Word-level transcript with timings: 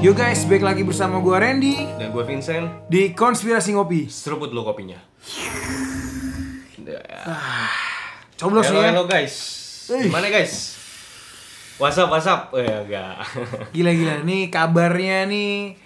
Yo 0.00 0.16
guys, 0.16 0.48
balik 0.48 0.64
lagi 0.64 0.80
bersama 0.80 1.20
gue 1.20 1.36
Randy 1.36 1.76
Dan 2.00 2.08
gue 2.08 2.24
Vincent 2.24 2.88
di 2.88 3.12
Konspirasi 3.12 3.76
Ngopi. 3.76 4.08
Seruput 4.08 4.48
lo 4.48 4.64
kopinya 4.64 4.96
Coblos 8.40 8.64
Halo, 8.64 8.80
ya. 8.80 8.96
halo 8.96 9.04
guys 9.04 9.34
Eh. 9.90 10.06
Gimana 10.06 10.32
guys? 10.32 10.78
Whatsapp, 11.76 12.08
whatsapp? 12.08 12.48
Eh, 12.56 12.64
enggak 12.64 13.20
Gila-gila, 13.76 14.24
nih 14.24 14.48
kabarnya 14.48 15.28
nih 15.28 15.76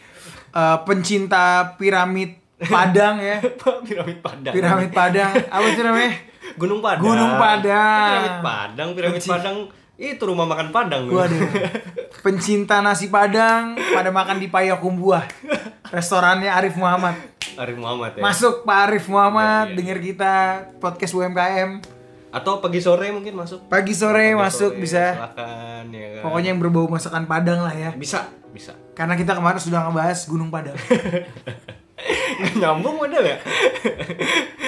eh, 0.54 0.76
pencinta 0.86 1.74
piramid 1.74 2.38
Padang 2.54 3.18
ya. 3.18 3.42
Piramid 3.88 4.22
Padang 4.22 4.54
Piramid 4.54 4.90
Padang. 4.94 5.32
Apa 5.50 5.66
itu 5.66 5.82
namanya? 5.82 6.12
Gunung 6.60 6.78
Padang 6.78 7.02
Gunung 7.02 7.32
Padang. 7.34 8.06
Piramid 8.14 8.38
Padang, 8.38 8.88
Piramid 8.94 9.22
Padang 9.26 9.56
Itu 9.94 10.26
rumah 10.26 10.42
makan 10.42 10.74
Padang 10.74 11.06
Waduh. 11.06 11.38
Pencinta 12.26 12.82
nasi 12.82 13.06
Padang 13.06 13.78
pada 13.78 14.10
makan 14.10 14.42
di 14.42 14.50
Payakumbuh. 14.50 15.22
Restorannya 15.94 16.50
Arif 16.50 16.74
Muhammad. 16.74 17.14
Arif 17.54 17.78
Muhammad 17.78 18.18
ya 18.18 18.22
Masuk 18.26 18.66
Pak 18.66 18.78
Arif 18.90 19.06
Muhammad, 19.06 19.70
Iya, 19.70 19.70
iya. 19.70 19.76
denger 19.78 19.98
kita 20.02 20.34
podcast 20.82 21.14
UMKM. 21.14 21.70
Atau 22.34 22.58
pagi 22.58 22.82
sore 22.82 23.14
mungkin 23.14 23.38
masuk 23.38 23.70
Pagi 23.70 23.94
sore 23.94 24.34
Pagi 24.34 24.42
masuk 24.42 24.74
sore, 24.74 24.82
bisa. 24.82 25.14
Silakan 25.14 25.84
ya 25.94 26.06
kan 26.18 26.22
Pokoknya 26.26 26.48
yang 26.50 26.58
berbau 26.58 26.90
masakan 26.90 27.30
Padang 27.30 27.62
lah 27.62 27.70
ya. 27.70 27.94
Bisa, 27.94 28.26
bisa 28.50 28.74
Karena 28.98 29.14
kita 29.14 29.38
kemarin 29.38 29.62
sudah 29.62 29.86
ngebahas 29.86 30.18
Gunung 30.26 30.50
Padang. 30.50 30.74
Nggak 31.94 32.54
Nyambung 32.58 32.96
model 32.98 33.22
ya 33.22 33.36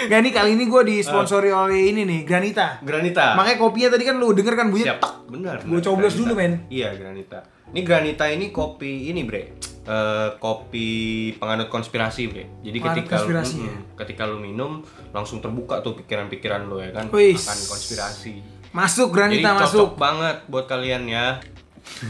Gak 0.07 0.21
nih 0.23 0.33
kali 0.33 0.55
ini 0.55 0.71
gue 0.71 0.83
disponsori 0.87 1.51
oleh 1.51 1.91
ini 1.91 2.07
nih 2.07 2.21
Granita. 2.23 2.79
Granita 2.81 3.35
Makanya 3.35 3.59
kopinya 3.59 3.89
tadi 3.91 4.05
kan 4.07 4.17
lu 4.17 4.31
denger 4.31 4.55
kan 4.55 4.71
bunyi 4.71 4.87
Siap, 4.87 5.03
tek. 5.03 5.13
benar. 5.27 5.57
Gua 5.61 5.79
benar, 5.79 5.83
coblos 5.83 6.15
dulu, 6.15 6.33
men. 6.39 6.63
Iya, 6.71 6.95
Granita. 6.95 7.43
Ini 7.75 7.81
Granita 7.83 8.25
ini 8.31 8.55
kopi 8.55 9.11
ini, 9.11 9.27
Bre. 9.27 9.59
Eh, 9.83 10.29
kopi 10.39 10.87
penganut 11.35 11.67
konspirasi, 11.67 12.31
Bre. 12.31 12.63
Jadi 12.63 12.79
Penganut 12.79 12.97
ketika 13.03 13.15
konspirasi, 13.19 13.59
lu, 13.59 13.67
ya? 13.67 13.77
ketika 13.99 14.23
lu 14.25 14.39
minum 14.39 14.73
langsung 15.11 15.43
terbuka 15.43 15.83
tuh 15.83 15.95
pikiran-pikiran 15.97 16.63
lu 16.63 16.79
ya 16.79 16.95
kan 16.95 17.11
Wis. 17.11 17.43
akan 17.43 17.59
konspirasi. 17.69 18.35
Masuk 18.71 19.11
Jadi 19.11 19.43
Granita 19.43 19.49
cocok 19.57 19.67
masuk. 19.67 19.91
banget 19.99 20.37
buat 20.47 20.67
kalian 20.67 21.03
ya. 21.07 21.27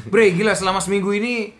Bre 0.05 0.33
gila 0.33 0.53
selama 0.53 0.81
seminggu 0.81 1.13
ini 1.13 1.53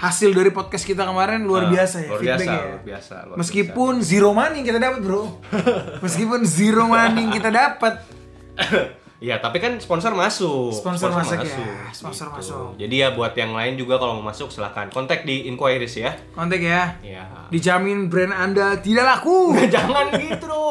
hasil 0.00 0.32
dari 0.32 0.48
podcast 0.48 0.82
kita 0.82 1.04
kemarin 1.04 1.44
luar 1.44 1.68
Eh, 1.68 1.76
biasa 1.76 1.96
ya 2.00 2.08
Luar 2.08 2.20
biasa, 2.20 2.50
luar 2.50 2.80
biasa. 2.82 3.14
luar 3.28 3.36
Meskipun 3.36 3.92
zero 4.00 4.32
money 4.32 4.64
kita 4.64 4.80
dapat 4.80 5.00
bro. 5.00 5.22
Meskipun 6.04 6.40
zero 6.42 6.88
money 6.88 7.28
kita 7.30 7.52
dapat. 7.52 7.94
Iya, 9.20 9.36
tapi 9.36 9.60
kan 9.60 9.76
sponsor 9.76 10.16
masuk. 10.16 10.72
Sponsor 10.72 11.12
masuk 11.12 11.44
ya, 11.44 11.92
sponsor 11.92 12.32
masuk. 12.32 12.80
Jadi 12.80 13.04
ya 13.04 13.12
buat 13.12 13.36
yang 13.36 13.52
lain 13.52 13.76
juga 13.76 14.00
kalau 14.00 14.16
mau 14.16 14.32
masuk 14.32 14.48
silahkan 14.48 14.88
kontak 14.88 15.28
di 15.28 15.44
inquiries 15.44 15.92
ya. 15.92 16.16
Kontak 16.32 16.64
ya. 16.64 16.96
Iya. 17.04 17.52
Dijamin 17.52 18.08
brand 18.08 18.32
anda 18.32 18.80
tidak 18.80 19.04
laku. 19.04 19.52
Jangan 19.68 20.16
gitu. 20.16 20.69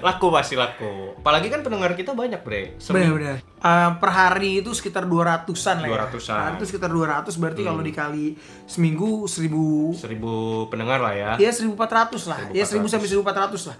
Laku 0.00 0.26
pasti 0.28 0.54
laku. 0.54 1.16
Apalagi 1.16 1.48
kan 1.48 1.60
pendengar 1.60 1.92
kita 1.92 2.12
banyak, 2.12 2.40
Bre. 2.40 2.76
Semi- 2.76 3.02
Bener-bener. 3.02 3.42
Eh, 3.56 3.90
per 3.96 4.10
hari 4.10 4.60
itu 4.60 4.70
sekitar 4.70 5.04
200-an 5.04 5.76
lah 5.78 5.88
ya. 5.88 5.96
200-an. 6.04 6.38
Nah, 6.38 6.50
itu 6.54 6.64
sekitar 6.66 6.88
200 6.88 7.34
berarti 7.34 7.60
Hmm. 7.60 7.68
kalau 7.68 7.82
dikali 7.82 8.26
seminggu 8.64 9.26
1000 9.26 9.92
seribu 9.92 10.32
pendengar 10.66 10.98
lah 10.98 11.12
ya. 11.12 11.30
Ya 11.36 11.50
1400 11.50 12.26
lah. 12.26 12.38
Ya 12.50 12.62
1000 12.62 12.86
sampai 12.86 13.06
1400 13.06 13.66
lah. 13.66 13.76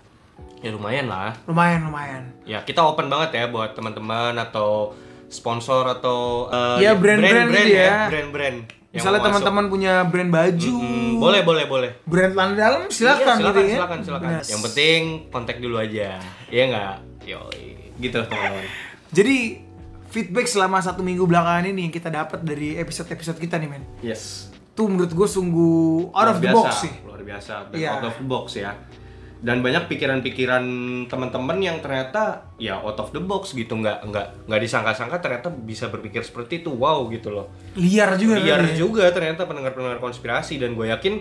Ya 0.58 0.70
lumayan 0.70 1.06
lah. 1.06 1.36
Lumayan, 1.44 1.84
lumayan. 1.84 2.22
Ya 2.42 2.61
kita 2.61 2.83
open 2.83 3.06
banget 3.06 3.34
ya 3.34 3.44
buat 3.47 3.72
teman-teman 3.72 4.34
atau 4.36 4.97
sponsor 5.28 5.86
atau 5.91 6.48
eh, 6.48 6.86
Ya, 6.86 6.94
brand-brand 6.94 7.50
gitu 7.50 7.77
ya. 7.77 8.06
Brand-brand. 8.08 8.58
Misalnya 8.97 9.20
teman-teman 9.22 9.64
punya 9.66 9.92
brand 10.02 10.28
baju, 10.28 10.75
Hmm, 10.75 11.17
boleh, 11.17 11.40
boleh, 11.42 11.64
boleh. 11.64 11.90
brand 12.02 12.33
dalam 12.55 12.89
silakan, 12.89 13.36
Iya, 13.36 13.46
gitu 13.46 13.61
ya. 13.62 13.77
silakan, 13.77 13.98
silakan. 14.01 14.29
Benar. 14.30 14.42
Yang 14.42 14.61
penting 14.64 15.01
kontak 15.29 15.57
dulu 15.58 15.77
aja. 15.77 16.17
Iya 16.46 16.62
nggak? 16.67 16.95
Yo, 17.23 17.40
gitu 17.96 18.18
teman-teman. 18.20 18.64
Jadi 19.08 19.36
feedback 20.08 20.46
selama 20.46 20.79
satu 20.79 21.01
minggu 21.01 21.23
belakangan 21.23 21.67
ini 21.67 21.84
yang 21.84 21.95
kita 21.95 22.08
dapat 22.08 22.40
dari 22.40 22.74
episode-episode 22.74 23.36
kita 23.36 23.57
nih 23.57 23.68
men. 23.68 23.84
Yes. 24.01 24.48
Tuh 24.73 24.86
menurut 24.86 25.08
gue 25.08 25.24
sungguh 25.27 26.11
out 26.11 26.28
of 26.28 26.39
the 26.39 26.46
Luar 26.46 26.57
box 26.58 26.68
biasa, 26.70 26.83
sih. 26.83 26.92
luar 27.02 27.20
biasa 27.23 27.52
Iya. 27.73 27.90
out 27.92 28.05
of 28.05 28.14
the 28.14 28.27
box 28.27 28.46
ya 28.55 28.73
dan 29.45 29.61
banyak 29.61 29.85
pikiran-pikiran 29.92 30.64
teman-teman 31.13 31.61
yang 31.61 31.77
ternyata 31.85 32.48
ya 32.57 32.80
out 32.80 32.97
of 32.97 33.13
the 33.13 33.20
box 33.20 33.52
gitu. 33.52 33.77
Nggak 33.77 34.08
nggak 34.08 34.27
nggak 34.48 34.61
disangka-sangka 34.64 35.20
ternyata 35.20 35.52
bisa 35.52 35.92
berpikir 35.92 36.24
seperti 36.24 36.64
itu. 36.64 36.73
Wow 36.73 37.13
gitu 37.13 37.29
loh. 37.29 37.52
Liar 37.77 38.17
juga 38.17 38.41
liar 38.41 38.64
ya. 38.64 38.80
juga 38.80 39.05
ternyata 39.13 39.45
pendengar-pendengar 39.45 40.01
konspirasi. 40.01 40.57
Dan 40.57 40.73
gue 40.73 40.89
yakin 40.89 41.20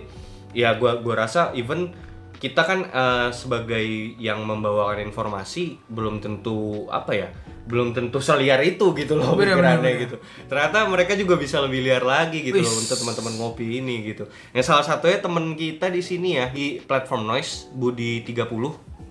ya 0.55 0.79
gue 0.79 0.91
gua 1.03 1.15
rasa 1.27 1.51
even 1.51 1.91
kita 2.39 2.61
kan 2.67 2.79
eh, 2.89 3.29
sebagai 3.31 3.85
yang 4.19 4.43
membawakan 4.43 5.01
informasi 5.07 5.79
belum 5.87 6.19
tentu 6.19 6.85
apa 6.91 7.11
ya 7.15 7.29
belum 7.65 7.97
tentu 7.97 8.21
seliar 8.21 8.61
itu 8.61 8.93
gitu 8.93 9.17
loh 9.17 9.33
Bener, 9.33 9.57
pikirannya 9.57 9.81
bener, 9.81 9.93
bener. 9.97 10.03
gitu. 10.05 10.15
Ternyata 10.45 10.85
mereka 10.85 11.17
juga 11.17 11.33
bisa 11.33 11.57
lebih 11.65 11.81
liar 11.81 12.05
lagi 12.05 12.45
gitu 12.45 12.61
loh 12.61 12.75
untuk 12.77 12.93
teman-teman 12.93 13.33
ngopi 13.41 13.81
ini 13.81 14.05
gitu. 14.05 14.29
Yang 14.53 14.65
salah 14.69 14.85
satunya 14.85 15.17
temen 15.17 15.57
kita 15.57 15.89
di 15.89 16.01
sini 16.05 16.37
ya 16.37 16.53
di 16.53 16.77
platform 16.77 17.25
noise 17.25 17.65
Budi 17.73 18.21
30 18.21 18.45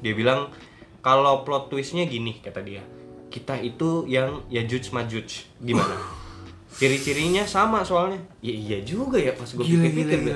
dia 0.06 0.14
bilang 0.14 0.54
kalau 1.02 1.42
plot 1.42 1.66
twistnya 1.74 2.06
gini 2.06 2.38
kata 2.38 2.62
dia. 2.62 2.86
Kita 3.26 3.58
itu 3.58 4.06
yang 4.06 4.46
ya 4.46 4.62
judge 4.62 4.94
majuj 4.94 5.50
gimana? 5.58 5.98
Ciri-cirinya 6.78 7.42
sama 7.50 7.82
soalnya. 7.82 8.22
Ya 8.38 8.54
iya 8.54 8.78
juga 8.86 9.18
ya 9.18 9.34
pas 9.34 9.50
gue 9.50 9.66
pikir-pikir. 9.66 10.30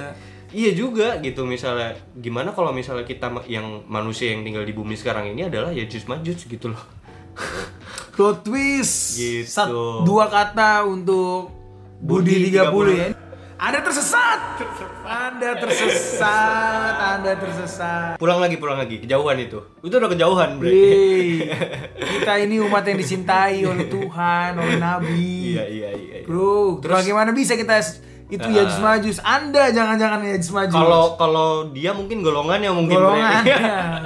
Iya 0.51 0.71
juga 0.73 1.21
gitu 1.21 1.45
misalnya 1.45 1.97
gimana 2.17 2.53
kalau 2.57 2.73
misalnya 2.73 3.05
kita 3.05 3.29
yang 3.47 3.85
manusia 3.85 4.33
yang 4.33 4.45
tinggal 4.45 4.65
di 4.65 4.73
bumi 4.73 4.97
sekarang 4.97 5.29
ini 5.33 5.49
adalah 5.49 5.73
ya 5.73 5.85
judge 5.85 6.09
majuj 6.09 6.39
gitu 6.49 6.73
loh 6.73 6.83
Plot 8.19 8.43
twist. 8.43 9.15
Gitu. 9.15 9.47
Sat- 9.47 9.71
dua 10.03 10.27
kata 10.27 10.83
untuk 10.83 11.55
Budi 12.03 12.51
Budi 12.51 12.59
30, 12.59 12.99
30. 12.99 12.99
ya. 12.99 13.09
Anda 13.59 13.79
tersesat. 13.83 14.41
Anda 15.07 15.51
tersesat. 15.55 16.95
Anda 16.99 17.33
tersesat. 17.39 18.15
pulang 18.19 18.43
lagi 18.43 18.59
pulang 18.59 18.79
lagi 18.79 18.99
kejauhan 19.03 19.39
itu 19.39 19.63
itu 19.87 19.95
udah 19.95 20.11
kejauhan 20.11 20.59
bre. 20.59 20.71
Kita 22.19 22.43
ini 22.43 22.59
umat 22.59 22.83
yang 22.87 22.99
dicintai 22.99 23.63
oleh 23.63 23.87
Tuhan, 23.87 24.59
oleh 24.59 24.79
Nabi. 24.83 25.55
iya 25.55 25.65
iya 25.71 25.91
iya 25.95 26.15
iya. 26.23 26.27
Bro, 26.27 26.83
bagaimana 26.83 27.31
bisa 27.31 27.55
kita 27.55 27.79
itu 28.29 28.45
Ah. 28.45 28.55
Yajus 28.61 28.79
Majus? 28.85 29.19
Anda 29.25 29.73
jangan-jangan 29.73 30.21
Yajus 30.21 30.53
Majus. 30.53 30.77
Kalau 30.77 31.17
kalau 31.17 31.51
dia 31.73 31.97
mungkin 31.97 32.21
golongannya 32.21 32.69
mungkin 32.69 33.01
Golongan. 33.01 33.45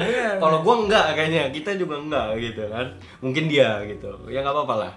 Iya. 0.03 0.39
kalau 0.39 0.63
gua 0.63 0.87
enggak 0.87 1.19
kayaknya 1.19 1.51
kita 1.51 1.75
juga 1.75 1.99
enggak 1.99 2.39
gitu 2.39 2.63
kan. 2.71 2.87
Mungkin 3.19 3.51
dia 3.51 3.83
gitu. 3.87 4.15
Ya 4.31 4.47
nggak 4.47 4.55
apa-apa 4.55 4.75
lah. 4.79 4.93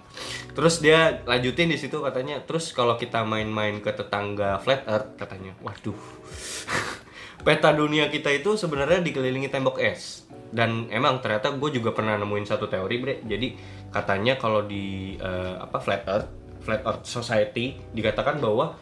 Terus 0.53 0.79
dia 0.79 1.25
lanjutin 1.25 1.67
di 1.67 1.75
situ 1.75 1.99
katanya, 1.99 2.39
terus 2.45 2.71
kalau 2.71 2.95
kita 2.95 3.25
main-main 3.25 3.81
ke 3.81 3.91
tetangga 3.91 4.61
flat 4.61 4.85
earth 4.85 5.17
katanya. 5.17 5.57
Waduh. 5.59 5.97
Peta 7.45 7.69
dunia 7.73 8.09
kita 8.09 8.29
itu 8.33 8.57
sebenarnya 8.57 9.01
dikelilingi 9.05 9.49
tembok 9.49 9.77
es. 9.81 10.25
Dan 10.49 10.87
emang 10.89 11.19
ternyata 11.19 11.51
gue 11.53 11.69
juga 11.73 11.91
pernah 11.91 12.15
nemuin 12.15 12.47
satu 12.47 12.65
teori, 12.65 12.95
Bre. 12.97 13.15
Jadi 13.27 13.53
katanya 13.91 14.39
kalau 14.39 14.63
di 14.63 15.13
eh, 15.19 15.53
apa 15.59 15.77
flat 15.77 16.07
earth, 16.07 16.29
flat 16.63 16.81
earth 16.81 17.03
society 17.05 17.75
dikatakan 17.91 18.39
bahwa 18.39 18.73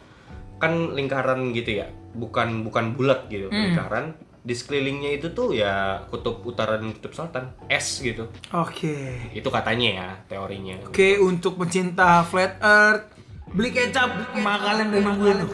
kan 0.62 0.94
lingkaran 0.94 1.50
gitu 1.52 1.82
ya 1.82 1.86
bukan 2.14 2.62
bukan 2.62 2.94
bulat 2.94 3.26
gitu 3.28 3.50
lingkaran. 3.50 4.14
Di 4.44 4.52
sekelilingnya 4.52 5.16
itu 5.16 5.32
tuh 5.32 5.56
ya 5.56 6.04
kutub 6.12 6.44
utara 6.44 6.76
dan 6.76 6.92
kutub 6.92 7.16
selatan 7.16 7.56
es 7.72 8.04
gitu. 8.04 8.28
Oke. 8.52 9.32
itu 9.32 9.48
katanya 9.48 9.88
ya 9.88 10.08
teorinya. 10.28 10.84
Oke, 10.84 11.16
untuk 11.16 11.56
pecinta 11.56 12.20
flat 12.28 12.60
earth 12.60 13.08
beli 13.54 13.70
kecap 13.70 14.10
emak 14.34 14.58
kalian 14.60 14.86
udah 14.92 15.00
nungguin 15.00 15.36
tuh. 15.40 15.50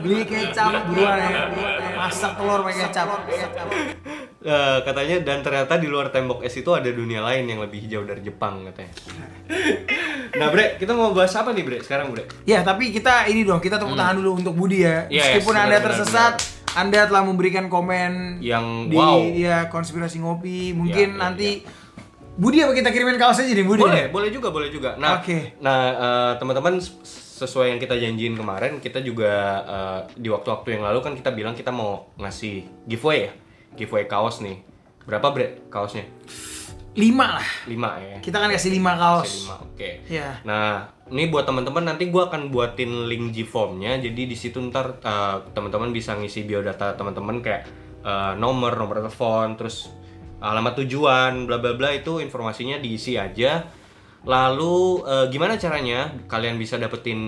beli 0.00 0.24
kecap 0.24 0.72
buruan 0.88 1.20
ya. 1.20 1.44
Masak 1.92 2.40
telur 2.40 2.64
pakai 2.64 2.88
kecap 2.88 3.08
Eh, 4.42 4.78
katanya 4.82 5.22
dan 5.22 5.38
ternyata 5.38 5.78
di 5.78 5.86
luar 5.86 6.10
tembok 6.10 6.42
es 6.42 6.50
itu 6.58 6.66
ada 6.74 6.90
dunia 6.90 7.22
lain 7.22 7.46
yang 7.46 7.62
lebih 7.62 7.86
hijau 7.86 8.02
dari 8.02 8.26
Jepang 8.26 8.66
katanya. 8.70 8.94
Nah 10.32 10.48
bre 10.48 10.80
kita 10.80 10.96
mau 10.96 11.12
bahas 11.12 11.36
apa 11.36 11.52
nih 11.52 11.60
bre 11.60 11.78
sekarang 11.84 12.08
bre? 12.08 12.24
Ya 12.48 12.64
tapi 12.64 12.88
kita 12.88 13.28
ini 13.28 13.44
dong 13.44 13.60
kita 13.60 13.76
tepuk 13.76 13.92
tangan 13.94 14.16
dulu 14.16 14.40
untuk 14.40 14.56
Budi 14.56 14.80
ya. 14.80 15.04
Yes, 15.12 15.44
meskipun 15.44 15.54
benar, 15.54 15.68
anda 15.68 15.76
benar, 15.76 15.86
tersesat 15.92 16.34
anda 16.72 17.00
telah 17.04 17.22
memberikan 17.22 17.68
komen 17.68 18.40
Yang 18.40 18.66
di 18.88 18.96
wow. 18.96 19.20
ya 19.28 19.58
konspirasi 19.68 20.24
ngopi. 20.24 20.72
Mungkin 20.72 21.14
Ya, 21.14 21.14
ya, 21.14 21.20
nanti 21.20 21.48
Budi 22.40 22.64
apa 22.64 22.72
kita 22.72 22.88
kirimin 22.90 23.20
kaos 23.20 23.44
aja 23.44 23.52
nih 23.52 23.62
Budi 23.62 23.84
boleh 23.84 24.08
boleh 24.08 24.32
juga 24.32 24.48
boleh 24.48 24.72
juga. 24.72 24.96
Nah 24.96 25.20
Oke. 25.20 25.60
nah 25.60 25.78
eh, 25.92 26.32
teman-teman 26.40 26.80
sesuai 27.44 27.76
yang 27.76 27.78
kita 27.78 27.94
janjiin 28.00 28.32
kemarin 28.32 28.80
kita 28.80 29.04
juga 29.04 29.32
eh, 29.68 30.00
di 30.16 30.32
waktu-waktu 30.32 30.80
yang 30.80 30.82
lalu 30.88 30.98
kan 31.04 31.12
kita 31.12 31.30
bilang 31.30 31.52
kita 31.52 31.68
mau 31.68 32.08
ngasih 32.16 32.88
giveaway 32.88 33.28
ya 33.28 33.32
giveaway 33.78 34.06
kaos 34.06 34.44
nih 34.44 34.60
berapa 35.06 35.34
bre 35.34 35.66
kaosnya 35.72 36.06
lima 36.92 37.40
lah. 37.40 37.48
5 37.64 37.72
ya. 38.04 38.16
Kita 38.20 38.36
kan 38.36 38.52
kasih 38.52 38.70
lima 38.76 38.92
kaos. 39.00 39.24
Kasih 39.24 39.40
lima, 39.48 39.56
Oke. 39.64 39.90
Ya. 40.12 40.28
Nah, 40.44 40.92
ini 41.08 41.32
buat 41.32 41.48
teman-teman 41.48 41.88
nanti 41.88 42.12
gua 42.12 42.28
akan 42.28 42.52
buatin 42.52 43.08
link 43.08 43.32
G-form-nya. 43.32 43.96
Jadi 43.96 44.28
di 44.28 44.36
situ 44.36 44.60
ntar 44.68 45.00
uh, 45.00 45.40
teman-teman 45.56 45.88
bisa 45.88 46.12
ngisi 46.12 46.44
biodata 46.44 46.92
teman-teman 46.92 47.40
kayak 47.40 47.64
uh, 48.04 48.36
nomor, 48.36 48.76
nomor 48.76 49.00
telepon, 49.00 49.56
terus 49.56 49.88
alamat 50.44 50.84
tujuan, 50.84 51.48
bla 51.48 51.56
bla 51.64 51.72
bla 51.80 51.96
itu 51.96 52.20
informasinya 52.20 52.76
diisi 52.76 53.16
aja. 53.16 53.64
Lalu 54.28 55.02
uh, 55.02 55.26
gimana 55.32 55.56
caranya 55.56 56.12
kalian 56.28 56.60
bisa 56.60 56.76
dapetin 56.76 57.20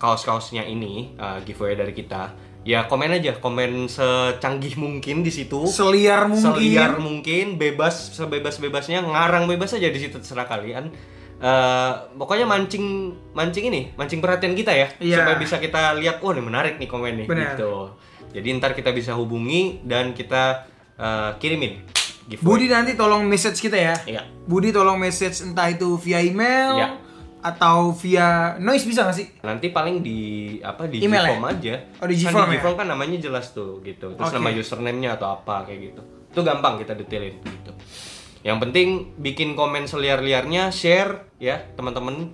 kaos-kaosnya 0.00 0.64
ini 0.64 1.12
uh, 1.20 1.44
giveaway 1.44 1.76
dari 1.76 1.92
kita? 1.92 2.32
Ya 2.66 2.82
komen 2.84 3.14
aja, 3.14 3.38
komen 3.38 3.86
secanggih 3.86 4.74
mungkin 4.74 5.22
di 5.22 5.30
situ 5.30 5.64
Seliar 5.64 6.26
mungkin. 6.26 6.42
seliar 6.44 6.98
mungkin 6.98 7.54
bebas 7.54 8.10
sebebas 8.10 8.58
bebasnya 8.58 9.00
ngarang 9.00 9.46
bebas 9.46 9.70
aja 9.72 9.86
di 9.86 9.96
situ 9.96 10.18
terserah 10.18 10.44
kalian 10.44 10.90
Eh, 11.36 11.92
pokoknya 12.16 12.48
mancing 12.48 13.12
mancing 13.30 13.68
ini 13.68 13.92
mancing 13.92 14.24
perhatian 14.24 14.56
kita 14.56 14.72
ya 14.72 14.88
Iya. 14.96 15.20
supaya 15.20 15.36
bisa 15.36 15.60
kita 15.60 15.92
lihat 15.94 16.24
oh 16.24 16.32
ini 16.32 16.40
menarik 16.40 16.80
nih 16.80 16.88
komen 16.88 17.12
nih 17.12 17.26
Benar. 17.28 17.52
gitu 17.52 17.92
jadi 18.32 18.56
ntar 18.56 18.72
kita 18.72 18.88
bisa 18.90 19.12
hubungi 19.12 19.84
dan 19.84 20.10
kita 20.10 20.64
eh, 20.96 21.30
kirimin 21.36 21.84
giveaway 22.24 22.40
Budi 22.40 22.66
nanti 22.66 22.96
tolong 22.96 23.20
message 23.22 23.60
kita 23.60 23.76
ya. 23.76 23.94
Iya. 24.02 24.24
Budi 24.42 24.72
tolong 24.72 24.96
message 24.96 25.44
entah 25.44 25.68
itu 25.68 26.00
via 26.00 26.24
email 26.24 26.72
Iya. 26.74 26.88
Atau 27.44 27.92
via 27.94 28.56
noise 28.58 28.86
bisa 28.88 29.06
nggak 29.06 29.16
sih? 29.16 29.26
nanti 29.44 29.70
paling 29.70 30.02
di 30.02 30.20
apa 30.60 30.88
di 30.88 31.04
Email 31.04 31.36
Gform 31.36 31.44
aja. 31.46 31.74
Oh, 32.02 32.08
di 32.08 32.16
Kan 32.18 32.32
Gform 32.32 32.50
ya? 32.50 32.58
Gform 32.58 32.74
kan 32.78 32.86
namanya 32.90 33.18
jelas 33.20 33.52
tuh 33.52 33.82
gitu. 33.84 34.14
Terus 34.14 34.30
Oke. 34.30 34.36
nama 34.38 34.48
username-nya 34.54 35.10
atau 35.20 35.36
apa 35.36 35.68
kayak 35.68 35.80
gitu. 35.92 36.02
Itu 36.32 36.40
gampang 36.42 36.80
kita 36.80 36.96
detailin 36.96 37.36
gitu. 37.42 37.72
Yang 38.46 38.58
penting 38.68 38.88
bikin 39.18 39.58
komen 39.58 39.90
seliar-liarnya 39.90 40.70
share 40.70 41.34
ya 41.42 41.58
teman-teman. 41.74 42.30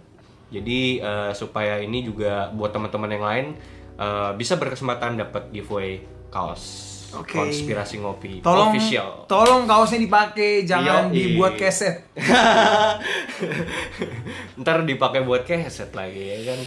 Jadi 0.52 1.00
eh, 1.00 1.32
supaya 1.32 1.80
ini 1.80 2.04
juga 2.04 2.52
buat 2.52 2.76
teman-teman 2.76 3.10
yang 3.10 3.24
lain 3.24 3.46
eh, 3.96 4.30
bisa 4.36 4.60
berkesempatan 4.60 5.16
dapat 5.16 5.48
giveaway 5.48 6.04
kaos 6.28 6.91
Oke. 7.12 7.34
konspirasi 7.34 7.98
ngopi 7.98 8.38
Tolong 8.40 8.72
official 8.72 9.24
tolong 9.26 9.64
kaosnya 9.64 9.98
dipakai, 9.98 10.62
jangan 10.62 11.08
Yoi. 11.08 11.12
dibuat 11.12 11.52
keset. 11.54 12.06
ntar 14.56 14.82
dipakai 14.82 15.20
buat 15.20 15.42
keset 15.42 15.90
lagi 15.92 16.22
ya 16.22 16.36
kan 16.52 16.58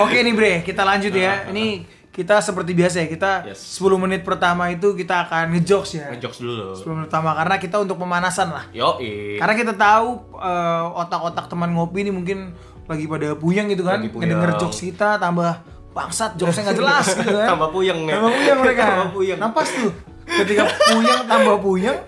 Oke 0.00 0.20
nih 0.20 0.32
Bre, 0.32 0.52
kita 0.62 0.82
lanjut 0.82 1.12
ya. 1.12 1.44
Ini 1.48 1.84
kita 2.08 2.38
seperti 2.38 2.72
biasa 2.72 3.00
ya, 3.00 3.06
kita 3.08 3.30
Yes. 3.48 3.80
10 3.80 3.96
menit 3.96 4.20
pertama 4.20 4.68
itu 4.68 4.92
kita 4.92 5.26
akan 5.26 5.48
ngejokes 5.50 5.90
ya. 5.94 6.04
ngejokes 6.12 6.38
dulu 6.38 6.76
10 6.76 6.92
menit 6.92 7.06
pertama 7.08 7.30
karena 7.32 7.54
kita 7.56 7.76
untuk 7.78 7.96
pemanasan 7.96 8.48
lah. 8.50 8.64
yoi 8.70 9.36
Karena 9.36 9.54
kita 9.54 9.72
tahu 9.72 10.06
eh, 10.36 10.84
otak-otak 10.98 11.48
teman 11.48 11.72
ngopi 11.72 12.02
ini 12.02 12.10
mungkin 12.12 12.52
lagi 12.84 13.06
pada 13.06 13.32
puyeng 13.32 13.70
gitu 13.70 13.82
kan, 13.82 14.02
ngedenger 14.02 14.58
jokes 14.58 14.82
kita 14.82 15.16
tambah 15.16 15.62
bangsat 15.92 16.34
jokesnya 16.40 16.72
nggak 16.72 16.78
jelas 16.80 17.06
gitu 17.12 17.36
kan. 17.36 17.48
Tambah 17.56 17.68
puyeng 17.68 18.00
ya. 18.08 18.16
Tambah 18.16 18.32
puyeng 18.32 18.58
mereka. 18.64 18.82
Tambah 18.84 19.10
puyeng. 19.12 19.38
Nampas 19.38 19.68
tuh. 19.72 19.92
Ketika 20.32 20.64
puyeng 20.88 21.22
tambah 21.24 21.56
puyeng, 21.58 21.98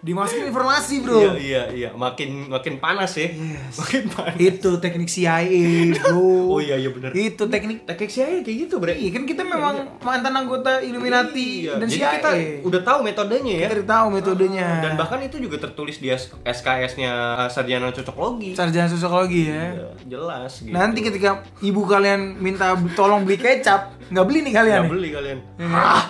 dimasukin 0.00 0.46
informasi 0.46 1.00
bro. 1.00 1.16
Iya 1.16 1.32
iya 1.34 1.62
iya, 1.72 1.90
makin 1.90 2.46
makin 2.46 2.76
panas 2.76 3.16
ya. 3.16 3.32
Yes. 3.32 3.74
Makin 3.76 4.02
panas. 4.06 4.36
Itu 4.36 4.70
teknik 4.78 5.08
CIA 5.08 5.48
bro. 5.96 6.54
Oh 6.54 6.60
iya 6.60 6.76
iya 6.76 6.92
benar. 6.92 7.10
Itu 7.10 7.48
teknik 7.48 7.82
Teknik 7.84 8.08
CIA 8.08 8.40
kayak 8.40 8.56
gitu, 8.64 8.78
Bre. 8.78 8.94
Iya 8.94 9.10
kan 9.10 9.24
kita 9.24 9.42
memang 9.42 9.98
mantan 10.00 10.32
anggota 10.32 10.78
Illuminati 10.78 11.66
Iya, 11.66 11.76
dan 11.76 11.88
Jadi 11.88 11.98
CIA. 11.98 12.12
kita 12.16 12.30
udah 12.62 12.80
tahu 12.82 12.98
metodenya 13.02 13.54
ya. 13.56 13.68
Kita 13.68 13.76
udah 13.80 13.90
tahu 13.90 14.06
metodenya. 14.12 14.68
Dan 14.80 14.92
bahkan 14.94 15.18
itu 15.20 15.36
juga 15.36 15.56
tertulis 15.58 15.96
di 15.98 16.08
SKS-nya 16.44 17.12
uh, 17.40 17.48
sarjana 17.48 17.90
cocoklogi. 17.90 18.54
sarjana 18.54 18.86
sosiologi 18.86 19.50
ya. 19.50 19.74
Iya, 19.74 19.88
jelas 20.06 20.52
gitu. 20.60 20.72
Nanti 20.72 21.00
ketika 21.02 21.30
ibu 21.60 21.82
kalian 21.84 22.38
minta 22.38 22.72
tolong 22.94 23.24
beli 23.24 23.36
kecap, 23.36 23.96
nggak 24.08 24.24
beli 24.24 24.38
nih 24.44 24.52
kalian. 24.54 24.80
Nggak 24.84 24.94
beli 24.94 25.08
kalian. 25.10 25.38
Ah, 25.74 26.02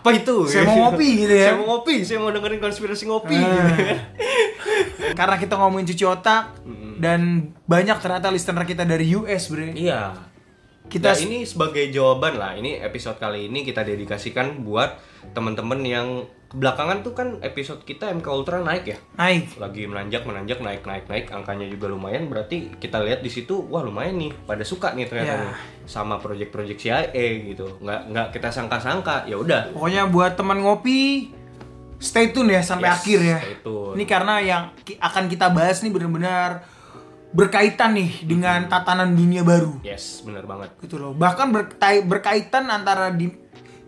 Apa 0.00 0.16
itu? 0.16 0.48
Saya 0.48 0.64
mau 0.64 0.88
ngopi 0.88 1.28
gitu 1.28 1.34
ya. 1.36 1.52
Saya 1.52 1.56
mau 1.60 1.66
ngopi, 1.76 1.96
saya 2.08 2.18
mau 2.24 2.32
dengerin 2.32 2.56
konspirasi 2.56 3.04
ngopi. 3.04 3.36
Ah. 3.36 4.08
Karena 5.18 5.36
kita 5.36 5.60
ngomongin 5.60 5.92
cuci 5.92 6.04
otak 6.08 6.56
dan 6.96 7.52
banyak 7.68 8.00
ternyata 8.00 8.32
listener 8.32 8.64
kita 8.64 8.88
dari 8.88 9.12
US, 9.12 9.52
Bre. 9.52 9.76
Iya. 9.76 10.16
Kita 10.88 11.12
Kita 11.12 11.22
ini 11.28 11.44
sebagai 11.44 11.84
jawaban 11.92 12.40
lah. 12.40 12.56
Ini 12.56 12.80
episode 12.80 13.20
kali 13.20 13.52
ini 13.52 13.60
kita 13.60 13.84
dedikasikan 13.84 14.64
buat 14.64 14.96
teman-teman 15.36 15.84
yang 15.84 16.08
belakangan 16.50 17.00
tuh 17.00 17.12
kan 17.12 17.38
episode 17.40 17.78
kita 17.80 18.10
MK 18.10 18.26
Ultra 18.26 18.58
naik 18.58 18.84
ya. 18.84 18.98
naik. 19.14 19.54
Lagi 19.56 19.86
menanjak 19.86 20.22
menanjak 20.22 20.58
naik 20.58 20.82
naik 20.82 21.04
naik 21.06 21.26
angkanya 21.28 21.64
juga 21.64 21.86
lumayan 21.86 22.26
berarti 22.26 22.74
kita 22.74 22.98
lihat 22.98 23.20
di 23.20 23.30
situ 23.30 23.54
wah 23.64 23.80
lumayan 23.80 24.18
nih 24.18 24.34
pada 24.44 24.62
suka 24.62 24.90
nih 24.90 25.06
ternyata 25.06 25.30
Ya. 25.30 25.38
nih 25.40 25.54
sama 25.84 26.18
project-project 26.18 26.78
CIA 26.78 27.26
gitu. 27.46 27.78
Nggak 27.78 28.00
nggak 28.08 28.26
kita 28.32 28.48
sangka-sangka. 28.48 29.24
Ya 29.24 29.36
udah. 29.36 29.70
Pokoknya 29.70 30.06
buat 30.06 30.34
teman 30.34 30.58
ngopi 30.58 31.30
stay 31.96 32.30
tune 32.30 32.50
ya 32.50 32.60
sampai 32.60 32.88
Yes, 32.88 32.96
akhir 32.96 33.18
ya. 33.20 33.38
stay 33.38 33.56
tune. 33.60 33.94
Ini 33.94 34.04
karena 34.04 34.34
yang 34.38 34.62
akan 34.96 35.24
kita 35.26 35.46
bahas 35.48 35.78
nih 35.80 35.92
benar-benar 35.92 36.66
berkaitan 37.30 37.94
nih 37.94 38.26
dengan 38.26 38.66
tatanan 38.66 39.14
dunia 39.14 39.46
baru. 39.46 39.78
Yes, 39.80 40.18
bener 40.20 40.42
banget. 40.44 40.74
gitu 40.80 40.98
loh 40.98 41.14
bahkan 41.14 41.46
berkai- 41.48 42.02
berkaitan 42.02 42.66
antara 42.66 43.06
di 43.08 43.30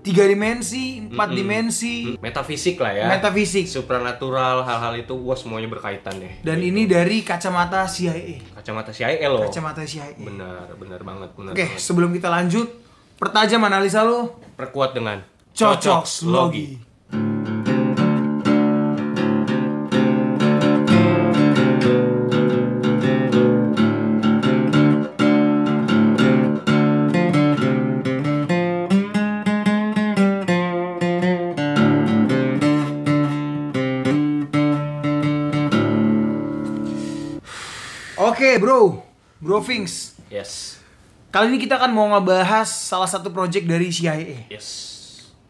tiga 0.03 0.27
dimensi 0.27 0.99
empat 1.09 1.31
dimensi 1.31 2.19
Metafisik 2.19 2.77
lah 2.77 2.91
ya. 2.93 3.07
metafisik 3.09 3.65
Supranatural 3.65 4.63
hal-hal 4.63 4.99
itu 4.99 5.15
wah 5.15 5.39
semuanya 5.39 5.71
berkaitan 5.71 6.19
deh. 6.19 6.43
dan 6.43 6.59
ini 6.59 6.85
dari 6.85 7.23
kacamata 7.23 7.87
CIA 7.87 8.43
Kacamata 8.53 8.91
CIA 8.91 9.23
loh. 9.27 9.47
kacamata 9.47 9.87
CIA 9.87 10.19
Benar, 10.19 10.75
benar 10.75 11.01
banget, 11.01 11.31
benar. 11.33 11.53
oke 11.55 11.63
banget. 11.63 11.79
sebelum 11.79 12.11
kita 12.11 12.29
lanjut 12.29 12.67
pertajam 13.15 13.63
analisa 13.63 14.03
lo 14.03 14.43
Perkuat 14.53 14.93
dengan 14.93 15.23
cocok 15.55 16.03
logi 16.27 16.83
Oke 38.43 38.59
bro, 38.59 38.99
bro 39.39 39.63
Finks. 39.63 40.19
Yes. 40.27 40.83
Kali 41.31 41.47
ini 41.47 41.63
kita 41.63 41.79
akan 41.79 41.95
mau 41.95 42.11
ngebahas 42.11 42.67
salah 42.67 43.07
satu 43.07 43.31
project 43.31 43.71
dari 43.71 43.87
CIA. 43.87 44.51
Yes. 44.51 44.67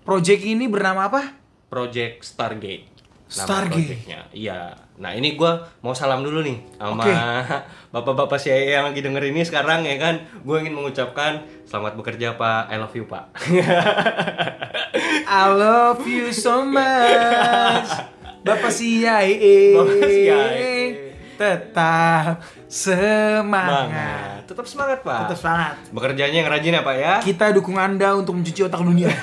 Project 0.05 0.45
ini 0.45 0.69
bernama 0.69 1.09
apa? 1.09 1.33
Project 1.73 2.21
Stargate. 2.21 2.93
Nama 3.33 3.49
Stargate. 3.49 3.97
Iya. 4.37 4.77
Nah 5.01 5.17
ini 5.17 5.41
gua 5.41 5.73
mau 5.81 5.97
salam 5.97 6.21
dulu 6.21 6.45
nih 6.45 6.61
sama 6.77 7.01
Oke. 7.01 7.13
bapak-bapak 7.97 8.37
CIA 8.37 8.85
yang 8.85 8.93
lagi 8.93 9.01
denger 9.01 9.25
ini 9.25 9.41
sekarang 9.41 9.89
ya 9.89 9.97
kan. 9.97 10.29
Gue 10.45 10.61
ingin 10.61 10.77
mengucapkan 10.77 11.49
selamat 11.65 11.97
bekerja 11.97 12.37
Pak. 12.37 12.69
I 12.69 12.77
love 12.77 12.93
you 12.93 13.09
Pak. 13.09 13.25
I 15.41 15.45
love 15.49 16.05
you 16.05 16.29
so 16.29 16.61
much 16.61 17.89
Bapak 18.45 18.69
CIA 18.69 19.81
Bapak 19.81 20.13
CIA. 20.13 21.02
Tetap 21.37 22.45
semangat 22.67 23.89
Semangat. 23.89 24.39
Tetap 24.49 24.67
semangat 24.67 24.99
Pak. 25.01 25.19
Tetap 25.29 25.39
semangat 25.39 25.75
Bekerjanya 25.91 26.39
yang 26.45 26.51
rajin 26.51 26.77
ya 26.77 26.83
Pak 26.83 26.97
ya. 26.97 27.15
Kita 27.21 27.53
dukung 27.53 27.77
anda 27.77 28.13
untuk 28.17 28.37
mencuci 28.37 28.61
otak 28.65 28.83
dunia 28.83 29.09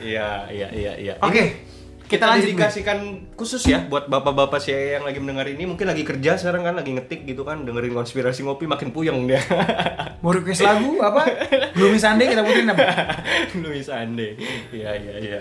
Iya 0.00 0.48
iya 0.52 0.68
iya 0.72 0.92
iya. 0.96 1.14
Oke 1.20 1.68
Kita, 2.10 2.26
Kita 2.26 2.34
lanjut 2.34 2.42
Bro. 2.42 2.50
dedikasikan 2.58 2.98
khusus 3.38 3.62
ya 3.70 3.86
buat 3.86 4.10
bapak-bapak 4.10 4.58
saya 4.58 4.98
yang 4.98 5.06
lagi 5.06 5.22
mendengar 5.22 5.46
ini 5.46 5.62
mungkin 5.62 5.86
lagi 5.86 6.02
kerja 6.02 6.34
sekarang 6.34 6.66
kan 6.66 6.74
lagi 6.74 6.90
ngetik 6.90 7.22
gitu 7.22 7.46
kan 7.46 7.62
dengerin 7.62 7.94
konspirasi 7.94 8.42
ngopi 8.42 8.66
makin 8.66 8.90
puyeng 8.90 9.30
dia. 9.30 9.38
Mau 10.22 10.34
request 10.34 10.66
lagu 10.66 10.98
apa? 10.98 11.22
Belum 11.70 11.94
Sunday 11.94 12.34
kita 12.34 12.42
puterin 12.42 12.66
apa? 12.74 13.14
Luis 13.62 13.86
Ande. 13.86 14.34
Iya 14.74 14.90
iya 14.98 15.14
iya. 15.22 15.40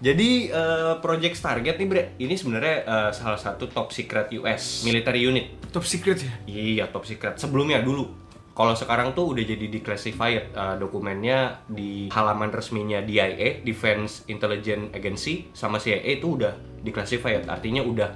Jadi 0.00 0.48
eh, 0.48 0.92
Project 1.04 1.36
Stargate 1.36 1.76
nih 1.76 1.88
Bre, 1.88 2.02
ini 2.16 2.32
sebenarnya 2.32 2.76
eh, 2.88 3.10
salah 3.12 3.36
satu 3.36 3.68
top 3.68 3.92
secret 3.92 4.32
US 4.40 4.80
military 4.88 5.28
unit. 5.28 5.60
Top 5.68 5.84
secret 5.84 6.24
ya? 6.24 6.32
Iya 6.48 6.84
top 6.88 7.04
secret. 7.04 7.36
Sebelumnya 7.36 7.84
dulu. 7.84 8.08
Kalau 8.50 8.74
sekarang 8.76 9.12
tuh 9.12 9.36
udah 9.36 9.44
jadi 9.44 9.68
declassified 9.68 10.56
eh, 10.56 10.76
dokumennya 10.80 11.68
di 11.68 12.08
halaman 12.08 12.48
resminya 12.48 13.04
DIA, 13.04 13.60
Defense 13.60 14.24
Intelligence 14.32 14.88
Agency, 14.96 15.52
sama 15.52 15.76
CIA 15.76 16.16
itu 16.16 16.40
udah 16.40 16.80
declassified. 16.80 17.44
Artinya 17.44 17.84
udah 17.84 18.08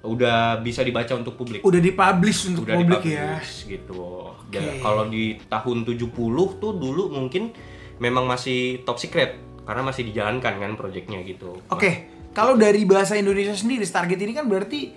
udah 0.00 0.64
bisa 0.64 0.80
dibaca 0.80 1.12
untuk 1.12 1.36
publik. 1.36 1.60
Udah 1.60 1.80
dipublish 1.84 2.48
untuk 2.48 2.64
udah 2.64 2.76
publik 2.80 3.04
ya 3.04 3.36
gitu. 3.68 4.32
Dan 4.48 4.80
kalau 4.80 5.04
di 5.12 5.36
tahun 5.52 5.84
70 5.84 6.16
tuh 6.56 6.72
dulu 6.80 7.12
mungkin 7.12 7.52
memang 8.00 8.24
masih 8.24 8.80
top 8.88 8.96
secret 8.96 9.36
karena 9.62 9.82
masih 9.82 10.02
dijalankan 10.04 10.54
kan 10.56 10.72
proyeknya 10.74 11.20
gitu. 11.22 11.60
Oke, 11.68 12.10
Kalau 12.30 12.54
dari 12.54 12.86
bahasa 12.86 13.14
Indonesia 13.14 13.50
sendiri 13.52 13.82
Stargate 13.82 14.22
ini 14.22 14.30
kan 14.30 14.46
berarti 14.46 14.94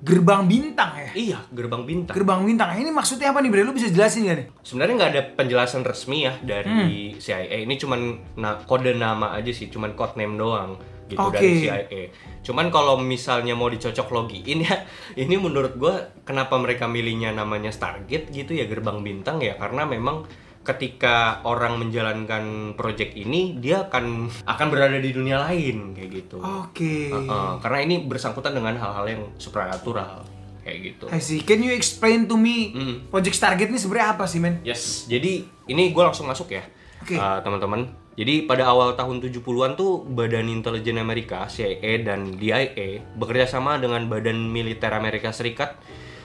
gerbang 0.00 0.44
bintang 0.44 0.92
ya. 0.94 1.10
Iya, 1.12 1.38
gerbang 1.50 1.82
bintang. 1.82 2.12
Gerbang 2.12 2.40
bintang. 2.40 2.72
Ini 2.74 2.88
maksudnya 2.88 3.32
apa 3.32 3.40
nih, 3.40 3.48
Bre? 3.48 3.64
Lu 3.64 3.72
bisa 3.72 3.88
jelasin 3.88 4.24
gak 4.24 4.36
nih? 4.36 4.46
Sebenarnya 4.60 4.94
nggak 4.94 5.12
ada 5.12 5.22
penjelasan 5.34 5.80
resmi 5.80 6.24
ya 6.24 6.36
dari 6.40 6.68
Hmm. 7.12 7.16
CIA. 7.16 7.64
Ini 7.64 7.74
cuman 7.74 8.00
na- 8.34 8.60
kode 8.60 8.92
nama 8.92 9.32
aja 9.32 9.48
sih, 9.48 9.68
cuman 9.68 9.92
code 9.92 10.16
name 10.16 10.36
doang 10.36 10.76
gitu 11.04 11.20
Oke. 11.20 11.36
dari 11.36 11.52
CIA. 11.58 12.02
Cuman 12.42 12.68
kalau 12.68 12.96
misalnya 12.96 13.52
mau 13.52 13.68
dicocok 13.68 14.08
logiin 14.10 14.60
ya, 14.60 14.76
ini 15.20 15.36
menurut 15.36 15.76
gua 15.76 15.94
kenapa 16.20 16.56
mereka 16.56 16.84
milihnya 16.84 17.32
namanya 17.32 17.68
Stargate 17.68 18.28
gitu 18.30 18.52
ya 18.52 18.64
gerbang 18.64 19.00
bintang 19.00 19.40
ya 19.40 19.52
karena 19.54 19.84
memang 19.84 20.24
ketika 20.64 21.44
orang 21.44 21.76
menjalankan 21.76 22.72
project 22.72 23.12
ini 23.14 23.60
dia 23.60 23.84
akan 23.84 24.32
akan 24.48 24.66
berada 24.72 24.96
di 24.96 25.12
dunia 25.12 25.44
lain 25.44 25.92
kayak 25.92 26.10
gitu. 26.10 26.40
Oke. 26.40 27.12
Heeh, 27.12 27.50
karena 27.60 27.78
ini 27.84 28.00
bersangkutan 28.02 28.56
dengan 28.56 28.74
hal-hal 28.74 29.04
yang 29.04 29.22
supranatural 29.36 30.24
kayak 30.64 30.78
gitu. 30.80 31.04
I 31.12 31.20
see. 31.20 31.44
Can 31.44 31.60
you 31.60 31.76
explain 31.76 32.24
to 32.24 32.40
me 32.40 32.72
Hmm. 32.72 32.96
Project 33.12 33.36
Stargate 33.36 33.68
ini 33.68 33.76
sebenarnya 33.76 34.16
apa 34.16 34.24
sih, 34.24 34.40
men? 34.40 34.64
Yes, 34.64 35.04
jadi 35.04 35.44
ini 35.68 35.92
gue 35.92 36.02
langsung 36.02 36.24
masuk 36.24 36.48
ya, 36.50 36.64
Oke. 37.04 37.14
uh, 37.14 37.44
teman-teman. 37.44 37.92
Jadi 38.14 38.46
pada 38.46 38.70
awal 38.70 38.94
tahun 38.94 39.20
70-an 39.20 39.74
tuh 39.74 40.06
Badan 40.06 40.46
Intelijen 40.46 40.96
Amerika, 40.96 41.50
CIA 41.50 42.00
dan 42.00 42.38
DIA 42.38 43.02
bekerja 43.18 43.44
sama 43.44 43.76
dengan 43.76 44.06
Badan 44.06 44.38
Militer 44.48 44.94
Amerika 44.94 45.34
Serikat 45.34 45.76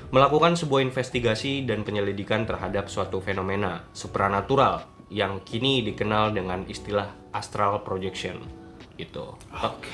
melakukan 0.10 0.58
sebuah 0.58 0.82
investigasi 0.82 1.70
dan 1.70 1.86
penyelidikan 1.86 2.50
terhadap 2.50 2.90
suatu 2.90 3.22
fenomena 3.22 3.86
supranatural 3.94 4.90
yang 5.10 5.42
kini 5.46 5.86
dikenal 5.86 6.34
dengan 6.34 6.66
istilah 6.66 7.14
astral 7.34 7.82
projection 7.86 8.42
gitu. 9.00 9.40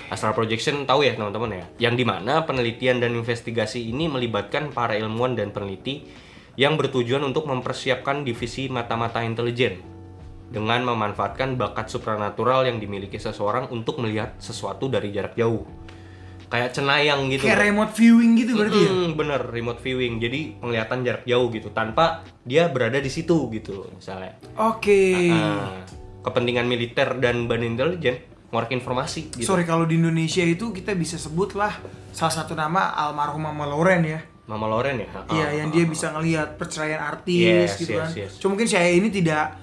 Astral 0.09 0.33
projection 0.33 0.83
tahu 0.89 1.05
ya 1.05 1.13
teman-teman 1.13 1.61
ya. 1.61 1.65
Yang 1.77 1.95
di 2.01 2.05
mana 2.09 2.41
penelitian 2.43 2.97
dan 2.97 3.13
investigasi 3.13 3.85
ini 3.85 4.09
melibatkan 4.09 4.73
para 4.73 4.97
ilmuwan 4.97 5.37
dan 5.37 5.53
peneliti 5.53 6.09
yang 6.57 6.73
bertujuan 6.73 7.21
untuk 7.21 7.45
mempersiapkan 7.45 8.25
divisi 8.25 8.65
mata-mata 8.71 9.21
intelijen 9.21 9.83
dengan 10.49 10.81
memanfaatkan 10.87 11.53
bakat 11.53 11.91
supranatural 11.91 12.65
yang 12.65 12.81
dimiliki 12.81 13.21
seseorang 13.21 13.69
untuk 13.69 14.01
melihat 14.01 14.33
sesuatu 14.41 14.89
dari 14.89 15.13
jarak 15.13 15.37
jauh. 15.37 15.84
Kayak 16.55 16.71
cenayang 16.71 17.21
gitu. 17.27 17.43
Kayak 17.43 17.59
remote 17.67 17.91
viewing 17.91 18.31
gitu 18.39 18.51
berarti 18.55 18.79
ya? 18.79 18.91
Hmm, 18.95 19.09
bener 19.19 19.41
remote 19.43 19.79
viewing. 19.83 20.23
Jadi 20.23 20.39
penglihatan 20.63 21.03
jarak 21.03 21.23
jauh 21.27 21.47
gitu 21.51 21.67
tanpa 21.75 22.23
dia 22.47 22.71
berada 22.71 22.95
di 22.95 23.11
situ 23.11 23.51
gitu 23.51 23.91
misalnya. 23.91 24.39
Oke. 24.55 25.35
Nah, 25.35 25.83
kepentingan 26.23 26.63
militer 26.63 27.19
dan 27.19 27.51
badan 27.51 27.75
intelijen 27.75 28.23
ngorek 28.55 28.71
informasi 28.71 29.35
gitu. 29.35 29.51
Sorry 29.51 29.67
kalau 29.67 29.83
di 29.83 29.99
Indonesia 29.99 30.41
itu 30.47 30.71
kita 30.71 30.95
bisa 30.95 31.19
sebut 31.19 31.59
lah 31.59 31.75
salah 32.15 32.31
satu 32.31 32.55
nama 32.55 32.95
almarhum 32.95 33.43
Mama 33.43 33.67
Loren 33.67 34.01
ya. 34.07 34.19
Mama 34.47 34.69
Loren 34.71 35.01
ya? 35.03 35.09
Iya, 35.33 35.47
yang 35.65 35.73
dia 35.73 35.83
bisa 35.89 36.13
ngelihat 36.13 36.55
perceraian 36.55 37.01
artis 37.01 37.75
Yes, 37.75 37.81
gitu 37.81 37.97
yes, 37.97 37.99
kan. 37.99 38.09
yes. 38.15 38.31
Cuma 38.39 38.55
mungkin 38.55 38.69
saya 38.69 38.87
ini 38.93 39.09
tidak 39.11 39.57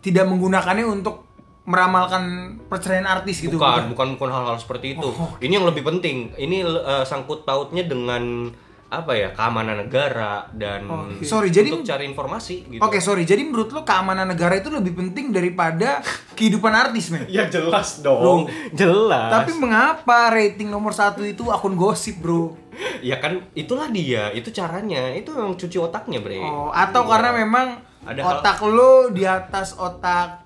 tidak 0.00 0.24
menggunakannya 0.24 0.86
untuk 0.88 1.29
meramalkan 1.64 2.22
perceraian 2.66 3.04
artis 3.04 3.40
gitu. 3.40 3.60
Bukan, 3.60 3.92
bukan 3.92 4.08
bukan 4.16 4.30
hal-hal 4.30 4.56
seperti 4.56 4.96
itu. 4.96 5.06
Oh, 5.06 5.36
Ini 5.38 5.60
yang 5.60 5.66
lebih 5.68 5.84
penting. 5.84 6.32
Ini 6.34 6.64
eh, 6.64 7.04
sangkut 7.04 7.44
pautnya 7.44 7.84
dengan 7.84 8.48
apa 8.90 9.14
ya 9.14 9.30
keamanan 9.30 9.86
negara 9.86 10.50
dan 10.50 10.82
Oke. 10.90 11.22
Sorry, 11.22 11.54
jadi- 11.54 11.70
untuk 11.70 11.86
cari 11.86 12.10
informasi 12.10 12.66
gitu. 12.68 12.82
Oke, 12.82 12.98
sorry. 12.98 13.22
Jadi 13.22 13.46
menurut 13.46 13.70
lo 13.70 13.86
keamanan 13.86 14.26
negara 14.26 14.58
itu 14.58 14.66
lebih 14.66 14.98
penting 14.98 15.30
daripada 15.30 16.02
kehidupan 16.34 16.74
artis, 16.74 17.14
men? 17.14 17.22
Ya 17.30 17.46
jelas 17.46 18.02
dong, 18.02 18.50
jelas. 18.74 19.30
Tapi 19.30 19.54
mengapa 19.54 20.34
rating 20.34 20.66
nomor 20.66 20.90
satu 20.90 21.22
itu 21.22 21.46
akun 21.48 21.78
gosip, 21.78 22.18
bro? 22.18 22.58
ya 23.00 23.20
kan 23.20 23.44
itulah 23.52 23.88
dia, 23.88 24.32
itu 24.32 24.48
caranya, 24.50 25.12
itu 25.12 25.30
memang 25.30 25.54
cuci 25.54 25.76
otaknya 25.76 26.18
bre. 26.18 26.40
Oh, 26.40 26.72
atau 26.72 27.04
karena 27.04 27.30
memang 27.36 27.76
Ada 28.00 28.20
hal- 28.20 28.40
otak 28.40 28.58
lo 28.64 29.12
di 29.12 29.22
atas 29.22 29.76
otak 29.76 30.39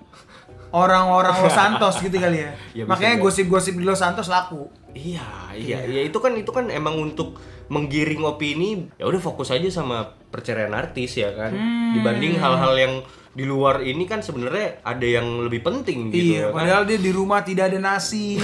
orang-orang 0.75 1.35
Los 1.47 1.55
Santos 1.61 1.95
gitu 2.03 2.19
kali 2.19 2.43
ya. 2.43 2.51
Ya, 2.75 2.85
Makanya 2.85 3.23
gosip-gosip 3.23 3.79
di 3.79 3.87
Los 3.87 4.03
Santos 4.03 4.27
laku. 4.27 4.67
Iya, 4.95 5.55
iya, 5.55 5.79
iya 5.87 6.01
itu 6.07 6.19
kan 6.19 6.35
itu 6.35 6.51
kan 6.51 6.67
emang 6.71 6.99
untuk 6.99 7.39
menggiring 7.71 8.27
opini. 8.27 8.91
Ya 8.99 9.07
udah 9.07 9.23
fokus 9.23 9.55
aja 9.55 9.67
sama 9.71 10.19
perceraian 10.35 10.75
artis 10.75 11.15
ya 11.15 11.31
kan. 11.33 11.55
Hmm. 11.55 11.95
Dibanding 11.95 12.43
hal-hal 12.43 12.75
yang 12.75 12.95
di 13.35 13.43
luar 13.43 13.83
ini 13.83 14.07
kan 14.07 14.23
sebenarnya 14.23 14.79
ada 14.87 15.03
yang 15.03 15.43
lebih 15.43 15.67
penting 15.67 16.15
gitu 16.15 16.39
iya, 16.39 16.39
ya 16.39 16.47
kan. 16.55 16.63
padahal 16.63 16.83
dia 16.87 16.99
di 17.03 17.11
rumah 17.11 17.43
tidak 17.43 17.75
ada 17.75 17.83
nasi, 17.83 18.39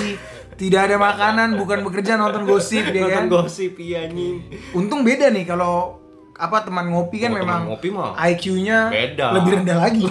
tidak 0.59 0.91
ada 0.91 0.99
makanan, 0.99 1.55
bukan 1.55 1.87
bekerja 1.87 2.19
nonton 2.19 2.43
gosip 2.43 2.91
ya 2.91 2.99
Nonton 3.07 3.15
kan. 3.15 3.25
gosip 3.31 3.79
iya 3.79 4.11
anjing. 4.11 4.43
Untung 4.75 5.07
beda 5.07 5.31
nih 5.31 5.47
kalau 5.47 6.00
apa 6.41 6.65
teman 6.65 6.89
ngopi 6.89 7.21
kan 7.21 7.31
Oh, 7.31 7.37
memang 7.37 7.61
ngopi 7.69 7.89
mah 7.89 8.17
IQ-nya 8.17 8.89
beda. 8.89 9.27
lebih 9.37 9.51
rendah 9.61 9.77
lagi. 9.79 10.03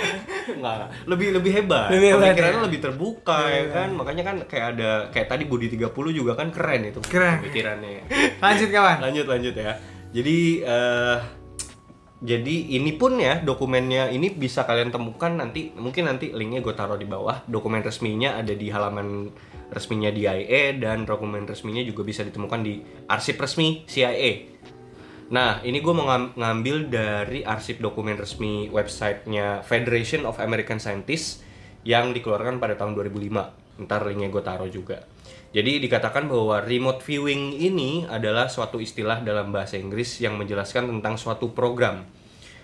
Enggak, 0.50 0.76
lebih 1.06 1.28
lebih 1.32 1.52
hebat. 1.52 1.88
Lebih 1.88 2.08
hebat, 2.10 2.26
Pemikirannya 2.28 2.58
ya? 2.58 2.66
lebih 2.66 2.80
terbuka 2.80 3.38
ya 3.46 3.64
kan. 3.70 3.88
Makanya 3.90 4.22
kan 4.22 4.36
kayak 4.44 4.66
ada 4.74 4.90
kayak 5.08 5.26
tadi 5.26 5.44
Budi 5.44 5.66
30 5.66 5.88
juga 6.10 6.32
kan 6.34 6.50
keren 6.50 6.84
itu 6.86 7.00
Keren. 7.02 7.40
pemikirannya. 7.40 8.04
Lanjut 8.44 8.68
kawan. 8.68 8.96
lanjut 9.00 9.26
lanjut 9.26 9.54
ya 9.54 9.72
jadi 10.10 10.38
eh 10.60 11.18
jadi 12.20 12.56
ini 12.76 12.92
pun 12.92 13.16
ya 13.16 13.40
dokumennya 13.40 14.10
ini 14.10 14.28
bisa 14.28 14.62
kalian 14.62 14.90
temukan 14.90 15.32
nanti 15.32 15.72
mungkin 15.72 16.04
nanti 16.04 16.28
linknya 16.30 16.60
gue 16.60 16.74
taruh 16.74 16.94
di 16.94 17.08
bawah 17.08 17.40
dokumen 17.46 17.80
resminya 17.80 18.36
ada 18.36 18.52
di 18.52 18.68
halaman 18.68 19.32
resminya 19.68 20.10
DIA 20.10 20.76
dan 20.76 21.08
dokumen 21.08 21.48
resminya 21.48 21.80
juga 21.80 22.02
bisa 22.02 22.20
ditemukan 22.20 22.60
di 22.60 22.76
arsip 23.06 23.40
resmi 23.40 23.86
CIA 23.86 24.30
nah 25.30 25.62
ini 25.62 25.78
gue 25.78 25.94
mau 25.94 26.10
ngam- 26.10 26.34
ngambil 26.34 26.76
dari 26.90 27.40
arsip 27.46 27.78
dokumen 27.78 28.18
resmi 28.18 28.66
websitenya 28.66 29.62
Federation 29.62 30.26
of 30.26 30.42
American 30.42 30.82
Scientists 30.82 31.46
yang 31.86 32.10
dikeluarkan 32.10 32.58
pada 32.58 32.74
tahun 32.76 32.98
2005 32.98 33.60
ntar 33.86 34.04
linknya 34.04 34.28
gue 34.28 34.42
taruh 34.44 34.68
juga. 34.68 35.08
Jadi 35.50 35.82
dikatakan 35.82 36.30
bahwa 36.30 36.62
remote 36.62 37.02
viewing 37.02 37.58
ini 37.58 38.06
adalah 38.06 38.46
suatu 38.46 38.78
istilah 38.78 39.24
dalam 39.24 39.50
bahasa 39.50 39.80
Inggris 39.80 40.22
yang 40.22 40.38
menjelaskan 40.38 40.86
tentang 40.86 41.18
suatu 41.18 41.50
program 41.50 42.06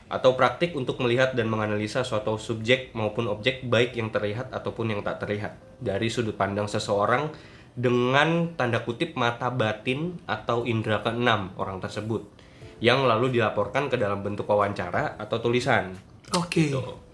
atau 0.07 0.39
praktik 0.39 0.71
untuk 0.79 1.03
melihat 1.03 1.35
dan 1.35 1.51
menganalisa 1.51 2.07
suatu 2.07 2.39
subjek 2.39 2.95
maupun 2.95 3.27
objek 3.27 3.67
baik 3.67 3.99
yang 3.99 4.15
terlihat 4.15 4.55
ataupun 4.55 4.95
yang 4.95 5.03
tak 5.03 5.19
terlihat. 5.19 5.59
Dari 5.83 6.07
sudut 6.07 6.39
pandang 6.39 6.71
seseorang 6.71 7.35
dengan 7.75 8.55
tanda 8.55 8.87
kutip 8.87 9.19
mata 9.19 9.51
batin 9.51 10.23
atau 10.31 10.63
indera 10.63 11.03
keenam 11.03 11.53
orang 11.59 11.83
tersebut 11.83 12.36
yang 12.81 13.09
lalu 13.09 13.41
dilaporkan 13.41 13.89
ke 13.89 13.97
dalam 13.97 14.21
bentuk 14.21 14.45
wawancara 14.49 15.17
atau 15.17 15.41
tulisan. 15.41 15.97
Oke. 16.37 16.69
Gitu. 16.69 17.07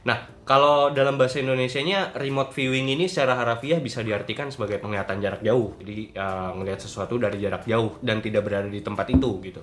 Nah, 0.00 0.24
kalau 0.48 0.88
dalam 0.96 1.20
bahasa 1.20 1.44
Indonesianya 1.44 2.16
remote 2.16 2.56
viewing 2.56 2.88
ini 2.88 3.04
secara 3.04 3.36
harafiah 3.36 3.76
bisa 3.84 4.00
diartikan 4.00 4.48
sebagai 4.48 4.80
penglihatan 4.80 5.20
jarak 5.20 5.44
jauh. 5.44 5.76
Jadi 5.76 6.16
uh, 6.16 6.56
ngelihat 6.56 6.80
sesuatu 6.80 7.20
dari 7.20 7.36
jarak 7.36 7.68
jauh 7.68 8.00
dan 8.00 8.24
tidak 8.24 8.48
berada 8.48 8.68
di 8.70 8.80
tempat 8.80 9.12
itu 9.12 9.30
gitu. 9.44 9.62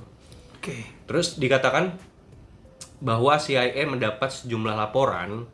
Oke. 0.62 0.78
Terus 1.10 1.42
dikatakan 1.42 1.98
bahwa 3.02 3.34
CIA 3.42 3.82
mendapat 3.90 4.30
sejumlah 4.30 4.78
laporan. 4.78 5.50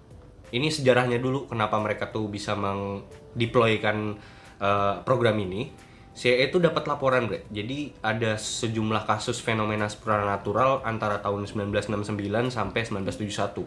Ini 0.54 0.70
sejarahnya 0.70 1.18
dulu 1.18 1.50
kenapa 1.50 1.82
mereka 1.82 2.14
tuh 2.14 2.30
bisa 2.30 2.54
mendeploykan 2.54 4.20
uh, 4.62 5.02
program 5.02 5.40
ini. 5.42 5.74
CIA 6.14 6.54
itu 6.54 6.62
dapat 6.62 6.86
laporan, 6.86 7.26
Bre. 7.26 7.50
Jadi 7.50 7.90
ada 8.06 8.38
sejumlah 8.38 9.10
kasus 9.10 9.42
fenomena 9.42 9.90
supranatural 9.90 10.86
antara 10.86 11.18
tahun 11.26 11.50
1969 11.50 12.54
sampai 12.54 12.82
1971. 12.86 13.66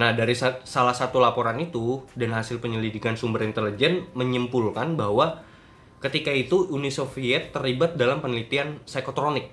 Nah, 0.00 0.12
dari 0.16 0.32
sa- 0.32 0.60
salah 0.64 0.96
satu 0.96 1.20
laporan 1.20 1.56
itu 1.60 2.04
dan 2.16 2.32
hasil 2.32 2.60
penyelidikan 2.60 3.16
sumber 3.16 3.44
intelijen 3.44 4.08
menyimpulkan 4.16 4.96
bahwa 4.96 5.44
ketika 6.00 6.32
itu 6.32 6.68
Uni 6.68 6.92
Soviet 6.92 7.52
terlibat 7.52 7.96
dalam 7.96 8.24
penelitian 8.24 8.80
psikotronik 8.84 9.52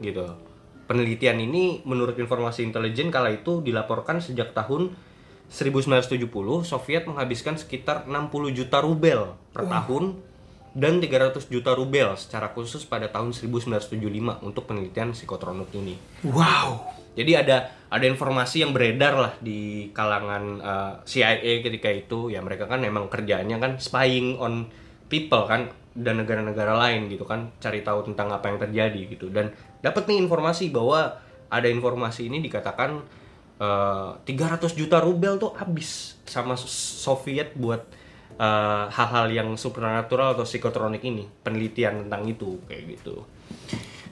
gitu. 0.00 0.36
Penelitian 0.84 1.40
ini 1.40 1.80
menurut 1.88 2.16
informasi 2.16 2.60
intelijen 2.60 3.08
kala 3.08 3.32
itu 3.32 3.64
dilaporkan 3.64 4.20
sejak 4.20 4.52
tahun 4.52 4.92
1970 5.48 6.28
Soviet 6.64 7.08
menghabiskan 7.08 7.56
sekitar 7.56 8.04
60 8.04 8.52
juta 8.52 8.84
rubel 8.84 9.32
per 9.52 9.64
tahun 9.68 10.33
dan 10.74 10.98
300 10.98 11.38
juta 11.46 11.70
rubel 11.72 12.18
secara 12.18 12.50
khusus 12.50 12.82
pada 12.82 13.06
tahun 13.06 13.30
1975 13.30 13.94
untuk 14.42 14.66
penelitian 14.66 15.14
psikotronik 15.14 15.70
ini. 15.70 15.94
Wow. 16.26 16.90
Jadi 17.14 17.32
ada 17.38 17.70
ada 17.94 18.06
informasi 18.10 18.66
yang 18.66 18.74
beredar 18.74 19.14
lah 19.14 19.32
di 19.38 19.94
kalangan 19.94 20.44
uh, 20.58 20.92
CIA 21.06 21.62
ketika 21.62 21.86
itu 21.94 22.34
ya 22.34 22.42
mereka 22.42 22.66
kan 22.66 22.82
memang 22.82 23.06
kerjaannya 23.06 23.56
kan 23.62 23.72
spying 23.78 24.34
on 24.42 24.66
people 25.06 25.46
kan 25.46 25.70
dan 25.94 26.18
negara-negara 26.18 26.74
lain 26.74 27.06
gitu 27.06 27.22
kan 27.22 27.54
cari 27.62 27.86
tahu 27.86 28.10
tentang 28.10 28.34
apa 28.34 28.50
yang 28.50 28.58
terjadi 28.58 29.00
gitu 29.14 29.30
dan 29.30 29.54
dapat 29.78 30.10
nih 30.10 30.26
informasi 30.26 30.74
bahwa 30.74 31.22
ada 31.46 31.70
informasi 31.70 32.26
ini 32.26 32.42
dikatakan 32.42 32.98
uh, 33.62 34.18
300 34.26 34.74
juta 34.74 34.98
rubel 34.98 35.38
tuh 35.38 35.54
habis 35.54 36.18
sama 36.26 36.58
Soviet 36.58 37.54
buat 37.54 37.86
eh, 38.38 38.84
hal-hal 38.90 39.26
yang 39.30 39.48
supernatural 39.58 40.38
atau 40.38 40.46
psikotronik 40.46 41.02
ini, 41.02 41.26
penelitian 41.42 42.06
tentang 42.06 42.22
itu 42.28 42.60
kayak 42.66 42.98
gitu. 42.98 43.24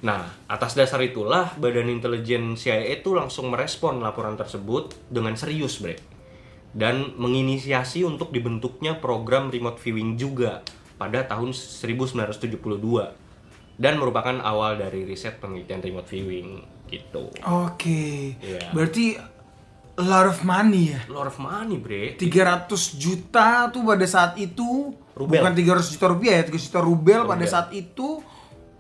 Nah, 0.02 0.26
atas 0.50 0.74
dasar 0.74 0.98
itulah 1.06 1.54
Badan 1.62 1.86
Intelijen 1.86 2.58
CIA 2.58 2.98
itu 2.98 3.14
langsung 3.14 3.54
merespon 3.54 4.02
laporan 4.02 4.34
tersebut 4.34 4.98
dengan 5.06 5.38
serius, 5.38 5.78
Bre. 5.78 5.94
Dan 6.74 7.14
menginisiasi 7.20 8.02
untuk 8.02 8.34
dibentuknya 8.34 8.98
program 8.98 9.52
remote 9.52 9.78
viewing 9.78 10.18
juga 10.18 10.66
pada 10.98 11.22
tahun 11.22 11.54
1972 11.54 12.58
dan 13.78 13.94
merupakan 13.96 14.36
awal 14.42 14.78
dari 14.80 15.06
riset 15.06 15.38
penelitian 15.38 15.80
remote 15.82 16.08
viewing 16.10 16.62
gitu. 16.92 17.32
Oke. 17.48 18.36
Iya. 18.38 18.70
Berarti 18.76 19.16
a 20.02 20.10
lot 20.10 20.26
of 20.26 20.42
money 20.42 20.90
ya. 20.90 21.00
Lot 21.06 21.28
of 21.28 21.38
money, 21.38 21.78
Bre. 21.78 22.14
300 22.14 22.66
juta 22.94 23.46
tuh 23.68 23.82
pada 23.82 24.02
saat 24.04 24.34
itu 24.36 24.90
Rubel. 25.12 25.38
bukan 25.38 25.52
300 25.52 25.86
juta 25.88 26.06
rupiah 26.08 26.34
ya 26.36 26.44
300 26.44 26.58
juta 26.64 26.80
rubel, 26.80 27.20
pada 27.22 27.38
Rubel. 27.38 27.48
saat 27.48 27.68
itu 27.70 28.18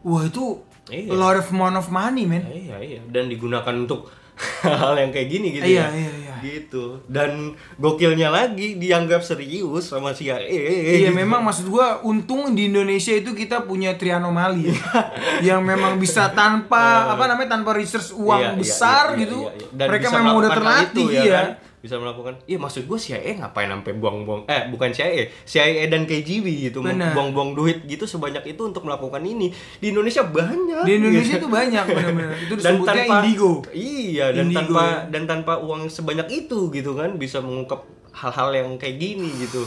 wah 0.02 0.22
itu 0.22 0.66
Iya. 0.84 1.08
a 1.08 1.16
lot 1.16 1.36
of 1.36 1.46
amount 1.48 1.78
of 1.78 1.86
money 1.88 2.26
man 2.26 2.42
Iya, 2.42 2.76
iya. 2.80 3.00
Dan 3.04 3.30
digunakan 3.30 3.70
untuk 3.70 4.10
hal 4.82 4.94
yang 4.96 5.10
kayak 5.12 5.28
gini 5.28 5.48
gitu 5.54 5.66
Iya, 5.68 5.86
ya. 5.86 5.86
iya, 5.92 6.12
iya. 6.18 6.34
Gitu. 6.42 6.98
Dan 7.06 7.54
gokilnya 7.78 8.26
lagi 8.26 8.74
dianggap 8.74 9.22
serius 9.22 9.86
sama 9.86 10.10
CIA. 10.10 10.42
Iya 10.42 11.10
gitu. 11.10 11.14
memang 11.14 11.46
maksud 11.46 11.70
gua 11.70 12.02
untung 12.02 12.50
di 12.50 12.66
Indonesia 12.66 13.14
itu 13.14 13.30
kita 13.30 13.62
punya 13.62 13.94
trianomali 13.94 14.74
ya. 14.74 14.78
yang 15.54 15.60
memang 15.62 15.96
bisa 15.96 16.34
tanpa 16.34 16.82
apa 17.14 17.30
namanya 17.30 17.54
tanpa 17.54 17.76
research 17.76 18.10
uang 18.12 18.40
Iya, 18.40 18.50
iya, 18.50 18.58
besar 18.58 19.04
iya, 19.04 19.14
iya, 19.14 19.22
gitu 19.22 19.38
iya, 19.38 19.52
iya. 19.54 19.66
Dan 19.70 19.86
mereka 19.86 20.06
memang 20.10 20.34
udah 20.34 20.50
terlatih 20.50 21.06
itu, 21.06 21.14
ya 21.14 21.22
iya 21.22 21.32
kan? 21.38 21.48
Bisa 21.82 21.98
melakukan. 21.98 22.38
Iya 22.46 22.62
maksud 22.62 22.86
gue 22.86 22.94
CIA 22.94 23.42
ngapain 23.42 23.66
sampai 23.66 23.92
buang-buang 23.98 24.46
eh 24.46 24.70
bukan 24.70 24.94
CIA 24.94 25.34
CIA 25.42 25.90
dan 25.90 26.06
KGB 26.06 26.70
gitu 26.70 26.78
buang-buang 26.86 27.58
duit 27.58 27.82
gitu 27.90 28.06
sebanyak 28.06 28.54
itu 28.54 28.62
untuk 28.62 28.86
melakukan 28.86 29.18
ini. 29.26 29.50
Di 29.82 29.90
Indonesia 29.90 30.22
banyak. 30.22 30.86
Di 30.86 30.92
Indonesia 31.02 31.34
gitu. 31.36 31.42
itu 31.42 31.48
banyak 31.50 31.84
benar-benar. 31.90 32.38
Itu 32.38 32.54
dan 32.62 32.74
tanpa 32.86 33.14
indigo. 33.26 33.66
Iya 33.74 34.30
dan 34.30 34.46
Indigo, 34.46 34.58
tanpa 34.62 34.84
ya. 34.86 35.10
dan 35.10 35.22
tanpa 35.26 35.52
uang 35.58 35.90
sebanyak 35.90 36.28
itu 36.30 36.70
gitu 36.70 36.94
kan 36.94 37.18
bisa 37.18 37.42
mengungkap 37.42 37.82
hal-hal 38.14 38.54
yang 38.54 38.68
kayak 38.78 39.02
gini 39.02 39.28
gitu. 39.42 39.66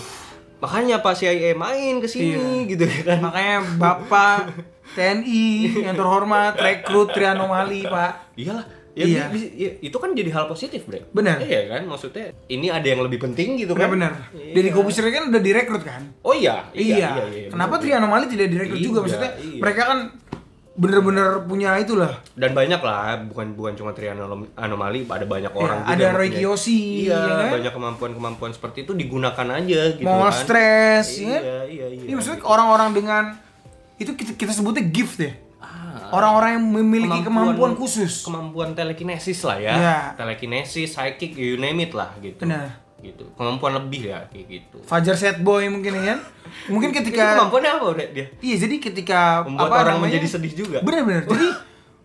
Makanya 0.63 1.03
Pak 1.03 1.19
CIA 1.19 1.51
main 1.51 2.00
ke 2.00 2.07
sini 2.07 2.63
Iya. 2.63 2.72
gitu 2.72 2.84
ya 2.88 3.01
kan. 3.03 3.19
Makanya 3.27 3.57
Bapak 3.75 4.55
TNI 4.95 5.84
yang 5.84 6.00
terhormat 6.00 6.55
rekrut 6.55 7.12
trianomali 7.12 7.84
Pak. 7.84 8.39
Iyalah 8.39 8.85
ya, 8.96 9.04
Iya. 9.06 9.24
bi- 9.28 9.38
bi- 9.38 9.54
ya, 9.58 9.70
itu 9.82 9.94
kan 9.94 10.10
jadi 10.12 10.32
hal 10.32 10.46
positif 10.46 10.84
bre 10.84 11.04
Benar. 11.10 11.38
iya 11.40 11.68
kan 11.70 11.84
maksudnya 11.84 12.32
ini 12.48 12.68
ada 12.68 12.84
yang 12.84 13.02
lebih 13.02 13.20
penting 13.22 13.56
gitu 13.58 13.72
kan 13.72 13.92
benar-benar 13.92 14.32
Iya. 14.32 14.56
Deddy 14.56 14.72
Kobusir 14.72 15.04
kan 15.06 15.28
udah 15.28 15.42
direkrut 15.42 15.84
kan 15.84 16.02
oh 16.22 16.32
iya 16.32 16.72
Iya. 16.72 17.12
Kenapa 17.48 17.75
trianomali 17.78 18.25
tidak 18.25 18.48
direkrut 18.48 18.80
juga? 18.80 18.98
Iya, 18.98 19.04
Maksudnya 19.06 19.32
iya. 19.38 19.60
mereka 19.60 19.82
kan 19.86 20.00
bener-bener 20.74 21.40
punya 21.42 21.72
itulah. 21.78 22.20
dan 22.34 22.52
banyak 22.52 22.78
lah 22.78 23.24
bukan 23.25 23.52
bukan 23.54 23.74
cuma 23.74 23.92
trianom- 23.92 24.52
anomali 24.54 25.04
ada 25.06 25.24
banyak 25.25 25.48
orang 25.50 25.78
Iya, 25.78 25.88
juga 25.90 25.96
ada 25.96 26.06
Roy 26.14 26.28
punya- 26.28 26.36
Kiyoshi, 26.38 26.80
iya 27.02 27.16
ya 27.16 27.36
kan? 27.38 27.52
banyak 27.54 27.72
kemampuan-kemampuan 27.72 28.52
seperti 28.52 28.84
itu 28.84 28.92
digunakan 28.94 29.48
aja 29.54 29.80
gitu 29.94 30.04
Mau 30.04 30.20
kan 30.22 30.36
stres, 30.36 31.16
ya 31.16 31.24
iya, 31.24 31.32
kan? 31.32 31.44
iya 31.66 31.86
iya 31.90 32.02
Ini 32.02 32.14
maksudnya 32.14 32.44
orang-orang 32.44 32.92
dengan 32.92 33.24
itu 33.96 34.12
kita, 34.12 34.36
kita 34.36 34.52
sebutnya 34.52 34.84
gift 34.86 35.16
ya. 35.18 35.32
Ah, 36.05 36.13
Orang-orang 36.13 36.50
yang 36.53 36.65
memiliki 36.71 37.19
kemampuan, 37.21 37.74
khusus. 37.74 38.21
kemampuan 38.21 38.71
telekinesis 38.71 39.41
lah 39.41 39.57
ya 39.57 39.74
Iya. 39.74 39.97
telekinesis 40.15 40.89
psychic 40.91 41.33
you 41.33 41.55
name 41.55 41.79
it 41.79 41.91
lah 41.91 42.13
gitu 42.17 42.38
Benar. 42.39 42.81
gitu 42.97 43.25
kemampuan 43.33 43.74
lebih 43.75 44.09
ya 44.09 44.25
kayak 44.27 44.45
gitu 44.47 44.77
Fajar 44.81 45.13
set 45.13 45.38
boy 45.39 45.65
mungkin 45.65 45.93
ya 45.95 46.03
kan? 46.12 46.19
Mungkin 46.67 46.89
itu 46.89 46.97
ketika 47.01 47.35
kemampuannya 47.35 47.71
apa 47.71 47.85
udah 47.88 48.05
dia 48.07 48.25
Iya, 48.39 48.55
jadi 48.62 48.75
ketika 48.79 49.19
membuat 49.43 49.67
apa 49.67 49.75
orang 49.79 49.88
namanya? 49.95 50.03
menjadi 50.12 50.27
sedih 50.31 50.53
juga 50.55 50.77
Bener-bener. 50.79 51.25
Jadi 51.31 51.47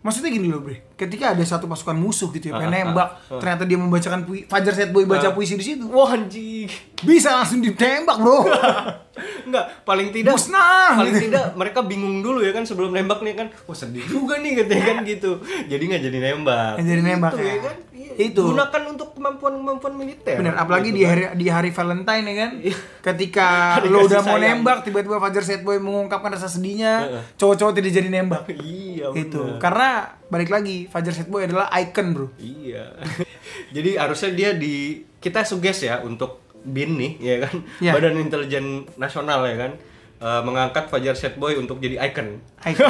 maksudnya 0.00 0.30
gini 0.30 0.48
loh, 0.48 0.60
Bre. 0.60 0.80
Ketika 0.94 1.32
ada 1.32 1.44
satu 1.44 1.64
pasukan 1.66 1.92
musuh 1.92 2.28
gitu 2.30 2.48
ya, 2.48 2.56
pengen 2.56 2.68
Ah, 2.70 2.76
ah, 2.78 2.84
nembak, 2.86 3.08
ternyata 3.30 3.62
dia 3.64 3.76
membacakan 3.76 4.24
puisi, 4.24 4.44
Fajar 4.44 4.72
set 4.72 4.88
boy 4.88 5.04
baca 5.04 5.22
Ah. 5.22 5.30
puisi 5.30 5.54
di 5.54 5.64
situ. 5.66 5.84
wah 5.86 6.08
anjing 6.08 6.64
Bisa 6.98 7.32
langsung 7.34 7.60
ditembak, 7.60 8.16
Bro. 8.16 8.48
Enggak, 9.42 9.64
paling 9.82 10.08
tidak 10.10 10.32
Musnah, 10.32 10.96
paling 10.96 11.14
gitu. 11.14 11.24
tidak 11.26 11.44
mereka 11.54 11.80
bingung 11.80 12.20
dulu 12.20 12.40
ya 12.40 12.50
kan 12.50 12.62
sebelum 12.62 12.90
nembak 12.90 13.20
nih 13.20 13.34
kan. 13.34 13.46
Wah, 13.64 13.74
sedih 13.74 14.02
juga 14.02 14.36
nih 14.36 14.52
katanya 14.58 14.84
kan 14.86 14.96
gitu. 15.02 15.30
Jadi 15.66 15.82
nggak 15.86 16.02
jadi 16.02 16.18
nembak. 16.22 16.72
Nggak 16.76 16.88
jadi 16.88 17.02
nembak, 17.04 17.32
Gitu 17.32 17.42
ya. 17.42 17.56
kan? 17.60 17.76
Iya. 17.90 18.12
Itu. 18.18 18.42
Gunakan 18.46 18.82
untuk 18.88 19.08
kemampuan-kemampuan 19.12 19.94
militer. 19.94 20.36
Bener, 20.36 20.54
apalagi 20.54 20.88
Gitu 20.88 20.96
di 20.96 21.02
kan. 21.02 21.10
hari 21.10 21.22
di 21.34 21.46
hari 21.48 21.70
Valentine 21.70 22.24
ya 22.24 22.34
kan. 22.36 22.50
Iya. 22.58 22.76
Ketika 23.00 23.48
lo 23.86 23.98
udah 24.02 24.20
mau 24.20 24.36
sayang. 24.36 24.58
nembak, 24.58 24.78
tiba-tiba 24.82 25.16
Fajar 25.18 25.42
Set 25.42 25.60
Boy 25.60 25.76
mengungkapkan 25.76 26.30
rasa 26.30 26.46
sedihnya, 26.46 26.92
cowok-cowok 27.34 27.72
tidak 27.74 27.92
jadi 27.92 28.08
nembak. 28.08 28.44
Iya, 28.60 29.16
Itu. 29.16 29.56
Karena 29.56 30.04
balik 30.26 30.48
lagi, 30.48 30.84
Fajar 30.86 31.10
Set 31.10 31.26
Boy 31.26 31.44
adalah 31.44 31.72
icon, 31.72 32.12
Bro. 32.12 32.26
Iya. 32.36 32.92
Jadi 33.70 33.90
harusnya 33.94 34.30
dia 34.30 34.50
di 34.52 34.74
kita 35.16 35.42
suges 35.42 35.80
ya 35.80 36.00
untuk 36.00 36.49
BIN 36.62 36.96
nih 36.96 37.12
ya 37.18 37.36
kan. 37.40 37.54
Iya. 37.78 37.92
Badan 37.92 38.16
Intelijen 38.16 38.66
Nasional 38.94 39.40
ya 39.44 39.56
kan. 39.58 39.72
eh, 40.20 40.42
mengangkat 40.42 40.84
Fajar 40.86 41.14
Set 41.14 41.34
Boy 41.34 41.56
untuk 41.56 41.78
jadi 41.78 41.96
icon. 42.02 42.44
Icon. 42.60 42.86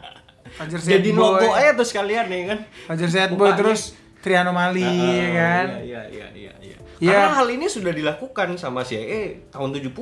Fajar 0.58 0.78
Set 0.78 0.90
Jadi 0.96 1.10
Boy. 1.10 1.20
logo 1.20 1.50
aja 1.50 1.74
tuh 1.74 1.82
sekalian 1.82 2.26
ya 2.26 2.42
kan. 2.48 2.58
Fajar 2.86 3.08
Set 3.08 3.30
Boy 3.30 3.50
Mukanya. 3.50 3.58
terus 3.58 3.80
Trianomali 4.18 4.82
Ah, 4.82 4.94
ya 5.14 5.28
kan. 5.30 5.66
Iya, 5.78 6.02
iya, 6.08 6.26
iya, 6.32 6.52
iya. 6.58 6.76
Iya. 6.98 7.14
Karena 7.14 7.34
hal 7.36 7.48
ini 7.48 7.66
sudah 7.66 7.90
dilakukan 7.90 8.54
sama 8.54 8.82
CIA 8.82 9.46
tahun 9.48 9.70
70 9.70 9.94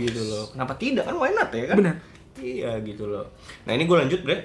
gitu 0.00 0.20
loh. 0.24 0.44
Kenapa 0.48 0.74
tidak 0.74 1.04
kan 1.04 1.16
why 1.16 1.30
not 1.30 1.50
ya 1.50 1.66
kan? 1.66 1.76
Benar. 1.76 1.96
Iya 2.36 2.70
gitu 2.80 3.04
loh. 3.04 3.26
Nah, 3.62 3.72
ini 3.72 3.82
gue 3.84 3.96
lanjut, 3.96 4.20
Bre. 4.22 4.36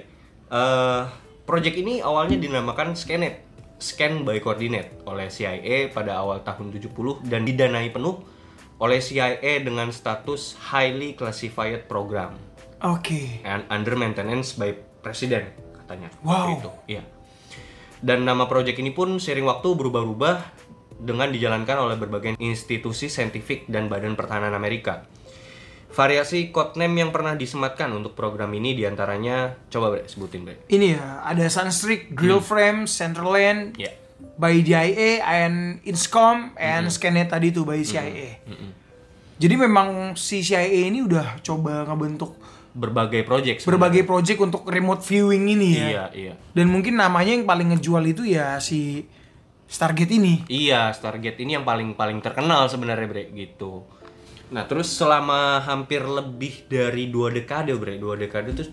Eh, 0.48 1.02
project 1.42 1.76
ini 1.76 1.98
awalnya 1.98 2.34
dinamakan 2.36 2.94
Scanet. 2.94 3.49
Scan 3.80 4.28
by 4.28 4.38
Coordinate 4.44 5.00
oleh 5.08 5.32
CIA 5.32 5.88
pada 5.88 6.20
awal 6.20 6.44
tahun 6.44 6.68
70 6.70 7.24
dan 7.24 7.48
didanai 7.48 7.88
penuh 7.88 8.20
oleh 8.76 9.00
CIA 9.00 9.64
dengan 9.64 9.88
status 9.88 10.56
highly 10.72 11.16
classified 11.16 11.88
program 11.88 12.36
Oke. 12.84 13.40
and 13.44 13.64
under 13.72 13.96
maintenance 13.96 14.56
by 14.56 14.76
presiden 15.00 15.48
katanya. 15.80 16.08
Wow. 16.20 16.60
Itu. 16.60 16.70
Iya. 16.86 17.02
Dan 18.00 18.24
nama 18.24 18.48
proyek 18.48 18.80
ini 18.80 18.92
pun 18.92 19.20
sering 19.20 19.44
waktu 19.44 19.68
berubah-ubah 19.76 20.36
dengan 21.00 21.32
dijalankan 21.32 21.76
oleh 21.80 21.96
berbagai 21.96 22.36
institusi 22.40 23.08
saintifik 23.08 23.68
dan 23.68 23.88
badan 23.88 24.16
pertahanan 24.16 24.52
Amerika. 24.52 25.08
Variasi 25.90 26.54
codename 26.54 27.02
yang 27.02 27.10
pernah 27.10 27.34
disematkan 27.34 27.90
untuk 27.90 28.14
program 28.14 28.54
ini 28.54 28.72
di 28.72 28.86
antaranya 28.86 29.58
coba 29.66 29.90
bre 29.90 30.06
sebutin 30.06 30.46
bre. 30.46 30.62
Ini 30.70 30.86
ya, 30.94 31.26
ada 31.26 31.42
Sunstreak, 31.50 32.14
Grill 32.14 32.38
Frame, 32.38 32.86
Centerland, 32.86 33.74
Ya. 33.74 33.90
by 34.38 34.62
DIA 34.62 35.18
and 35.20 35.82
Inscom 35.82 36.54
and 36.54 36.86
Scanet 36.88 37.28
tadi 37.28 37.50
tuh 37.50 37.66
by 37.66 37.82
CIA. 37.82 38.38
Jadi 39.36 39.54
memang 39.56 40.14
si 40.14 40.40
CIA 40.40 40.86
ini 40.86 41.02
udah 41.02 41.40
coba 41.40 41.82
ngebentuk 41.88 42.38
Berbagai 42.70 43.26
proyek. 43.26 43.66
berbagai 43.66 44.06
project 44.06 44.38
untuk 44.38 44.62
remote 44.70 45.02
viewing 45.02 45.50
ini 45.50 45.68
ya. 45.74 45.86
Iya 45.90 46.04
iya. 46.14 46.32
Dan 46.54 46.70
mungkin 46.70 46.94
namanya 46.94 47.34
yang 47.34 47.42
paling 47.42 47.74
ngejual 47.74 48.04
itu 48.06 48.22
ya 48.22 48.62
si 48.62 49.10
Stargate 49.66 50.14
ini. 50.14 50.46
Iya, 50.46 50.94
Stargate 50.94 51.42
ini 51.42 51.58
yang 51.58 51.66
paling 51.66 51.98
paling 51.98 52.22
terkenal 52.22 52.70
sebenarnya 52.70 53.10
bre 53.10 53.26
gitu. 53.34 53.82
Nah 54.50 54.66
terus 54.66 54.90
selama 54.90 55.62
hampir 55.62 56.02
lebih 56.02 56.66
dari 56.66 57.06
dua 57.10 57.30
dekade 57.30 57.74
bre, 57.78 57.98
dua 57.98 58.18
dekade 58.18 58.50
itu 58.54 58.66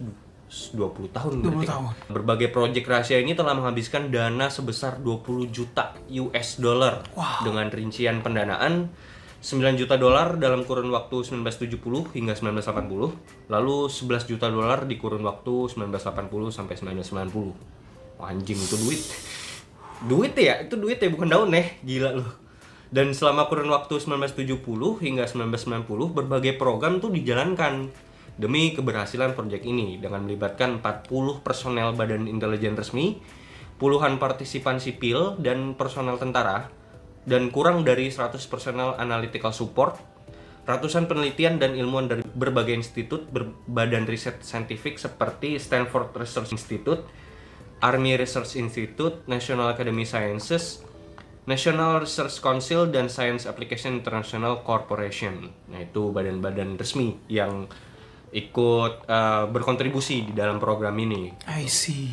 20 0.47 1.11
tahun 1.11 1.43
20 1.43 1.43
berarti. 1.43 1.67
tahun. 1.67 1.91
Berbagai 2.07 2.49
proyek 2.55 2.87
rahasia 2.87 3.19
ini 3.19 3.35
telah 3.35 3.51
menghabiskan 3.53 4.09
dana 4.09 4.47
sebesar 4.47 4.97
20 5.03 5.51
juta 5.51 5.93
US 6.07 6.57
dollar 6.57 7.03
dengan 7.43 7.67
rincian 7.67 8.23
pendanaan 8.23 8.89
9 9.37 9.77
juta 9.77 10.01
dolar 10.01 10.41
dalam 10.41 10.65
kurun 10.65 10.89
waktu 10.89 11.21
1970 11.21 11.77
hingga 12.17 12.33
1980, 12.33 13.53
lalu 13.53 13.77
11 13.85 14.25
juta 14.25 14.49
dolar 14.49 14.89
di 14.89 14.97
kurun 14.97 15.21
waktu 15.21 15.77
1980 15.77 16.49
sampai 16.49 16.73
1990. 16.73 18.17
Wah, 18.17 18.33
anjing 18.33 18.57
itu 18.57 18.75
duit. 18.81 19.01
Duit 20.09 20.33
ya, 20.33 20.65
itu 20.65 20.73
duit 20.73 20.97
ya 20.97 21.09
bukan 21.13 21.29
daun 21.29 21.53
nih, 21.53 21.77
gila 21.85 22.17
loh. 22.17 22.29
Dan 22.87 23.11
selama 23.11 23.51
kurun 23.51 23.67
waktu 23.67 23.99
1970 23.99 24.63
hingga 25.03 25.27
1990 25.27 26.15
berbagai 26.15 26.55
program 26.55 27.03
tuh 27.03 27.11
dijalankan 27.11 27.91
demi 28.39 28.71
keberhasilan 28.71 29.35
proyek 29.35 29.65
ini 29.67 29.99
dengan 29.99 30.23
melibatkan 30.23 30.79
40 30.79 31.43
personel 31.43 31.91
badan 31.97 32.29
intelijen 32.31 32.79
resmi, 32.79 33.19
puluhan 33.81 34.21
partisipan 34.21 34.79
sipil 34.79 35.35
dan 35.41 35.75
personel 35.75 36.15
tentara 36.15 36.69
dan 37.27 37.51
kurang 37.51 37.83
dari 37.83 38.07
100 38.07 38.39
personel 38.47 38.95
analytical 38.95 39.51
support, 39.51 39.99
ratusan 40.63 41.11
penelitian 41.11 41.59
dan 41.59 41.75
ilmuwan 41.75 42.07
dari 42.07 42.23
berbagai 42.23 42.71
institut 42.71 43.27
berbadan 43.27 44.07
riset 44.07 44.39
saintifik 44.39 44.95
seperti 44.95 45.59
Stanford 45.59 46.15
Research 46.15 46.55
Institute, 46.55 47.03
Army 47.83 48.15
Research 48.15 48.55
Institute, 48.55 49.27
National 49.27 49.75
Academy 49.75 50.07
Sciences, 50.07 50.87
National 51.47 52.03
Research 52.03 52.43
Council 52.43 52.91
dan 52.91 53.07
Science 53.07 53.47
Application 53.47 54.03
International 54.03 54.61
Corporation. 54.67 55.47
Nah, 55.71 55.79
itu 55.79 56.11
badan-badan 56.11 56.75
resmi 56.75 57.15
yang 57.31 57.71
ikut 58.35 59.07
eh, 59.07 59.45
berkontribusi 59.47 60.27
di 60.27 60.33
dalam 60.35 60.59
program 60.59 60.93
ini. 60.99 61.31
I 61.47 61.65
see. 61.71 62.11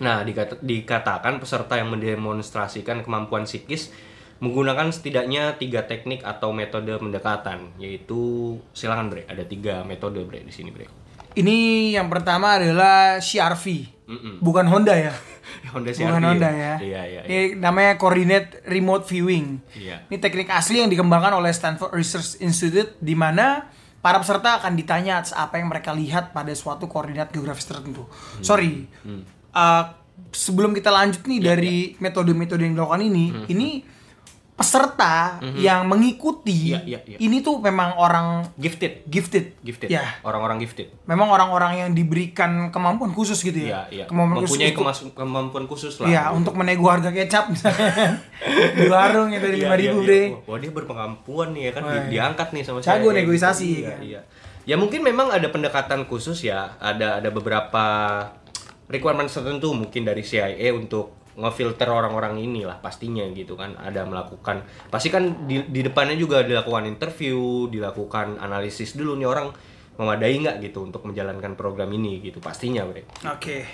Nah, 0.00 0.24
dikata- 0.24 0.56
dikatakan 0.64 1.36
peserta 1.36 1.76
yang 1.76 1.92
mendemonstrasikan 1.92 3.04
kemampuan 3.04 3.44
psikis 3.44 3.92
menggunakan 4.40 4.88
setidaknya 4.88 5.60
tiga 5.60 5.84
teknik 5.84 6.24
atau 6.24 6.56
metode 6.56 6.96
pendekatan, 6.96 7.76
yaitu 7.76 8.56
silakan 8.72 9.12
bre, 9.12 9.28
ada 9.28 9.44
tiga 9.44 9.84
metode 9.84 10.24
bre 10.24 10.40
di 10.40 10.48
sini 10.48 10.72
bre. 10.72 10.88
Ini 11.36 11.92
yang 11.94 12.08
pertama 12.08 12.56
adalah 12.56 13.20
CRV. 13.20 13.99
Mm-mm. 14.10 14.42
Bukan 14.42 14.66
Honda 14.66 14.98
ya. 14.98 15.14
Honda 15.72 15.94
CR-V 15.94 16.10
Bukan 16.10 16.24
Honda 16.26 16.50
ya. 16.50 16.74
Iya 16.82 17.02
iya. 17.06 17.20
iya. 17.22 17.22
Ini 17.30 17.62
namanya 17.62 17.94
Coordinate 17.94 18.66
Remote 18.66 19.06
Viewing. 19.06 19.62
Iya. 19.78 20.10
Ini 20.10 20.16
teknik 20.18 20.50
asli 20.50 20.82
yang 20.82 20.90
dikembangkan 20.90 21.38
oleh 21.38 21.54
Stanford 21.54 21.94
Research 21.94 22.42
Institute 22.42 22.98
di 22.98 23.14
mana 23.14 23.70
para 24.02 24.18
peserta 24.18 24.58
akan 24.58 24.74
ditanya 24.74 25.22
apa 25.22 25.62
yang 25.62 25.70
mereka 25.70 25.94
lihat 25.94 26.34
pada 26.34 26.50
suatu 26.58 26.90
koordinat 26.90 27.30
geografis 27.30 27.70
tertentu. 27.70 28.10
Hmm. 28.10 28.42
Sorry. 28.42 28.90
Uh, 29.54 29.84
sebelum 30.34 30.74
kita 30.74 30.90
lanjut 30.90 31.22
nih 31.26 31.38
Iya, 31.40 31.46
dari 31.54 31.76
metode-metode 31.98 32.62
yang 32.66 32.74
dilakukan 32.76 33.02
ini, 33.02 33.24
Hmm. 33.30 33.46
ini 33.46 33.68
peserta 34.60 35.40
yang 35.56 35.88
mengikuti 35.88 36.76
Iya, 36.76 36.84
iya, 36.84 36.98
iya. 37.06 37.16
ini 37.16 37.40
tuh 37.40 37.56
memang 37.58 37.96
orang 37.96 38.44
Gifted. 38.54 39.08
gifted. 39.08 39.56
Gifted. 39.58 39.88
Ya. 39.88 40.20
Orang-orang 40.20 40.60
gifted. 40.60 40.92
Memang 41.04 41.26
orang-orang 41.26 41.80
yang 41.80 41.90
diberikan 41.90 42.68
kemampuan 42.68 43.08
khusus 43.10 43.40
gitu 43.40 43.56
ya. 43.56 43.88
Iya, 43.88 44.04
iya. 44.04 44.04
Kemampuan 44.04 44.44
Mempunyai 44.44 44.70
khusus 44.70 44.84
kemas- 45.00 45.16
kemampuan 45.16 45.64
khusus 45.64 45.94
lah. 45.96 46.06
Iya, 46.06 46.22
untuk 46.30 46.52
menego 46.54 46.84
harga 46.86 47.08
kecap 47.08 47.48
di 48.76 48.84
warung 48.86 49.32
tadi 49.32 49.56
Iya, 49.56 49.64
lima 49.64 49.74
iya, 49.74 49.80
ribu 49.80 49.98
iya. 49.98 50.04
bre. 50.04 50.22
Wah, 50.28 50.40
Wah, 50.46 50.58
dia 50.58 50.70
berpengampuan 50.70 51.48
nih 51.50 51.62
ya 51.64 51.72
kan 51.72 51.82
iya. 51.86 52.02
diangkat 52.06 52.48
nih 52.52 52.62
sama 52.62 52.78
Jago 52.78 53.08
saya. 53.08 53.16
negosiasi, 53.16 53.64
Iya, 53.66 53.80
ya 53.80 53.88
kan? 53.88 54.00
iya. 54.04 54.20
Ya 54.62 54.76
mungkin 54.76 55.00
memang 55.00 55.32
ada 55.32 55.48
pendekatan 55.48 56.04
khusus 56.04 56.36
ya. 56.42 56.76
Ada 56.76 57.18
ada 57.18 57.28
beberapa 57.30 57.84
requirement 58.86 59.26
tertentu 59.26 59.72
mungkin 59.72 60.02
dari 60.02 60.20
CIA 60.20 60.68
untuk 60.70 61.19
ngefilter 61.38 61.86
orang-orang 61.86 62.38
ini 62.40 62.66
lah 62.66 62.78
pastinya 62.82 63.22
gitu 63.30 63.54
kan 63.54 63.78
ada 63.78 64.02
melakukan 64.02 64.66
pasti 64.90 65.12
kan 65.12 65.46
di, 65.46 65.62
di 65.70 65.80
depannya 65.84 66.18
juga 66.18 66.42
dilakukan 66.42 66.86
interview 66.86 67.70
dilakukan 67.70 68.42
analisis 68.42 68.98
dulu 68.98 69.14
nih 69.18 69.28
orang 69.28 69.48
memadai 70.00 70.34
nggak 70.40 70.56
gitu 70.64 70.86
untuk 70.86 71.06
menjalankan 71.06 71.54
program 71.54 71.90
ini 71.92 72.18
gitu 72.24 72.42
pastinya 72.42 72.82
bre 72.88 73.06
Oke. 73.30 73.66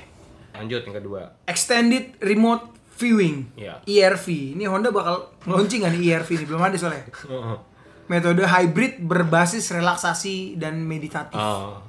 lanjut 0.53 0.85
yang 0.85 0.97
kedua 0.97 1.21
Extended 1.49 2.19
Remote 2.21 2.77
Viewing. 2.97 3.53
Iya. 3.61 3.85
ERV. 3.85 4.57
Ini 4.57 4.65
Honda 4.73 4.89
bakal 4.89 5.29
launching 5.45 5.85
kan 5.85 5.93
ERV 5.93 6.29
ini 6.33 6.45
belum 6.49 6.65
ada 6.65 6.77
soalnya. 6.81 7.05
Metode 8.11 8.47
hybrid 8.49 9.05
berbasis 9.05 9.69
relaksasi 9.69 10.57
dan 10.57 10.81
meditatif. 10.81 11.37
Ah, 11.37 11.83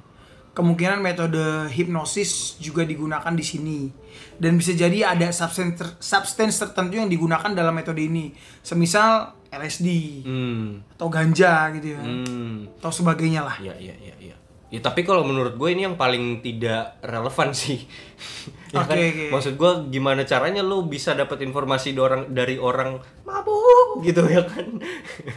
Kemungkinan 0.58 0.98
metode 0.98 1.70
hipnosis 1.70 2.58
juga 2.58 2.82
digunakan 2.82 3.30
di 3.30 3.46
sini. 3.46 3.86
Dan 4.34 4.58
bisa 4.58 4.74
jadi 4.74 5.14
ada 5.14 5.30
substance, 5.30 5.74
ter- 5.78 5.94
substance 6.02 6.58
tertentu 6.58 6.98
yang 6.98 7.06
digunakan 7.06 7.46
dalam 7.54 7.70
metode 7.70 8.02
ini. 8.02 8.34
Semisal 8.58 9.38
LSD 9.48 9.88
hmm, 10.26 10.98
atau 10.98 11.06
ganja 11.06 11.70
gitu 11.78 11.94
ya. 11.94 12.02
hmm. 12.02 12.82
Atau 12.82 12.90
sebagainya 12.90 13.46
lah. 13.46 13.54
Iya 13.62 13.78
iya 13.78 13.94
iya 14.02 14.14
iya. 14.18 14.36
Ya 14.68 14.80
tapi 14.82 15.00
kalau 15.00 15.24
menurut 15.24 15.56
gue 15.56 15.68
ini 15.70 15.86
yang 15.86 15.94
paling 15.94 16.42
tidak 16.42 16.98
relevan 17.00 17.54
sih. 17.54 17.86
ya 18.74 18.82
Oke, 18.82 18.90
kan? 18.90 18.98
oke. 18.98 19.24
Maksud 19.32 19.54
gue 19.56 19.70
gimana 19.88 20.26
caranya 20.26 20.60
lu 20.60 20.84
bisa 20.84 21.14
dapat 21.14 21.40
informasi 21.40 21.94
dari 21.94 22.02
orang 22.02 22.22
dari 22.28 22.56
orang 22.58 22.90
mabuk 23.22 24.02
gitu 24.02 24.26
ya 24.26 24.42
kan? 24.42 24.66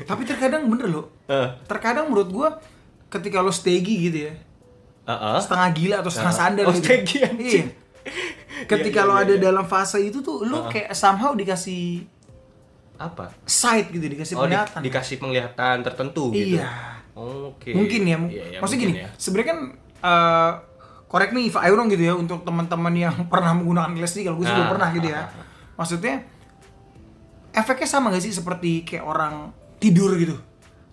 Tapi 0.04 0.22
terkadang 0.26 0.66
bener 0.66 0.90
loh. 0.90 1.14
Eh, 1.30 1.48
Terkadang 1.64 2.10
menurut 2.10 2.28
gua 2.28 2.50
ketika 3.08 3.40
lo 3.40 3.54
stegi 3.54 4.10
gitu 4.10 4.20
ya. 4.28 4.34
Ah. 5.04 5.38
setengah 5.38 5.70
gila 5.72 5.96
atau 6.00 6.10
setengah 6.10 6.32
Ah. 6.32 6.42
sadar 6.44 6.66
Oh, 6.66 6.74
gitu. 6.74 6.92
Iya. 6.92 7.64
Ketika 8.64 9.00
iya, 9.00 9.08
lo 9.08 9.14
ada 9.16 9.32
iya. 9.32 9.42
dalam 9.42 9.66
fase 9.66 9.98
itu 10.00 10.20
tuh 10.20 10.44
lo 10.44 10.66
kayak 10.68 10.92
somehow 10.92 11.34
dikasih 11.34 12.06
apa? 12.96 13.34
sight 13.44 13.90
gitu, 13.90 14.06
dikasih 14.08 14.36
Oh 14.36 14.42
di- 14.42 14.52
penglihatan. 14.52 14.80
dikasih 14.80 15.16
penglihatan 15.18 15.76
tertentu 15.82 16.30
gitu. 16.30 16.58
Iya. 16.58 16.70
Oke. 17.12 17.74
Mungkin 17.74 18.02
ya. 18.04 18.18
Iya, 18.22 18.44
iya, 18.48 18.60
Maksudnya 18.60 18.82
gini, 18.84 18.94
ya. 18.96 19.10
sebenarnya 19.16 19.50
kan 19.50 19.60
eh 20.02 20.52
correct 21.08 21.32
me 21.32 21.44
if 21.44 21.56
I 21.56 21.70
wrong 21.70 21.88
gitu 21.88 22.04
ya 22.04 22.14
untuk 22.14 22.42
teman-teman 22.42 22.94
yang 22.94 23.16
pernah 23.32 23.52
menggunakan 23.52 23.92
LSD 23.94 24.24
kalau 24.24 24.38
gue 24.38 24.46
sih 24.46 24.54
belum 24.54 24.64
Ah, 24.64 24.72
pernah 24.72 24.90
gitu 24.92 25.08
ya. 25.08 25.20
ah, 25.20 25.28
ah, 25.28 25.46
Maksudnya 25.76 26.16
efeknya 27.52 27.88
sama 27.90 28.10
gak 28.10 28.22
sih 28.22 28.32
seperti 28.32 28.82
kayak 28.84 29.04
orang 29.04 29.50
tidur 29.78 30.14
gitu. 30.16 30.38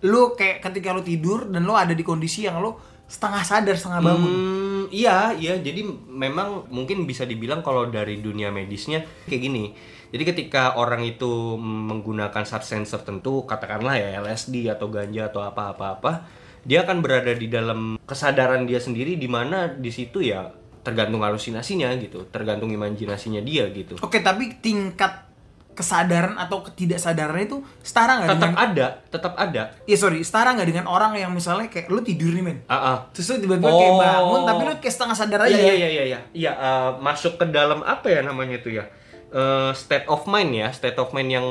Lo 0.01 0.33
kayak 0.33 0.59
ketika 0.61 0.91
lo 0.91 1.01
tidur 1.01 1.47
dan 1.47 1.63
lo 1.63 1.73
ada 1.73 1.91
di 1.91 2.01
kondisi 2.01 2.43
yang 2.43 2.57
lo 2.57 2.79
setengah 3.09 3.41
sadar 3.41 3.75
setengah 3.75 4.01
bangun. 4.05 4.29
Hmm, 4.29 4.83
iya, 4.93 5.33
iya. 5.33 5.57
Jadi 5.57 5.81
memang 6.07 6.69
mungkin 6.69 7.09
bisa 7.09 7.25
dibilang 7.25 7.65
kalau 7.65 7.89
dari 7.89 8.21
dunia 8.21 8.53
medisnya 8.53 9.01
kayak 9.25 9.41
gini. 9.41 9.65
Jadi 10.09 10.23
ketika 10.25 10.77
orang 10.77 11.05
itu 11.05 11.57
menggunakan 11.61 12.45
substance 12.45 12.93
tertentu, 12.93 13.45
katakanlah 13.45 13.97
ya 13.97 14.21
LSD 14.21 14.69
atau 14.69 14.89
ganja 14.89 15.29
atau 15.29 15.45
apa-apa-apa, 15.45 16.25
dia 16.65 16.85
akan 16.85 17.01
berada 17.01 17.33
di 17.33 17.45
dalam 17.45 17.97
kesadaran 18.05 18.65
dia 18.65 18.81
sendiri 18.81 19.17
di 19.17 19.29
mana 19.29 19.69
di 19.69 19.89
situ 19.93 20.21
ya 20.25 20.49
tergantung 20.81 21.21
halusinasinya 21.21 21.93
gitu, 22.01 22.25
tergantung 22.33 22.73
imajinasinya 22.73 23.41
dia 23.45 23.69
gitu. 23.69 24.01
Oke, 24.01 24.25
tapi 24.25 24.57
tingkat 24.57 25.28
kesadaran 25.71 26.35
atau 26.35 26.59
ketidaksadaran 26.61 27.39
itu 27.39 27.63
setara 27.79 28.19
nggak 28.19 28.29
Tetap 28.29 28.41
dengan 28.41 28.59
ada, 28.59 28.87
tetap 29.07 29.33
ada. 29.35 29.61
Iya 29.83 29.97
sorry, 29.97 30.19
setara 30.21 30.51
nggak 30.51 30.67
dengan 30.67 30.85
orang 30.85 31.15
yang 31.15 31.31
misalnya 31.31 31.67
kayak 31.67 31.87
lu 31.87 31.99
tidur 31.99 32.29
nih 32.29 32.43
men 32.43 32.57
Ah, 32.65 32.75
ah. 32.75 32.97
Terus 33.09 33.31
lu 33.31 33.47
tiba-tiba 33.47 33.69
kayak 33.69 33.89
Oh. 33.89 33.97
bangun 33.97 34.41
tapi 34.43 34.61
lu 34.61 34.73
kayak 34.77 34.93
setengah 34.93 35.15
sadar 35.15 35.39
aja 35.45 35.53
Iya 35.53 35.73
iya 35.73 35.87
iya 35.89 36.03
iya. 36.05 36.19
Iya 36.31 36.51
eh, 36.53 36.89
masuk 36.99 37.35
ke 37.35 37.47
dalam 37.47 37.79
apa 37.81 38.07
ya 38.07 38.19
namanya 38.19 38.57
itu 38.57 38.75
ya? 38.75 38.91
Eh, 39.29 39.71
state 39.73 40.03
of 40.05 40.25
mind 40.25 40.51
ya, 40.51 40.67
state 40.69 40.95
of 40.95 41.09
mind 41.09 41.29
yang 41.31 41.47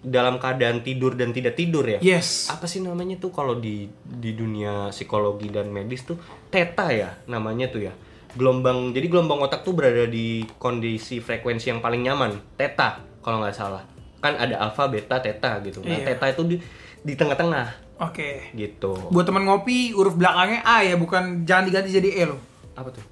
dalam 0.00 0.36
keadaan 0.36 0.84
tidur 0.84 1.16
dan 1.16 1.32
tidak 1.32 1.56
tidur 1.56 1.80
ya. 1.82 1.96
Yes 1.98 2.52
Apa 2.52 2.68
sih 2.68 2.78
namanya 2.78 3.16
tuh 3.16 3.32
kalau 3.32 3.56
di 3.56 3.88
di 4.04 4.30
dunia 4.32 4.90
psikologi 4.90 5.48
dan 5.48 5.68
medis 5.68 6.04
tuh 6.04 6.20
theta 6.48 6.92
ya 6.92 7.16
namanya 7.24 7.66
tuh 7.66 7.80
ya. 7.80 7.96
Gelombang 8.30 8.90
jadi 8.90 9.06
gelombang 9.06 9.40
otak 9.40 9.62
tuh 9.62 9.72
berada 9.72 10.04
di 10.04 10.44
kondisi 10.58 11.16
frekuensi 11.18 11.70
yang 11.70 11.78
paling 11.78 12.02
nyaman, 12.02 12.36
theta 12.52 13.00
kalau 13.24 13.40
nggak 13.40 13.56
salah. 13.56 13.80
Kan 14.20 14.36
ada 14.36 14.56
alfa, 14.58 14.86
beta, 14.86 15.16
theta 15.18 15.58
gitu. 15.60 15.80
Nah, 15.80 15.96
Iya. 15.96 16.12
theta 16.12 16.28
itu 16.28 16.42
di 16.46 16.56
di 17.00 17.12
tengah-tengah 17.12 17.66
Oke 17.96 18.50
gitu. 18.52 19.08
Buat 19.08 19.24
teman 19.24 19.42
ngopi, 19.42 19.90
huruf 19.90 20.12
belakangnya 20.12 20.60
A 20.62 20.82
ya 20.82 20.94
bukan 20.94 21.42
Jangan 21.42 21.64
diganti 21.64 21.90
jadi 21.90 22.10
E 22.10 22.24
loh 22.26 22.40
Apa 22.74 22.90
tuh? 22.90 23.04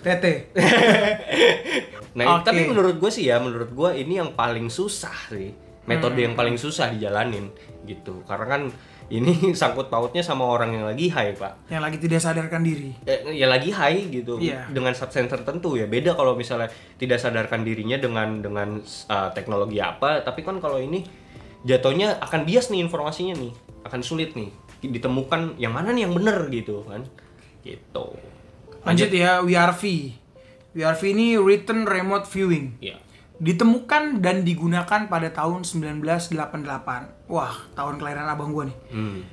TT 0.00 0.24
Nah, 2.12 2.24
Oke. 2.34 2.44
tapi 2.44 2.60
menurut 2.64 2.96
gue 2.96 3.08
sih 3.08 3.24
ya, 3.24 3.38
menurut 3.38 3.70
gue 3.70 3.90
ini 3.94 4.16
yang 4.16 4.32
paling 4.32 4.68
susah 4.68 5.14
sih. 5.28 5.52
Metode 5.82 6.14
Hmm. 6.14 6.24
yang 6.24 6.34
paling 6.34 6.56
susah 6.56 6.90
dijalanin 6.90 7.48
gitu. 7.82 8.22
Karena 8.22 8.46
kan 8.48 8.62
ini 9.12 9.32
sangkut 9.60 9.92
pautnya 9.92 10.24
sama 10.24 10.48
orang 10.48 10.72
yang 10.72 10.88
lagi 10.88 11.12
high, 11.12 11.36
Pak. 11.36 11.68
Yang 11.68 11.82
lagi 11.84 11.98
tidak 12.00 12.20
sadarkan 12.24 12.64
diri 12.64 12.90
Eh, 13.04 13.36
ya 13.36 13.44
lagi 13.44 13.68
high 13.68 14.08
gitu 14.08 14.40
Iya. 14.40 14.72
dengan 14.72 14.96
substance 14.96 15.28
tertentu 15.28 15.76
ya. 15.76 15.84
Beda 15.84 16.16
kalau 16.16 16.32
misalnya 16.32 16.72
tidak 16.96 17.20
sadarkan 17.20 17.60
dirinya 17.60 18.00
dengan 18.00 18.40
dengan 18.40 18.80
uh, 18.80 19.28
teknologi 19.36 19.78
apa, 19.78 20.24
tapi 20.24 20.40
kan 20.40 20.56
kalau 20.58 20.80
ini 20.80 21.04
jatuhnya 21.62 22.16
akan 22.18 22.48
bias 22.48 22.72
nih 22.72 22.80
informasinya 22.80 23.36
nih. 23.36 23.52
Akan 23.84 24.00
sulit 24.00 24.32
nih 24.32 24.48
ditemukan 24.82 25.60
yang 25.62 25.76
mana 25.76 25.92
nih 25.92 26.08
yang 26.08 26.14
bener 26.16 26.48
gitu 26.48 26.82
kan. 26.88 27.04
Gitu. 27.62 28.06
Lanjut 28.82 29.10
ya, 29.14 29.38
WRV 29.38 29.82
WRV 30.72 31.02
ini 31.12 31.36
Written 31.36 31.84
Remote 31.84 32.26
Viewing 32.26 32.80
Ya. 32.80 32.96
Ditemukan 33.42 34.22
dan 34.22 34.46
digunakan 34.46 35.10
pada 35.10 35.28
tahun 35.34 35.66
1988 35.66 37.26
Wah, 37.26 37.54
tahun 37.74 37.98
kelahiran 37.98 38.30
abang 38.30 38.54
gua 38.54 38.70
nih 38.70 38.78
Hmm. 38.94 39.26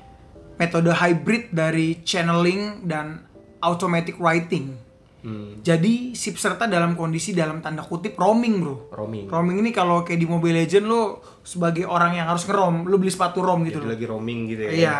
Metode 0.57 0.91
hybrid 0.91 1.53
dari 1.53 2.01
channeling 2.01 2.89
dan 2.89 3.23
automatic 3.61 4.17
writing 4.17 4.89
Hmm. 5.19 5.59
Jadi 5.59 6.15
si 6.15 6.31
peserta 6.31 6.63
dalam 6.63 6.95
kondisi 6.95 7.35
dalam 7.35 7.59
tanda 7.59 7.83
kutip 7.83 8.15
roaming 8.15 8.63
bro 8.63 8.87
Roaming. 8.87 9.27
Roaming 9.27 9.57
ini 9.59 9.75
kalau 9.75 10.07
kayak 10.07 10.15
di 10.15 10.23
Mobile 10.23 10.63
Legend 10.63 10.87
lo 10.87 11.19
sebagai 11.43 11.83
orang 11.83 12.15
yang 12.15 12.31
harus 12.31 12.47
ngerom 12.47 12.87
Lo 12.87 12.95
beli 12.95 13.11
sepatu 13.11 13.43
rom 13.43 13.67
gitu 13.67 13.83
Jadi 13.83 13.99
lagi 13.99 14.05
roaming 14.07 14.47
gitu 14.47 14.61
ya. 14.63 14.71
Iya 14.71 14.99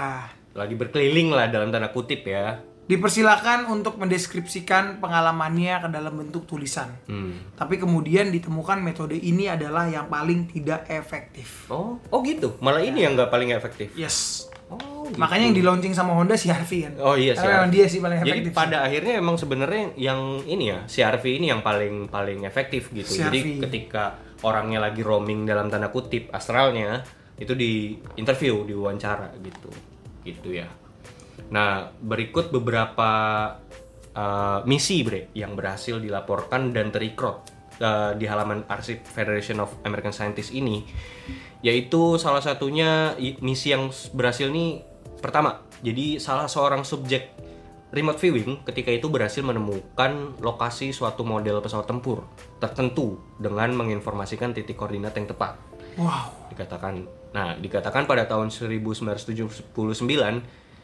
Lagi 0.60 0.76
berkeliling 0.76 1.32
lah 1.32 1.48
dalam 1.48 1.72
tanda 1.72 1.88
kutip 1.95 2.28
ya. 2.28 2.60
Dipersilakan 2.89 3.69
untuk 3.69 4.02
mendeskripsikan 4.02 4.97
pengalamannya 4.97 5.78
ke 5.78 5.88
dalam 5.93 6.13
bentuk 6.17 6.49
tulisan 6.49 6.89
Hmm. 7.06 7.54
Tapi 7.54 7.78
kemudian 7.78 8.34
ditemukan 8.34 8.82
metode 8.82 9.13
ini 9.13 9.45
adalah 9.45 9.86
yang 9.86 10.10
paling 10.10 10.49
tidak 10.49 10.89
efektif 10.89 11.69
Oh, 11.69 12.02
oh 12.10 12.19
gitu. 12.25 12.58
Malah 12.60 12.82
ini 12.82 13.06
yang 13.06 13.13
nggak 13.13 13.30
paling 13.30 13.54
efektif. 13.54 13.93
Yes 13.93 14.49
Oh 14.69 15.06
gitu. 15.10 15.17
Makanya 15.17 15.49
yang 15.49 15.58
di 15.58 15.63
launching 15.65 15.93
sama 15.97 16.13
Honda 16.13 16.38
CR-V 16.38 16.71
kan. 16.86 16.93
Oh 17.02 17.17
iya 17.17 17.34
Karena 17.34 17.65
memang 17.65 17.69
CR-V. 17.69 17.75
dia 17.78 17.86
sih 17.89 17.99
paling 18.02 18.17
Jadi 18.21 18.30
efektif. 18.30 18.54
pada 18.54 18.78
akhirnya 18.86 19.13
emang 19.17 19.36
sebenarnya 19.38 19.84
yang 19.97 20.19
ini 20.45 20.65
ya 20.69 20.80
CRV 20.86 21.23
ini 21.41 21.45
yang 21.49 21.62
paling 21.65 22.10
paling 22.10 22.45
efektif 22.45 22.93
gitu. 22.93 23.17
CR-V. 23.17 23.25
Jadi 23.34 23.39
ketika 23.65 24.17
orangnya 24.45 24.80
lagi 24.82 25.02
roaming 25.02 25.49
dalam 25.49 25.73
tanda 25.73 25.89
kutip 25.89 26.30
astralnya 26.30 27.02
itu 27.41 27.58
di 27.58 27.97
interview, 28.17 28.62
diwawancara 28.69 29.34
gitu. 29.41 29.69
Gitu 30.21 30.49
ya. 30.62 30.69
Nah, 31.50 31.90
berikut 31.98 32.54
beberapa 32.54 33.12
uh, 34.14 34.60
misi 34.66 35.02
bre 35.02 35.34
yang 35.34 35.54
berhasil 35.54 35.98
dilaporkan 35.98 36.74
dan 36.74 36.94
terrecord 36.94 37.46
uh, 37.82 38.14
di 38.16 38.26
halaman 38.28 38.68
arsip 38.68 39.02
Federation 39.08 39.64
of 39.64 39.74
American 39.88 40.14
Scientists 40.14 40.54
ini 40.54 40.84
yaitu 41.60 42.16
salah 42.16 42.40
satunya 42.40 43.20
misi 43.44 43.76
yang 43.76 43.92
berhasil 44.16 44.48
nih 44.48 44.80
pertama 45.20 45.60
jadi 45.84 46.16
salah 46.16 46.48
seorang 46.48 46.88
subjek 46.88 47.36
remote 47.92 48.16
viewing 48.16 48.64
ketika 48.64 48.96
itu 48.96 49.12
berhasil 49.12 49.44
menemukan 49.44 50.40
lokasi 50.40 50.96
suatu 50.96 51.28
model 51.28 51.60
pesawat 51.60 51.84
tempur 51.84 52.24
tertentu 52.64 53.20
dengan 53.36 53.76
menginformasikan 53.76 54.56
titik 54.56 54.80
koordinat 54.80 55.16
yang 55.20 55.28
tepat 55.28 55.60
Wow. 56.00 56.32
dikatakan 56.48 57.04
nah 57.36 57.60
dikatakan 57.60 58.08
pada 58.08 58.24
tahun 58.24 58.56
1979 58.56 59.76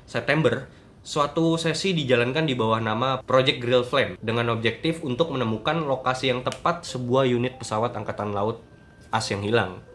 September 0.06 0.70
suatu 1.06 1.58
sesi 1.58 1.94
dijalankan 1.94 2.50
di 2.50 2.58
bawah 2.58 2.82
nama 2.82 3.22
Project 3.22 3.62
Grill 3.62 3.86
Flame 3.86 4.18
dengan 4.22 4.50
objektif 4.54 5.06
untuk 5.06 5.34
menemukan 5.34 5.86
lokasi 5.86 6.34
yang 6.34 6.42
tepat 6.42 6.82
sebuah 6.86 7.30
unit 7.30 7.62
pesawat 7.62 7.94
angkatan 7.94 8.34
laut 8.34 8.66
as 9.14 9.30
yang 9.30 9.46
hilang. 9.46 9.86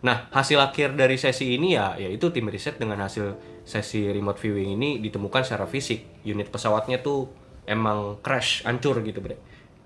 Nah, 0.00 0.32
hasil 0.32 0.56
akhir 0.56 0.96
dari 0.96 1.20
sesi 1.20 1.54
ini 1.54 1.76
ya 1.76 1.94
yaitu 2.00 2.32
tim 2.32 2.48
riset 2.48 2.80
dengan 2.80 3.04
hasil 3.04 3.36
sesi 3.68 4.08
remote 4.08 4.40
viewing 4.40 4.74
ini 4.74 4.98
ditemukan 4.98 5.44
secara 5.44 5.68
fisik 5.68 6.24
unit 6.24 6.48
pesawatnya 6.48 6.98
tuh 7.04 7.30
emang 7.68 8.18
crash, 8.24 8.66
hancur 8.66 8.98
gitu, 9.04 9.20
Bre. 9.22 9.36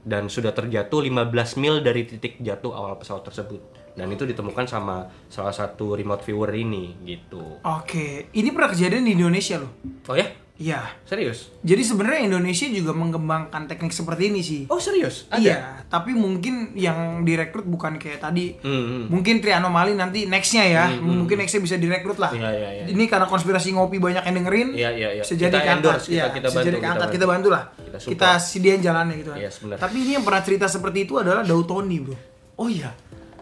Dan 0.05 0.29
sudah 0.29 0.53
terjatuh 0.53 1.00
15 1.00 1.61
mil 1.61 1.81
dari 1.81 2.09
titik 2.09 2.38
jatuh 2.40 2.72
awal 2.72 2.96
pesawat 2.96 3.27
tersebut. 3.27 3.84
Dan 3.94 4.11
itu 4.11 4.26
ditemukan 4.26 4.66
sama 4.66 5.07
salah 5.30 5.54
satu 5.54 5.94
remote 5.94 6.26
viewer 6.26 6.50
ini 6.50 6.98
gitu. 7.07 7.62
Oke, 7.62 8.26
ini 8.35 8.50
pernah 8.50 8.74
kejadian 8.74 9.07
di 9.07 9.14
Indonesia 9.14 9.62
loh. 9.62 9.70
Oh 10.11 10.18
ya? 10.18 10.26
Iya. 10.54 10.87
Serius? 11.02 11.50
Jadi 11.66 11.83
sebenarnya 11.83 12.30
Indonesia 12.30 12.70
juga 12.70 12.94
mengembangkan 12.94 13.66
teknik 13.66 13.90
seperti 13.90 14.30
ini 14.30 14.38
sih. 14.38 14.62
Oh, 14.70 14.78
serius? 14.78 15.26
Iya, 15.35 15.83
tapi 15.90 16.14
mungkin 16.14 16.78
yang 16.78 17.26
direkrut 17.26 17.66
bukan 17.66 17.98
kayak 17.98 18.22
tadi. 18.22 18.54
Hmm, 18.62 18.70
hmm. 18.70 19.04
Mungkin 19.11 19.42
Trianomali 19.42 19.98
nanti 19.98 20.30
nextnya 20.30 20.62
ya, 20.62 20.85
mungkin 20.94 21.42
nextnya 21.42 21.59
bisa 21.59 21.74
direkrut 21.74 22.22
lah. 22.22 22.30
Iya, 22.30 22.50
iya, 22.54 22.68
iya. 22.70 22.85
Ini 22.87 23.02
karena 23.11 23.26
konspirasi 23.26 23.74
ngopi 23.74 23.98
banyak 23.98 24.22
yang 24.22 24.37
dengerin. 24.42 24.68
Iya, 24.78 24.90
iya, 24.94 25.09
iya. 25.18 25.22
Bisa 25.26 25.35
jadi 25.35 25.59
Kita 25.59 25.74
endorse, 25.74 26.07
kita- 26.07 26.14
ya, 26.14 26.24
kita 26.30 26.48
bantu, 26.48 26.59
jadi 26.62 26.70
kita 26.70 26.85
keangkat, 26.87 27.02
bantu. 27.02 27.14
kita 27.18 27.26
bantu 27.26 27.48
lah. 27.50 27.64
Kita 27.74 27.96
Kita, 27.98 28.28
sediain 28.38 28.78
jalannya 28.78 29.14
gitu 29.18 29.30
kan. 29.35 29.38
Yes, 29.42 29.59
benar. 29.59 29.76
Tapi 29.83 29.96
ini 30.07 30.11
yang 30.14 30.22
pernah 30.22 30.42
cerita 30.46 30.66
seperti 30.70 30.98
itu 31.02 31.18
adalah 31.18 31.42
Dautoni, 31.42 31.98
Bro. 31.98 32.14
Oh 32.54 32.70
iya. 32.70 32.94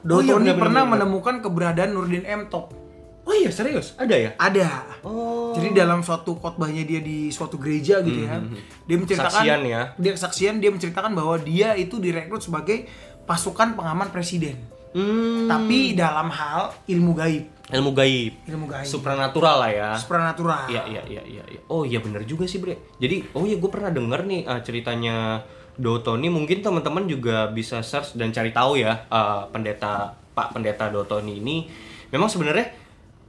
Dautoni 0.02 0.30
Oh 0.30 0.38
iya, 0.42 0.54
benar, 0.54 0.54
pernah 0.58 0.82
benar, 0.82 0.90
benar. 0.90 1.06
menemukan 1.06 1.34
keberadaan 1.40 1.90
Nurdin 1.94 2.24
M 2.26 2.50
Top. 2.50 2.74
Oh 3.22 3.30
iya, 3.30 3.54
serius? 3.54 3.94
Ada 3.94 4.14
ya? 4.18 4.30
Ada. 4.34 4.98
Oh. 5.06 5.54
Jadi 5.54 5.78
dalam 5.78 6.02
suatu 6.02 6.34
khotbahnya 6.34 6.82
dia 6.82 6.98
di 6.98 7.30
suatu 7.30 7.54
gereja 7.54 8.02
gitu 8.02 8.26
ya, 8.26 8.42
dia 8.82 8.96
menceritakan 8.98 9.30
Kesaksian 9.46 9.60
ya. 9.62 9.82
dia 9.94 10.10
kesaksian 10.18 10.54
dia 10.58 10.70
menceritakan 10.74 11.14
bahwa 11.14 11.38
dia 11.38 11.78
itu 11.78 12.02
direkrut 12.02 12.42
sebagai 12.42 12.90
pasukan 13.22 13.78
pengaman 13.78 14.10
presiden. 14.10 14.58
Hmm. 14.90 15.46
Tapi 15.46 15.94
dalam 15.94 16.28
hal 16.28 16.74
ilmu 16.84 17.14
gaib, 17.16 17.48
ilmu 17.72 17.90
gaib. 17.96 18.32
ilmu 18.44 18.66
gaib, 18.68 18.84
Supranatural 18.84 19.56
lah 19.64 19.70
ya. 19.70 19.90
supranatural. 19.96 20.68
Iya 20.68 20.82
iya 20.84 21.02
iya 21.06 21.22
iya. 21.24 21.44
iya. 21.48 21.60
Oh 21.70 21.86
iya 21.86 22.02
bener 22.02 22.26
juga 22.26 22.44
sih 22.44 22.58
bre. 22.60 22.76
Jadi 22.98 23.32
oh 23.32 23.46
iya 23.46 23.56
gue 23.56 23.70
pernah 23.70 23.88
denger 23.88 24.20
nih 24.26 24.40
uh, 24.44 24.60
ceritanya 24.60 25.46
Dotoni. 25.78 26.28
Mungkin 26.28 26.60
teman-teman 26.60 27.08
juga 27.08 27.48
bisa 27.48 27.80
search 27.80 28.16
dan 28.18 28.32
cari 28.32 28.50
tahu 28.52 28.80
ya 28.80 29.08
uh, 29.08 29.48
pendeta 29.48 30.12
Pak 30.32 30.56
Pendeta 30.56 30.88
Dotoni 30.88 31.38
ini. 31.38 31.68
Memang 32.12 32.28
sebenarnya 32.28 32.72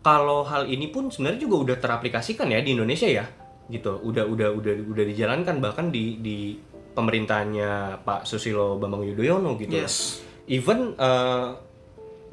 kalau 0.03 0.43
hal 0.43 0.67
ini 0.67 0.91
pun 0.91 1.07
sebenarnya 1.07 1.47
juga 1.47 1.55
udah 1.71 1.77
teraplikasikan 1.79 2.51
ya 2.51 2.59
di 2.59 2.75
Indonesia 2.75 3.07
ya. 3.07 3.25
Gitu. 3.71 3.91
Udah 4.03 4.27
udah 4.27 4.51
udah 4.51 4.73
udah 4.91 5.03
dijalankan 5.07 5.63
bahkan 5.63 5.87
di 5.87 6.19
di 6.19 6.59
pemerintahannya 6.93 8.03
Pak 8.05 8.27
Susilo 8.27 8.77
Bambang 8.77 9.07
Yudhoyono 9.07 9.57
gitu. 9.57 9.73
Yes. 9.73 10.21
Even 10.45 10.93
uh, 10.99 11.55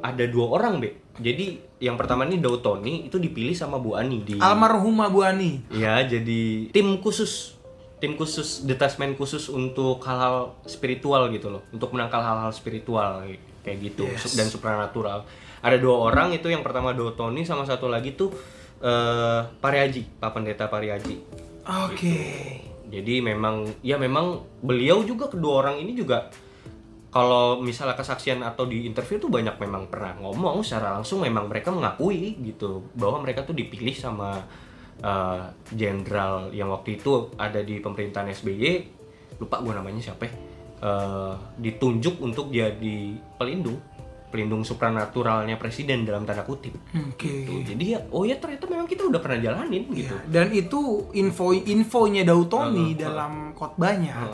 ada 0.01 0.25
dua 0.27 0.47
orang 0.61 0.81
be. 0.81 0.91
Jadi 1.21 1.61
yang 1.81 2.01
pertama 2.01 2.25
ini 2.25 2.41
Dautoni 2.41 3.09
itu 3.09 3.21
dipilih 3.21 3.53
sama 3.53 3.77
Bu 3.77 3.97
Ani 3.97 4.25
di 4.25 4.41
Almarhumah 4.41 5.09
Bu 5.13 5.21
Ani. 5.21 5.61
Ya, 5.73 6.01
jadi 6.05 6.73
tim 6.73 6.97
khusus, 7.01 7.60
tim 8.01 8.17
khusus, 8.17 8.65
detasmen 8.65 9.13
khusus 9.15 9.53
untuk 9.53 10.01
hal-hal 10.03 10.57
spiritual 10.65 11.29
gitu 11.31 11.53
loh, 11.53 11.63
untuk 11.71 11.93
menangkal 11.93 12.25
hal-hal 12.25 12.51
spiritual 12.51 13.23
kayak 13.61 13.79
gitu 13.85 14.09
Yes. 14.09 14.35
dan 14.35 14.49
supranatural. 14.49 15.29
Ada 15.61 15.77
dua 15.77 16.09
orang 16.09 16.33
itu 16.33 16.49
yang 16.49 16.65
pertama 16.65 16.97
Dotoni 16.97 17.45
sama 17.45 17.69
satu 17.69 17.93
lagi 17.93 18.17
tuh 18.17 18.33
eh 18.81 19.41
Pariaji, 19.61 20.17
Pak 20.17 20.31
Pendeta 20.33 20.65
Pariaji. 20.73 21.17
Oke. 21.85 22.17
Jadi 22.91 23.21
memang 23.21 23.69
ya 23.85 24.01
memang 24.01 24.41
beliau 24.65 25.05
juga 25.05 25.29
kedua 25.29 25.63
orang 25.63 25.77
ini 25.79 25.93
juga 25.93 26.33
kalau 27.11 27.59
misalnya 27.61 27.99
kesaksian 27.99 28.41
atau 28.41 28.65
di 28.71 28.87
interview 28.87 29.19
tuh 29.19 29.29
banyak 29.29 29.59
memang 29.59 29.91
pernah 29.91 30.15
ngomong 30.19 30.63
secara 30.63 30.95
langsung 30.95 31.21
memang 31.21 31.51
mereka 31.51 31.75
mengakui 31.75 32.39
gitu 32.41 32.87
bahwa 32.95 33.21
mereka 33.21 33.43
tuh 33.43 33.53
dipilih 33.55 33.93
sama 33.93 34.47
eh, 35.01 35.43
jenderal 35.75 36.53
yang 36.53 36.71
waktu 36.71 37.01
itu 37.01 37.33
ada 37.41 37.61
di 37.65 37.81
pemerintahan 37.81 38.31
SBY 38.31 38.65
lupa 39.41 39.65
gue 39.65 39.73
namanya 39.73 40.01
siapa 40.01 40.29
ya, 40.29 40.33
eh, 40.85 41.35
ditunjuk 41.59 42.21
untuk 42.21 42.53
jadi 42.53 43.17
pelindung 43.41 43.81
pelindung 44.31 44.63
supranaturalnya 44.63 45.59
presiden 45.59 46.07
dalam 46.07 46.23
tanda 46.23 46.47
kutip. 46.47 46.79
Oke. 46.95 47.51
Tuh, 47.51 47.67
jadi 47.67 47.85
ya 47.85 48.01
oh 48.15 48.23
ya 48.23 48.39
ternyata 48.39 48.71
memang 48.71 48.87
kita 48.87 49.11
udah 49.11 49.19
pernah 49.19 49.43
jalanin 49.43 49.91
gitu. 49.91 50.15
Ya, 50.15 50.23
dan 50.31 50.55
itu 50.55 51.11
info 51.19 51.51
infonya 51.51 52.23
Dautoni 52.23 52.95
dalam 52.95 53.53
khotbahnya. 53.59 54.31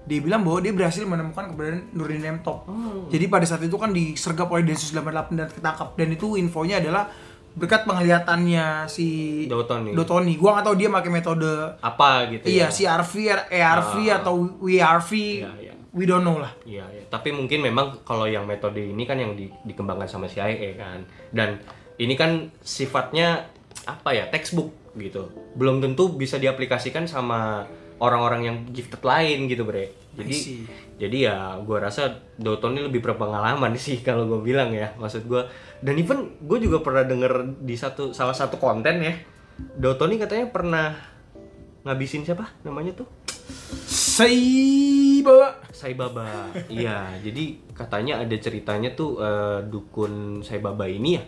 Dia 0.00 0.18
bilang 0.22 0.42
bahwa 0.42 0.58
dia 0.64 0.72
berhasil 0.74 1.04
menemukan 1.04 1.50
keberadaan 1.54 1.92
Nurdin 1.92 2.24
M 2.24 2.38
Top. 2.46 2.66
Jadi 3.10 3.26
pada 3.26 3.44
saat 3.44 3.62
itu 3.62 3.76
kan 3.76 3.90
disergap 3.90 4.48
oleh 4.50 4.64
Densus 4.64 4.94
88 4.94 5.34
dan 5.34 5.48
ketangkap. 5.50 5.88
Dan 5.98 6.08
itu 6.14 6.34
infonya 6.40 6.78
adalah 6.78 7.10
berkat 7.54 7.82
penglihatannya 7.82 8.86
si 8.86 9.08
Dautoni. 9.50 9.92
Dautoni. 9.92 10.38
Gua 10.38 10.58
nggak 10.58 10.66
tahu 10.70 10.76
dia 10.78 10.88
pakai 10.88 11.10
metode 11.10 11.52
apa 11.82 12.30
gitu 12.30 12.46
iya 12.46 12.70
ya 12.70 12.98
CRV, 13.00 13.12
ERV 13.50 13.94
atau 14.22 14.34
WRV. 14.62 15.10
Iya, 15.42 15.50
iya. 15.58 15.74
We 15.90 16.06
don't 16.06 16.22
know 16.22 16.38
lah. 16.38 16.54
Iya, 16.62 16.86
iya. 16.94 17.02
tapi 17.10 17.34
mungkin 17.34 17.66
memang 17.66 18.06
kalau 18.06 18.22
yang 18.22 18.46
metode 18.46 18.78
ini 18.78 19.02
kan 19.02 19.18
yang 19.18 19.34
di- 19.34 19.50
dikembangkan 19.66 20.06
sama 20.06 20.30
CIA 20.30 20.78
kan. 20.78 21.02
Dan 21.34 21.58
ini 21.98 22.14
kan 22.14 22.54
sifatnya 22.62 23.50
apa 23.90 24.14
ya, 24.14 24.30
textbook 24.30 24.70
gitu. 24.94 25.34
Belum 25.58 25.82
tentu 25.82 26.14
bisa 26.14 26.38
diaplikasikan 26.38 27.10
sama 27.10 27.66
orang-orang 28.00 28.40
yang 28.44 28.56
gifted 28.72 29.04
lain 29.04 29.46
gitu, 29.46 29.62
Bre. 29.68 29.92
Jadi 30.16 30.66
jadi 31.00 31.18
ya 31.30 31.36
gua 31.62 31.86
rasa 31.88 32.20
Doughton 32.36 32.76
ini 32.76 32.90
lebih 32.90 33.00
berpengalaman 33.00 33.72
sih 33.78 34.02
kalau 34.06 34.26
gue 34.26 34.40
bilang 34.42 34.74
ya. 34.74 34.92
Maksud 34.98 35.24
gua 35.30 35.46
dan 35.80 35.96
even 35.96 36.36
gue 36.44 36.58
juga 36.60 36.84
pernah 36.84 37.04
denger 37.06 37.62
di 37.64 37.72
satu 37.78 38.12
salah 38.12 38.34
satu 38.34 38.60
konten 38.60 39.00
ya. 39.00 39.14
Doughton 39.76 40.12
ini 40.12 40.18
katanya 40.20 40.48
pernah 40.48 40.96
ngabisin 41.84 42.24
siapa 42.24 42.52
namanya 42.64 43.00
tuh? 43.00 43.08
Saiba. 43.88 45.64
Saibaba. 45.72 46.52
Iya, 46.68 47.16
jadi 47.24 47.56
katanya 47.72 48.20
ada 48.20 48.36
ceritanya 48.36 48.92
tuh 48.92 49.16
eh, 49.20 49.60
dukun 49.64 50.44
Saibaba 50.44 50.84
ini 50.84 51.16
ya 51.16 51.22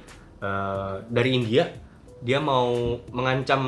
eh, 0.45 0.95
dari 1.09 1.31
India. 1.33 1.65
Dia 2.23 2.39
mau 2.39 3.01
mengancam 3.11 3.63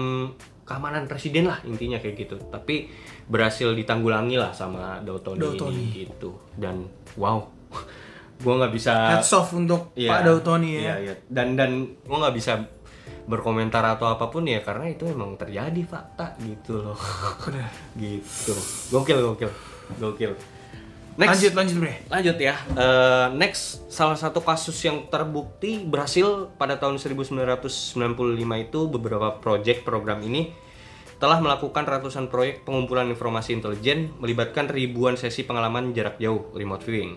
keamanan 0.64 1.05
presiden 1.05 1.48
lah 1.48 1.61
intinya 1.64 2.00
kayak 2.00 2.16
gitu. 2.27 2.37
Tapi 2.48 2.88
berhasil 3.29 3.72
ditanggulangi 3.72 4.37
lah 4.40 4.53
sama 4.53 5.00
Dautoni, 5.05 5.40
Dautoni. 5.40 5.77
ini 5.77 5.85
gitu. 6.09 6.37
Dan 6.57 6.88
wow, 7.20 7.44
gua 8.44 8.55
nggak 8.64 8.72
bisa 8.72 9.20
Hats 9.20 9.33
off 9.37 9.53
untuk 9.53 9.92
Iya, 9.96 10.11
Pak 10.11 10.20
Dautoni 10.24 10.68
ya. 10.77 10.81
Iya, 10.81 10.94
iya. 11.00 11.14
Dan 11.29 11.55
dan 11.55 11.70
gua 12.05 12.29
nggak 12.29 12.37
bisa 12.37 12.53
berkomentar 13.24 13.81
atau 13.81 14.12
apa 14.12 14.29
pun 14.29 14.44
ya 14.44 14.61
karena 14.61 14.92
itu 14.92 15.09
emang 15.09 15.37
terjadi 15.40 15.81
fakta 15.85 16.37
gitu 16.44 16.85
loh. 16.85 16.98
Gitu. 18.00 18.53
Gokil, 18.92 19.18
gokil. 19.20 19.53
Gokil. 19.96 20.33
Next. 21.14 21.38
Lanjut 21.38 21.53
lanjut 21.55 21.77
bre. 21.79 21.94
Lanjut 22.11 22.37
ya. 22.42 22.55
Eh, 22.74 23.27
next 23.38 23.87
salah 23.87 24.18
satu 24.18 24.42
kasus 24.42 24.74
yang 24.83 25.07
terbukti 25.07 25.87
berhasil 25.87 26.50
pada 26.59 26.74
tahun 26.74 26.98
1995 26.98 28.59
itu 28.59 28.81
beberapa 28.90 29.38
proyek 29.38 29.87
program 29.87 30.27
ini 30.27 30.50
telah 31.22 31.38
melakukan 31.38 31.87
ratusan 31.87 32.27
proyek 32.27 32.66
pengumpulan 32.66 33.07
informasi 33.07 33.55
intelijen 33.55 34.11
melibatkan 34.18 34.66
ribuan 34.66 35.14
sesi 35.14 35.46
pengalaman 35.46 35.94
jarak 35.94 36.18
jauh 36.18 36.50
remote 36.50 36.83
viewing. 36.83 37.14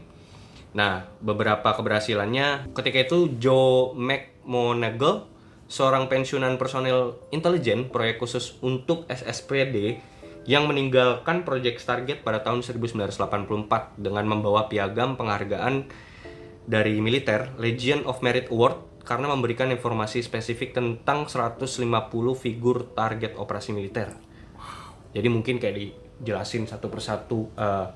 Nah, 0.78 1.10
beberapa 1.18 1.74
keberhasilannya 1.74 2.70
ketika 2.78 3.02
itu 3.02 3.34
Joe 3.42 3.98
McMoneagle 3.98 5.26
seorang 5.66 6.06
pensiunan 6.06 6.56
personel 6.62 7.18
intelijen 7.34 7.90
proyek 7.90 8.22
khusus 8.22 8.62
untuk 8.62 9.10
SSPD 9.10 9.98
yang 10.48 10.64
meninggalkan 10.66 11.44
proyek 11.44 11.78
Stargate 11.78 12.24
pada 12.24 12.40
tahun 12.40 12.64
1984 12.64 14.00
dengan 14.00 14.26
membawa 14.26 14.72
piagam 14.72 15.20
penghargaan 15.20 15.92
dari 16.64 17.04
militer 17.04 17.52
Legion 17.60 18.08
of 18.08 18.24
Merit 18.24 18.48
Award 18.48 19.04
karena 19.04 19.28
memberikan 19.32 19.68
informasi 19.72 20.24
spesifik 20.24 20.76
tentang 20.76 21.28
150 21.28 21.68
figur 22.36 22.92
target 22.96 23.36
operasi 23.36 23.76
militer. 23.76 24.16
Jadi 25.12 25.28
mungkin 25.28 25.60
kayak 25.60 25.76
dijelasin 25.76 26.68
satu 26.68 26.88
persatu 26.92 27.52
uh, 27.56 27.88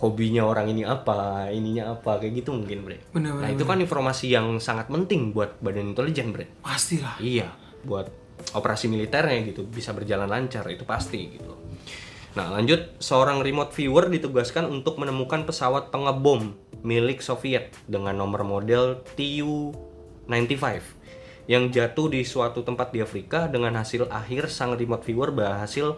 hobinya 0.00 0.44
orang 0.44 0.72
ini 0.72 0.84
apa, 0.84 1.48
ininya 1.48 1.96
apa, 1.96 2.20
kayak 2.20 2.44
gitu 2.44 2.52
mungkin, 2.52 2.84
Bre. 2.84 3.00
Bener, 3.12 3.32
nah, 3.32 3.48
bener, 3.48 3.56
itu 3.56 3.64
kan 3.64 3.78
informasi 3.80 4.32
yang 4.32 4.60
sangat 4.60 4.92
penting 4.92 5.32
buat 5.32 5.56
badan 5.60 5.92
intelijen, 5.92 6.32
Bre. 6.32 6.48
Pastilah. 6.60 7.20
Iya, 7.20 7.52
buat 7.84 8.08
operasi 8.52 8.92
militernya 8.92 9.40
gitu 9.48 9.64
bisa 9.64 9.96
berjalan 9.96 10.28
lancar 10.28 10.68
itu 10.68 10.84
pasti 10.84 11.36
gitu. 11.36 11.55
Nah, 12.36 12.52
lanjut 12.52 13.00
seorang 13.00 13.40
remote 13.40 13.72
viewer 13.72 14.12
ditugaskan 14.12 14.68
untuk 14.68 15.00
menemukan 15.00 15.48
pesawat 15.48 15.88
pengebom 15.88 16.52
milik 16.84 17.24
Soviet 17.24 17.72
dengan 17.88 18.12
nomor 18.12 18.44
model 18.44 19.00
Tu-95 19.16 20.60
yang 21.48 21.72
jatuh 21.72 22.12
di 22.12 22.28
suatu 22.28 22.60
tempat 22.60 22.92
di 22.92 23.00
Afrika 23.00 23.48
dengan 23.48 23.80
hasil 23.80 24.12
akhir 24.12 24.52
sang 24.52 24.76
remote 24.76 25.08
viewer 25.08 25.32
berhasil 25.32 25.96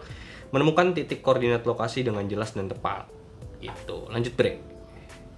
menemukan 0.55 0.95
titik 0.95 1.19
koordinat 1.19 1.67
lokasi 1.67 2.07
dengan 2.07 2.23
jelas 2.31 2.55
dan 2.55 2.71
tepat. 2.71 3.11
Itu. 3.59 4.07
Lanjut 4.07 4.31
break. 4.39 4.63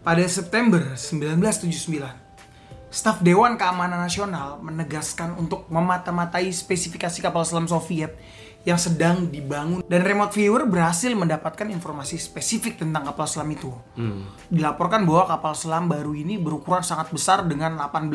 Pada 0.06 0.22
September 0.30 0.94
1979, 0.94 2.94
staf 2.94 3.26
Dewan 3.26 3.58
Keamanan 3.58 4.06
Nasional 4.06 4.62
menegaskan 4.62 5.34
untuk 5.34 5.66
memata-matai 5.74 6.54
spesifikasi 6.54 7.26
kapal 7.26 7.42
selam 7.42 7.66
Soviet 7.66 8.14
yang 8.62 8.78
sedang 8.78 9.26
dibangun 9.26 9.82
dan 9.89 10.06
remote 10.06 10.38
viewer 10.38 10.69
berhasil 10.69 11.10
mendapatkan 11.17 11.65
informasi 11.65 12.21
spesifik 12.21 12.78
tentang 12.78 13.10
kapal 13.10 13.26
selam 13.26 13.50
itu. 13.50 13.74
Hmm. 13.97 14.30
Dilaporkan 14.54 15.02
bahwa 15.02 15.26
kapal 15.26 15.54
selam 15.58 15.89
baru 15.89 16.13
ini 16.13 16.38
berukuran 16.38 16.86
sangat 16.86 17.10
besar 17.10 17.41
dengan 17.50 17.82
18 17.82 18.13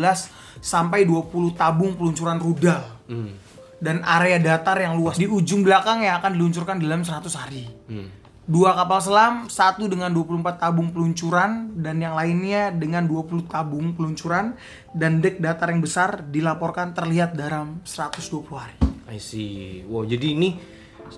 sampai 0.63 1.03
20 1.03 1.59
tabung 1.59 1.99
peluncuran 1.99 2.39
rudal. 2.39 2.83
Hmm. 3.11 3.35
Dan 3.77 4.01
area 4.07 4.41
datar 4.41 4.79
yang 4.81 4.97
luas 4.97 5.21
di 5.21 5.29
ujung 5.29 5.67
belakang 5.67 6.01
yang 6.01 6.23
akan 6.23 6.39
diluncurkan 6.39 6.79
dalam 6.79 7.03
100 7.03 7.27
hari. 7.35 7.67
Hmm. 7.91 8.09
Dua 8.47 8.79
kapal 8.79 9.03
selam, 9.03 9.35
satu 9.51 9.91
dengan 9.91 10.15
24 10.15 10.63
tabung 10.63 10.95
peluncuran 10.95 11.75
dan 11.83 11.99
yang 11.99 12.15
lainnya 12.15 12.71
dengan 12.71 13.03
20 13.03 13.51
tabung 13.51 13.91
peluncuran 13.99 14.55
dan 14.95 15.19
dek 15.19 15.43
datar 15.43 15.75
yang 15.75 15.83
besar 15.83 16.23
dilaporkan 16.31 16.95
terlihat 16.95 17.35
dalam 17.35 17.83
120 17.83 18.47
hari. 18.55 18.86
I 19.07 19.19
see. 19.23 19.87
Wow, 19.87 20.03
jadi 20.07 20.35
ini 20.35 20.59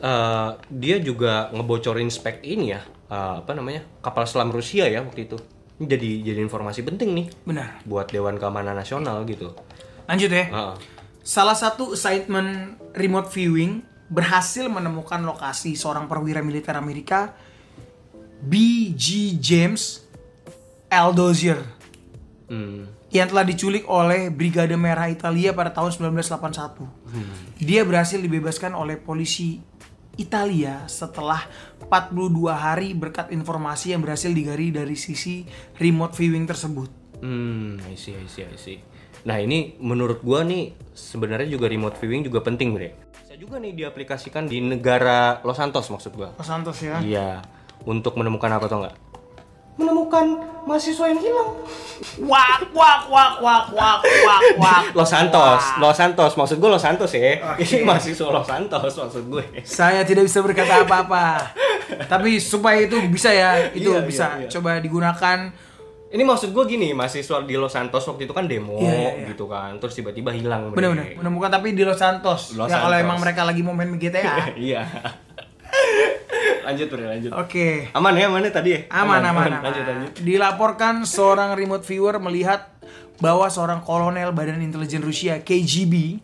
uh, 0.04 0.60
dia 0.68 1.00
juga 1.00 1.48
ngebocorin 1.52 2.12
spek 2.12 2.44
ini 2.44 2.76
ya, 2.76 2.84
uh, 3.08 3.40
apa 3.40 3.56
namanya 3.56 3.84
kapal 4.04 4.28
selam 4.28 4.52
Rusia 4.52 4.84
ya 4.88 5.00
waktu 5.00 5.24
itu. 5.24 5.36
Ini 5.78 5.86
jadi 5.86 6.10
jadi 6.32 6.40
informasi 6.42 6.82
penting 6.82 7.14
nih 7.14 7.26
Benar. 7.46 7.86
buat 7.86 8.10
Dewan 8.10 8.36
Keamanan 8.36 8.74
Nasional 8.74 9.22
gitu. 9.24 9.54
Lanjut 10.10 10.30
ya. 10.32 10.44
Uh, 10.50 10.74
Salah 11.28 11.52
satu 11.52 11.92
assignment 11.92 12.80
remote 12.96 13.28
viewing 13.28 13.84
berhasil 14.08 14.64
menemukan 14.64 15.20
lokasi 15.20 15.76
seorang 15.76 16.08
perwira 16.08 16.40
militer 16.40 16.72
Amerika 16.72 17.36
B.G. 18.40 19.36
James 19.36 20.08
L. 20.88 21.12
Dozier 21.12 21.60
hmm. 22.48 22.97
Yang 23.18 23.28
telah 23.28 23.42
diculik 23.42 23.84
oleh 23.90 24.30
Brigade 24.30 24.78
Merah 24.78 25.10
Italia 25.10 25.50
pada 25.50 25.74
tahun 25.74 26.14
1981. 26.14 26.86
Dia 27.58 27.82
berhasil 27.82 28.22
dibebaskan 28.22 28.78
oleh 28.78 28.94
polisi 28.94 29.58
Italia 30.18 30.86
setelah 30.90 31.46
42 31.82 32.50
hari 32.50 32.90
berkat 32.94 33.30
informasi 33.30 33.94
yang 33.94 34.02
berhasil 34.02 34.30
digali 34.34 34.74
dari 34.74 34.98
sisi 34.98 35.46
remote 35.78 36.14
viewing 36.14 36.46
tersebut. 36.46 36.90
Hmm, 37.22 37.78
I 37.86 37.94
see, 37.94 38.14
I 38.14 38.26
see, 38.26 38.46
I 38.46 38.58
see. 38.58 38.78
Nah 39.26 39.38
ini 39.42 39.78
menurut 39.82 40.22
gua 40.22 40.46
nih 40.46 40.74
sebenarnya 40.94 41.50
juga 41.50 41.66
remote 41.70 41.98
viewing 41.98 42.26
juga 42.26 42.42
penting 42.42 42.74
bre. 42.74 42.94
Bisa 43.14 43.34
juga 43.34 43.58
nih 43.62 43.74
diaplikasikan 43.74 44.46
di 44.46 44.62
negara 44.62 45.42
Los 45.42 45.58
Santos 45.58 45.86
maksud 45.90 46.14
gua. 46.14 46.34
Los 46.34 46.46
Santos 46.46 46.78
ya. 46.82 46.98
Iya, 47.02 47.42
untuk 47.86 48.18
menemukan 48.18 48.50
apa 48.50 48.66
tau 48.66 48.86
nggak? 48.86 48.96
Menemukan 49.78 50.26
mahasiswa 50.66 51.06
yang 51.08 51.22
hilang. 51.22 51.50
Wak 52.26 52.70
wak 52.74 53.00
wak 53.08 53.32
wak 53.40 53.64
wak 53.72 53.98
wak 54.04 54.42
wak. 54.58 54.82
Los 54.98 55.08
Santos, 55.08 55.62
Los 55.78 55.96
Santos, 55.96 56.34
maksud 56.34 56.58
gue 56.58 56.70
Los 56.70 56.82
Santos 56.82 57.10
ya. 57.14 57.38
Oke. 57.54 57.62
Ini 57.64 57.86
mahasiswa 57.86 58.28
Los 58.28 58.46
Santos 58.46 58.92
maksud 58.92 59.24
gue. 59.30 59.44
Saya 59.62 60.02
tidak 60.02 60.26
bisa 60.26 60.42
berkata 60.42 60.82
apa-apa. 60.82 61.54
Tapi 62.12 62.36
supaya 62.36 62.84
itu 62.84 63.00
bisa 63.08 63.32
ya, 63.32 63.72
itu 63.72 63.88
Iya, 63.88 64.04
bisa 64.04 64.26
iya, 64.36 64.44
iya. 64.44 64.48
coba 64.52 64.76
digunakan. 64.82 65.38
Ini 66.08 66.24
maksud 66.24 66.56
gue 66.56 66.64
gini, 66.64 66.96
mahasiswa 66.96 67.44
di 67.44 67.52
Los 67.56 67.76
Santos 67.76 68.00
waktu 68.08 68.24
itu 68.24 68.32
kan 68.32 68.48
demo 68.48 68.80
Iya, 68.80 68.92
iya, 68.92 69.10
iya. 69.12 69.26
gitu 69.32 69.44
kan, 69.44 69.76
terus 69.76 69.92
tiba-tiba 69.92 70.32
hilang. 70.32 70.72
Benar-benar 70.72 71.20
menemukan 71.20 71.52
tapi 71.52 71.76
di 71.76 71.84
Los 71.84 72.00
Santos. 72.00 72.56
Los 72.56 72.68
ya 72.72 72.80
kalau 72.80 72.96
emang 72.96 73.20
mereka 73.20 73.44
lagi 73.44 73.60
mau 73.60 73.76
main 73.76 73.92
GTA. 73.96 74.52
Iya. 74.56 74.84
Lanjut 76.68 76.86
bre, 76.92 77.04
lanjut. 77.08 77.30
Oke. 77.32 77.88
Aman 77.96 78.14
ya, 78.16 78.28
aman 78.28 78.44
ya 78.44 78.52
tadi 78.52 78.70
ya? 78.76 78.80
Aman, 78.92 79.24
aman, 79.24 79.48
aman. 79.48 79.62
Lanjut, 79.64 79.84
lanjut. 79.84 80.12
Dilaporkan 80.20 81.02
seorang 81.08 81.56
remote 81.56 81.84
viewer 81.86 82.20
melihat 82.20 82.68
bahwa 83.18 83.50
seorang 83.50 83.82
kolonel 83.82 84.30
Badan 84.30 84.62
Intelijen 84.62 85.02
Rusia 85.02 85.42
KGB 85.42 86.22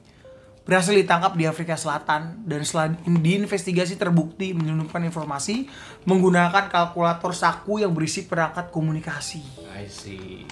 berhasil 0.64 0.96
ditangkap 0.96 1.36
di 1.36 1.44
Afrika 1.44 1.76
Selatan 1.76 2.40
dan 2.48 2.64
setelah 2.64 2.96
diinvestigasi 3.04 4.00
terbukti 4.00 4.56
menyelundupkan 4.56 5.04
informasi 5.04 5.68
menggunakan 6.08 6.72
kalkulator 6.72 7.36
saku 7.36 7.84
yang 7.84 7.92
berisi 7.92 8.24
perangkat 8.24 8.72
komunikasi. 8.72 9.44
I 9.76 9.84
see. 9.88 10.48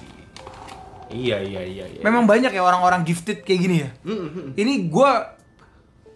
Iya, 1.12 1.44
iya, 1.44 1.62
iya, 1.64 1.84
iya. 1.88 2.00
Memang 2.04 2.24
banyak 2.24 2.52
ya 2.52 2.64
orang-orang 2.64 3.04
gifted 3.04 3.44
kayak 3.44 3.60
gini 3.60 3.76
ya. 3.84 3.90
Ini 4.56 4.88
gue 4.88 5.10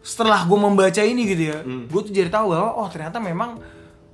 setelah 0.07 0.47
gue 0.47 0.55
membaca 0.55 1.03
ini 1.03 1.27
gitu 1.27 1.51
ya, 1.51 1.59
gue 1.67 2.01
tuh 2.07 2.15
jadi 2.15 2.31
tahu 2.31 2.55
bahwa 2.55 2.79
oh 2.79 2.87
ternyata 2.87 3.19
memang 3.19 3.59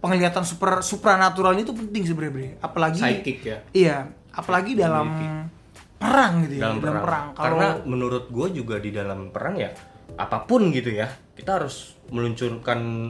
penglihatan 0.01 0.41
super 0.41 0.81
supranatural 0.81 1.53
itu 1.53 1.77
penting 1.77 2.09
sebenarnya. 2.09 2.57
Apalagi 2.65 3.05
Psychic 3.05 3.39
ya. 3.45 3.59
Iya, 3.77 3.97
apalagi 4.33 4.73
dalam 4.73 5.13
perang 6.01 6.49
gitu 6.49 6.59
ya, 6.59 6.73
dalam 6.73 6.81
perang. 6.81 7.27
Kalau 7.37 7.61
Karena 7.61 7.69
menurut 7.85 8.25
gue 8.33 8.49
juga 8.57 8.81
di 8.81 8.89
dalam 8.89 9.29
perang 9.29 9.61
ya 9.61 9.71
apa 10.13 10.45
pun 10.45 10.69
gitu 10.69 10.93
ya 10.93 11.09
kita 11.33 11.57
harus 11.57 11.97
meluncurkan 12.13 13.09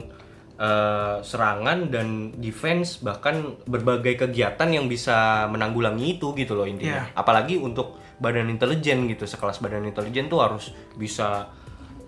eh, 0.55 1.17
serangan 1.19 1.91
dan 1.91 2.31
defense 2.39 3.03
bahkan 3.03 3.59
berbagai 3.67 4.27
kegiatan 4.27 4.69
yang 4.71 4.85
bisa 4.87 5.47
menanggulangi 5.51 6.19
itu 6.19 6.35
gitu 6.35 6.55
loh 6.55 6.67
intinya. 6.67 7.07
Iya. 7.07 7.15
Apalagi 7.15 7.59
untuk 7.59 7.99
badan 8.21 8.47
intelijen 8.47 9.09
gitu 9.09 9.27
sekelas 9.27 9.59
badan 9.59 9.83
intelijen 9.83 10.29
tuh 10.31 10.39
harus 10.39 10.71
bisa 10.95 11.51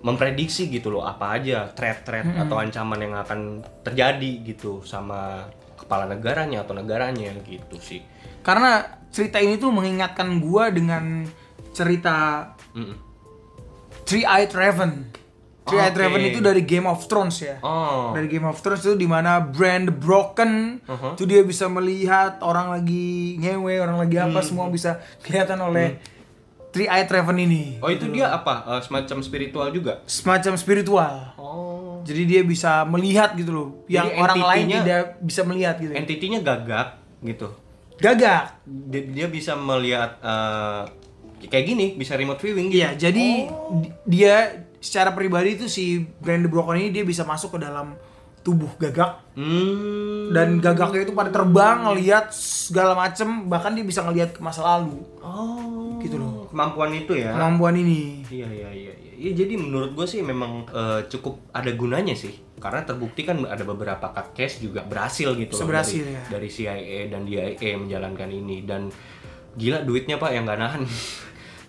memprediksi 0.06 0.70
gitu 0.70 0.94
loh 0.94 1.02
apa 1.02 1.34
aja 1.34 1.66
threat-threat 1.68 2.38
atau 2.38 2.56
ancaman 2.56 3.02
yang 3.02 3.18
akan 3.18 3.40
terjadi 3.82 4.46
gitu 4.46 4.86
sama 4.86 5.50
kepala 5.76 6.06
negaranya 6.06 6.62
atau 6.62 6.72
negaranya 6.72 7.34
gitu 7.42 7.82
sih. 7.82 8.06
karena 8.40 8.86
cerita 9.10 9.42
ini 9.42 9.58
tuh 9.58 9.74
mengingatkan 9.74 10.38
gua 10.38 10.70
dengan 10.70 11.26
cerita 11.72 12.52
Mm-mm. 12.72 12.98
Three-Eyed 14.06 14.52
Raven. 14.54 14.92
Three-Eyed 15.66 15.98
Oke. 15.98 16.02
Raven 16.06 16.22
itu 16.24 16.40
dari 16.40 16.62
Game 16.62 16.86
of 16.86 17.10
Thrones 17.10 17.42
ya. 17.42 17.58
Oh. 17.60 18.14
Dari 18.14 18.30
Game 18.30 18.46
of 18.46 18.62
Thrones 18.62 18.86
itu 18.86 18.94
di 18.94 19.10
mana 19.10 19.42
Brand 19.42 19.90
Broken 19.90 20.78
Uh-huh. 20.86 21.18
itu 21.18 21.26
dia 21.26 21.42
bisa 21.42 21.66
melihat 21.66 22.38
orang 22.40 22.70
lagi 22.70 23.42
ngewe, 23.42 23.82
orang 23.82 23.98
lagi 23.98 24.22
apa 24.22 24.38
Hmm. 24.38 24.46
semua 24.46 24.70
bisa 24.70 25.02
kelihatan 25.20 25.58
oleh 25.58 25.98
Three-Eyed 26.76 27.08
Raven 27.08 27.38
ini. 27.40 27.64
Oh 27.80 27.88
itu 27.88 28.06
dia 28.08 28.28
apa? 28.30 28.68
Eh, 28.70 28.82
semacam 28.84 29.18
spiritual 29.22 29.72
juga? 29.72 30.04
Semacam 30.04 30.54
spiritual. 30.56 31.14
Oh. 31.36 32.04
Jadi 32.04 32.22
dia 32.28 32.42
bisa 32.44 32.84
melihat 32.84 33.32
gitu 33.34 33.50
loh, 33.50 33.68
yang 33.88 34.06
Jadi 34.06 34.20
orang 34.20 34.38
lain 34.46 34.66
tidak 34.76 35.04
bisa 35.20 35.42
melihat 35.42 35.80
gitu. 35.80 35.90
Entitinya 35.90 36.38
gagak 36.38 36.88
gitu. 37.24 37.48
Gagak. 37.96 38.60
Dia, 38.68 39.02
dia 39.08 39.28
bisa 39.28 39.56
melihat 39.56 40.20
eh, 40.20 40.84
kayak 41.46 41.66
gini, 41.66 41.86
bisa 41.94 42.14
remote 42.14 42.38
viewing 42.38 42.70
gitu. 42.70 42.78
Iya, 42.78 42.90
jadi 43.00 43.28
di- 43.48 43.94
dia 44.06 44.36
secara 44.78 45.10
pribadi 45.10 45.56
itu 45.56 45.66
si 45.66 45.86
Brand 46.20 46.46
Broken 46.46 46.78
ini 46.78 46.92
dia 46.92 47.02
bisa 47.02 47.24
masuk 47.24 47.56
ke 47.56 47.64
dalam 47.64 47.98
tubuh 48.42 48.70
gagak 48.78 49.26
Hmm. 49.34 50.30
dan 50.30 50.62
gagaknya 50.62 51.02
itu 51.02 51.12
pada 51.12 51.28
terbang 51.28 51.82
ngelihat 51.84 52.30
segala 52.30 52.94
macem 52.94 53.26
bahkan 53.46 53.74
dia 53.74 53.82
bisa 53.82 54.00
ngelihat 54.00 54.32
ke 54.32 54.40
masa 54.40 54.62
lalu 54.62 55.02
Oh. 55.18 55.98
gitu 55.98 56.16
loh 56.16 56.34
Kemampuan 56.56 56.96
itu 56.96 57.12
ya. 57.20 57.36
kemampuan 57.36 57.76
ini 57.76 58.24
Iya 58.32 58.48
iya 58.48 58.70
iya 58.72 58.94
iya. 58.96 59.12
Iya, 59.16 59.32
jadi 59.44 59.60
menurut 59.60 59.92
gue 59.92 60.08
sih 60.08 60.24
memang 60.24 60.68
eh, 60.72 61.04
cukup 61.12 61.52
ada 61.52 61.68
gunanya 61.76 62.16
sih. 62.16 62.32
Karena 62.56 62.88
terbukti 62.88 63.28
kan 63.28 63.44
ada 63.44 63.68
beberapa 63.68 64.08
case 64.32 64.64
juga 64.64 64.88
berhasil 64.88 65.36
gitu 65.36 65.60
loh 65.60 65.68
dari, 65.68 66.16
ya. 66.16 66.24
dari 66.32 66.48
CIA 66.48 67.12
dan 67.12 67.28
DIA 67.28 67.76
menjalankan 67.76 68.32
ini 68.32 68.64
dan 68.64 68.88
gila 69.60 69.84
duitnya 69.84 70.16
Pak 70.16 70.32
yang 70.32 70.48
gak 70.48 70.60
nahan. 70.60 70.84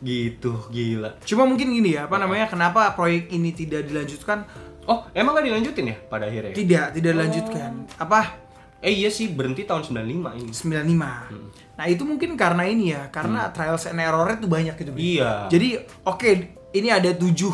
gitu 0.06 0.68
gila 0.68 1.16
Cuma 1.24 1.48
mungkin 1.48 1.72
gini 1.74 1.98
ya, 1.98 2.06
apa 2.06 2.22
namanya? 2.22 2.46
Kenapa 2.46 2.94
proyek 2.94 3.34
ini 3.34 3.50
tidak 3.50 3.90
dilanjutkan? 3.90 4.46
oh 4.86 5.02
emang 5.10 5.34
gak 5.34 5.46
dilanjutin 5.50 5.90
ya 5.90 5.96
pada 6.06 6.30
akhirnya 6.30 6.54
Tidak, 6.54 6.86
tidak 6.94 7.10
dilanjutkan. 7.18 7.70
Apa? 7.98 8.46
eh 8.86 8.92
iya 8.92 9.10
sih 9.10 9.32
berhenti 9.32 9.64
tahun 9.66 9.82
95 9.82 10.46
ini 10.46 10.52
95. 10.52 11.65
Nah, 11.76 11.84
itu 11.84 12.02
mungkin 12.02 12.34
karena 12.34 12.64
ini 12.64 12.90
ya, 12.90 13.08
karena 13.08 13.48
trials 13.48 13.84
and 13.84 13.98
error 13.98 14.24
itu 14.30 14.46
banyak 14.46 14.74
gitu. 14.74 14.90
Iya 14.92 15.46
Jadi, 15.46 15.76
oke, 16.02 16.30
ini 16.72 16.88
ada 16.88 17.12
tujuh 17.12 17.52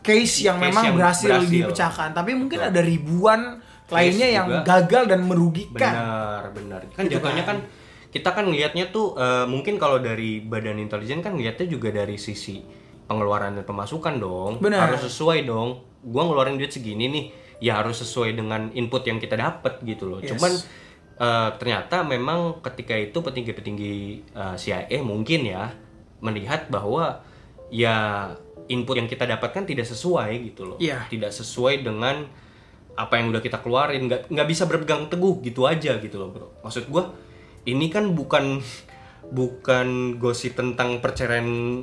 case 0.00 0.42
yang 0.42 0.56
Case 0.56 0.64
memang 0.64 0.84
yang 0.84 0.96
berhasil, 0.96 1.28
berhasil. 1.28 1.50
dipecahkan, 1.50 2.08
tapi 2.12 2.32
mungkin 2.32 2.58
Betul. 2.58 2.70
ada 2.70 2.80
ribuan 2.80 3.40
lainnya 3.88 4.28
yang 4.32 4.46
juga. 4.48 4.62
gagal 4.64 5.02
dan 5.06 5.20
merugikan. 5.20 5.92
benar 5.92 6.42
benar 6.52 6.80
kan 6.88 7.02
Gitu 7.04 7.12
jatuhnya 7.12 7.42
kan. 7.42 7.58
kan 7.58 7.78
kita 8.08 8.30
kan 8.30 8.44
lihatnya 8.46 8.86
tuh 8.88 9.14
eh, 9.14 9.44
mungkin 9.44 9.76
kalau 9.76 9.98
dari 9.98 10.38
badan 10.40 10.78
intelijen 10.78 11.18
kan 11.18 11.34
lihatnya 11.34 11.66
juga 11.66 11.90
dari 11.90 12.14
sisi 12.14 12.62
pengeluaran 13.04 13.52
dan 13.52 13.64
pemasukan 13.64 14.14
dong 14.16 14.52
Benar. 14.58 14.86
harus 14.88 15.02
sesuai 15.04 15.42
dong 15.42 15.82
gua 16.00 16.22
ngeluarin 16.22 16.54
duit 16.54 16.70
segini 16.70 17.06
nih 17.06 17.24
ya 17.60 17.76
harus 17.76 17.98
sesuai 17.98 18.30
dengan 18.32 18.70
input 18.70 19.02
yang 19.04 19.18
kita 19.18 19.34
dapat 19.34 19.82
gitu 19.82 20.06
loh 20.06 20.18
Yes. 20.18 20.32
cuman 20.32 20.52
eh, 21.20 21.50
ternyata 21.60 22.00
memang 22.02 22.64
ketika 22.64 22.96
itu 22.96 23.20
petinggi-petinggi 23.20 23.94
eh, 24.32 24.56
CIA 24.56 24.98
mungkin 25.04 25.44
ya 25.44 25.70
melihat 26.24 26.72
bahwa 26.72 27.20
ya 27.68 28.28
input 28.70 28.96
yang 28.96 29.08
kita 29.10 29.26
dapatkan 29.26 29.66
tidak 29.66 29.84
sesuai 29.84 30.30
gitu 30.52 30.62
loh. 30.64 30.78
Iya. 30.80 31.04
tidak 31.10 31.34
sesuai 31.34 31.84
dengan 31.84 32.24
apa 32.94 33.16
yang 33.18 33.34
udah 33.34 33.42
kita 33.42 33.60
keluarin. 33.60 34.06
Nggak 34.06 34.30
nggak 34.30 34.48
bisa 34.48 34.64
berpegang 34.64 35.10
teguh 35.10 35.42
gitu 35.44 35.66
aja 35.66 35.98
gitu 35.98 36.16
loh 36.16 36.30
bro. 36.30 36.48
Maksud 36.62 36.86
gua 36.88 37.12
ini 37.66 37.92
kan 37.92 38.16
bukan 38.16 38.62
bukan 39.30 40.18
gosip 40.18 40.58
tentang 40.58 40.98
perceraian 40.98 41.82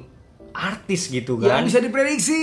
artis 0.58 1.08
gitu 1.08 1.38
Yang 1.38 1.54
kan 1.54 1.64
bisa 1.64 1.80
diprediksi. 1.80 2.42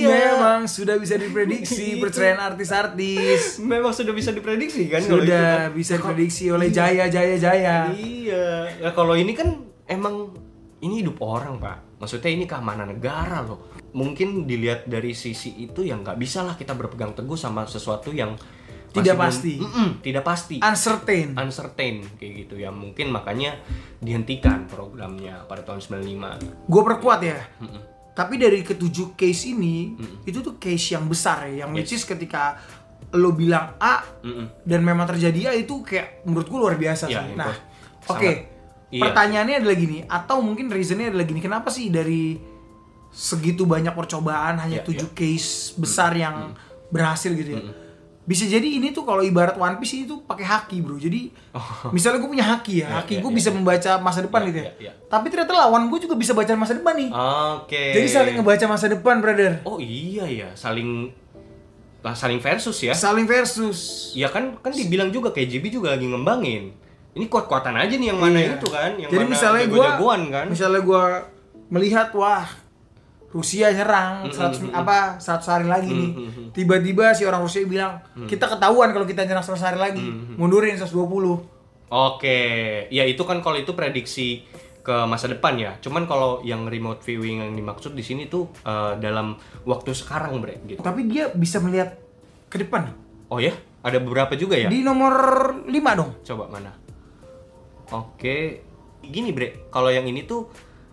Iya. 0.00 0.08
Memang 0.34 0.64
sudah 0.64 0.96
bisa 0.96 1.14
diprediksi 1.14 1.94
perceraian 2.02 2.40
artis-artis. 2.40 3.60
memang 3.60 3.92
sudah 3.92 4.10
bisa 4.10 4.32
diprediksi 4.32 4.88
kan 4.88 5.04
Sudah 5.04 5.68
kan. 5.68 5.76
bisa 5.76 6.00
diprediksi 6.00 6.48
oleh 6.48 6.72
Jaya 6.72 7.06
Jaya 7.06 7.36
Jaya. 7.36 7.76
iya 7.92 8.72
ya 8.72 8.90
kalau 8.90 9.12
ini 9.12 9.32
kan 9.32 9.52
emang 9.84 10.32
ini 10.80 11.04
hidup 11.04 11.20
orang 11.20 11.60
pak 11.60 12.00
maksudnya 12.00 12.32
ini 12.32 12.44
keamanan 12.44 12.90
negara 12.90 13.44
loh 13.44 13.70
mungkin 13.92 14.48
dilihat 14.48 14.88
dari 14.88 15.12
sisi 15.12 15.52
itu 15.60 15.84
yang 15.84 16.00
nggak 16.02 16.16
bisa 16.16 16.40
lah 16.40 16.56
kita 16.56 16.72
berpegang 16.72 17.12
teguh 17.12 17.36
sama 17.36 17.62
sesuatu 17.64 18.10
yang 18.10 18.34
Tidak 18.92 19.16
pasti. 19.16 19.54
Mm-mm, 19.56 19.88
tidak 19.98 20.20
pasti 20.22 20.56
Uncertain. 20.58 21.32
uncertain 21.34 22.04
kayak 22.14 22.32
gitu 22.44 22.54
ya 22.56 22.68
mungkin 22.68 23.08
makanya 23.08 23.56
dihentikan 23.98 24.64
programnya 24.66 25.42
pada 25.44 25.62
tahun 25.62 25.80
95 25.80 26.68
Gue 26.68 26.82
perkuat 26.84 27.20
ya. 27.20 27.40
Tapi 28.12 28.36
dari 28.36 28.60
ketujuh 28.60 29.14
case 29.14 29.48
ini, 29.48 29.96
itu 30.22 30.38
tuh 30.38 30.56
case 30.56 30.92
yang 30.92 31.08
besar 31.08 31.48
ya, 31.48 31.64
yang 31.64 31.72
which 31.72 31.90
is 31.90 32.04
ketika 32.04 32.60
lo 33.10 33.32
bilang 33.32 33.72
A 33.78 34.04
Mm-mm. 34.20 34.60
dan 34.62 34.80
memang 34.80 35.04
terjadi 35.06 35.48
A 35.48 35.52
itu 35.54 35.80
kayak 35.80 36.20
menurut 36.22 36.44
gue 36.44 36.58
luar 36.58 36.76
biasa 36.76 37.08
Iya, 37.08 37.24
sih. 37.24 37.32
Nah, 37.32 37.52
oke. 38.06 38.30
iya. 38.90 39.00
Pertanyaannya 39.00 39.56
adalah 39.58 39.76
gini, 39.78 39.98
atau 40.02 40.40
mungkin 40.40 40.68
reasonnya 40.68 41.08
adalah 41.08 41.24
gini, 41.24 41.40
kenapa 41.40 41.68
sih 41.68 41.88
dari 41.88 42.36
segitu 43.08 43.64
banyak 43.64 43.92
percobaan 43.92 44.56
hanya 44.58 44.80
Iya, 44.80 44.86
tujuh 44.86 45.08
case 45.12 45.72
besar 45.74 46.12
yang 46.12 46.52
berhasil 46.88 47.32
gitu 47.32 47.50
ya? 47.50 47.60
Bisa 48.22 48.46
jadi 48.46 48.62
ini 48.62 48.90
tuh 48.90 49.02
kalau 49.02 49.18
ibarat 49.18 49.54
One 49.54 49.76
Piece 49.76 49.98
itu 50.00 50.22
pakai 50.22 50.42
haki 50.42 50.78
bro. 50.78 50.94
Jadi 50.94 51.34
misalnya 51.90 52.18
gue 52.18 52.30
punya 52.30 52.46
haki 52.46 52.74
ya, 52.76 52.86
Iya, 52.86 52.96
haki 52.96 53.12
iya, 53.12 53.20
gue 53.20 53.28
iya, 53.28 53.36
bisa 53.36 53.50
membaca 53.50 53.90
masa 53.98 54.18
depan 54.20 54.40
Iya, 54.40 54.46
gitu 54.46 54.58
ya. 54.58 54.62
iya, 54.62 54.72
iya. 54.80 54.92
Tapi 55.04 55.26
ternyata 55.26 55.52
lawan 55.56 55.82
gue 55.86 55.98
juga 56.00 56.14
bisa 56.14 56.30
baca 56.30 56.52
masa 56.54 56.72
depan 56.72 56.94
nih. 56.94 57.10
oke 57.10 57.82
Jadi 57.92 58.06
saling 58.06 58.34
ngebaca 58.36 58.64
masa 58.66 58.86
depan, 58.86 59.18
brother. 59.18 59.58
oh 59.62 59.76
iya 59.76 60.22
ya 60.24 60.48
saling 60.54 61.10
lah, 61.98 62.14
saling 62.14 62.38
versus 62.38 62.78
ya 62.80 62.94
Saling 62.94 63.26
versus. 63.26 64.10
ya 64.12 64.26
kan 64.26 64.54
kan 64.56 64.70
dibilang 64.70 65.10
juga 65.10 65.30
kayak 65.30 65.48
JB 65.48 65.64
juga 65.72 65.88
lagi 65.92 66.06
ngembangin 66.06 66.74
ini 67.12 67.26
kuat-kuatan 67.26 67.74
aja 67.74 67.92
nih 67.92 68.08
yang 68.08 68.18
mana 68.18 68.38
Iya. 68.38 68.54
itu 68.56 68.66
kan 68.66 68.90
yang 68.96 69.10
Jadi 69.10 69.18
mana 69.20 69.30
misalnya 69.30 69.64
gue, 69.66 69.86
kan 70.30 70.46
misalnya 70.46 70.80
gue 70.80 71.02
melihat 71.68 72.08
wah 72.12 72.46
Rusia 73.32 73.72
nyerang 73.72 74.28
100 74.28 74.76
apa 74.76 75.16
100 75.16 75.52
hari 75.52 75.66
lagi 75.66 75.88
nih. 75.88 76.12
Tiba-tiba 76.52 77.16
si 77.16 77.24
orang 77.24 77.40
Rusia 77.40 77.64
bilang, 77.64 77.98
kita 78.28 78.44
ketahuan 78.44 78.92
kalau 78.92 79.08
kita 79.08 79.24
nyerang 79.24 79.44
100 79.44 79.56
hari 79.64 79.78
lagi. 79.80 80.04
Mundurin 80.36 80.76
120. 80.76 80.92
Oke, 81.92 82.40
ya 82.88 83.04
itu 83.04 83.20
kan 83.24 83.44
kalau 83.44 83.56
itu 83.60 83.72
prediksi 83.76 84.44
ke 84.82 84.96
masa 85.08 85.28
depan 85.28 85.56
ya. 85.56 85.76
Cuman 85.80 86.04
kalau 86.04 86.40
yang 86.44 86.68
remote 86.68 87.00
viewing 87.04 87.40
yang 87.40 87.52
dimaksud 87.52 87.96
di 87.96 88.04
sini 88.04 88.28
tuh 88.28 88.48
eh, 88.64 88.96
dalam 89.00 89.36
waktu 89.64 89.92
sekarang, 89.92 90.40
Bre, 90.40 90.60
gitu. 90.68 90.80
Tapi 90.80 91.08
dia 91.08 91.28
bisa 91.32 91.60
melihat 91.60 91.96
ke 92.52 92.60
depan. 92.60 92.92
Oh 93.32 93.40
ya, 93.40 93.56
ada 93.80 93.96
beberapa 93.96 94.36
juga 94.36 94.60
ya. 94.60 94.68
Di 94.68 94.84
nomor 94.84 95.12
5 95.64 95.72
dong. 95.72 96.10
Coba 96.20 96.44
mana? 96.48 96.72
Oke, 97.92 98.64
gini 99.04 99.32
Bre, 99.32 99.68
kalau 99.68 99.88
yang 99.88 100.04
ini 100.08 100.24
tuh 100.24 100.48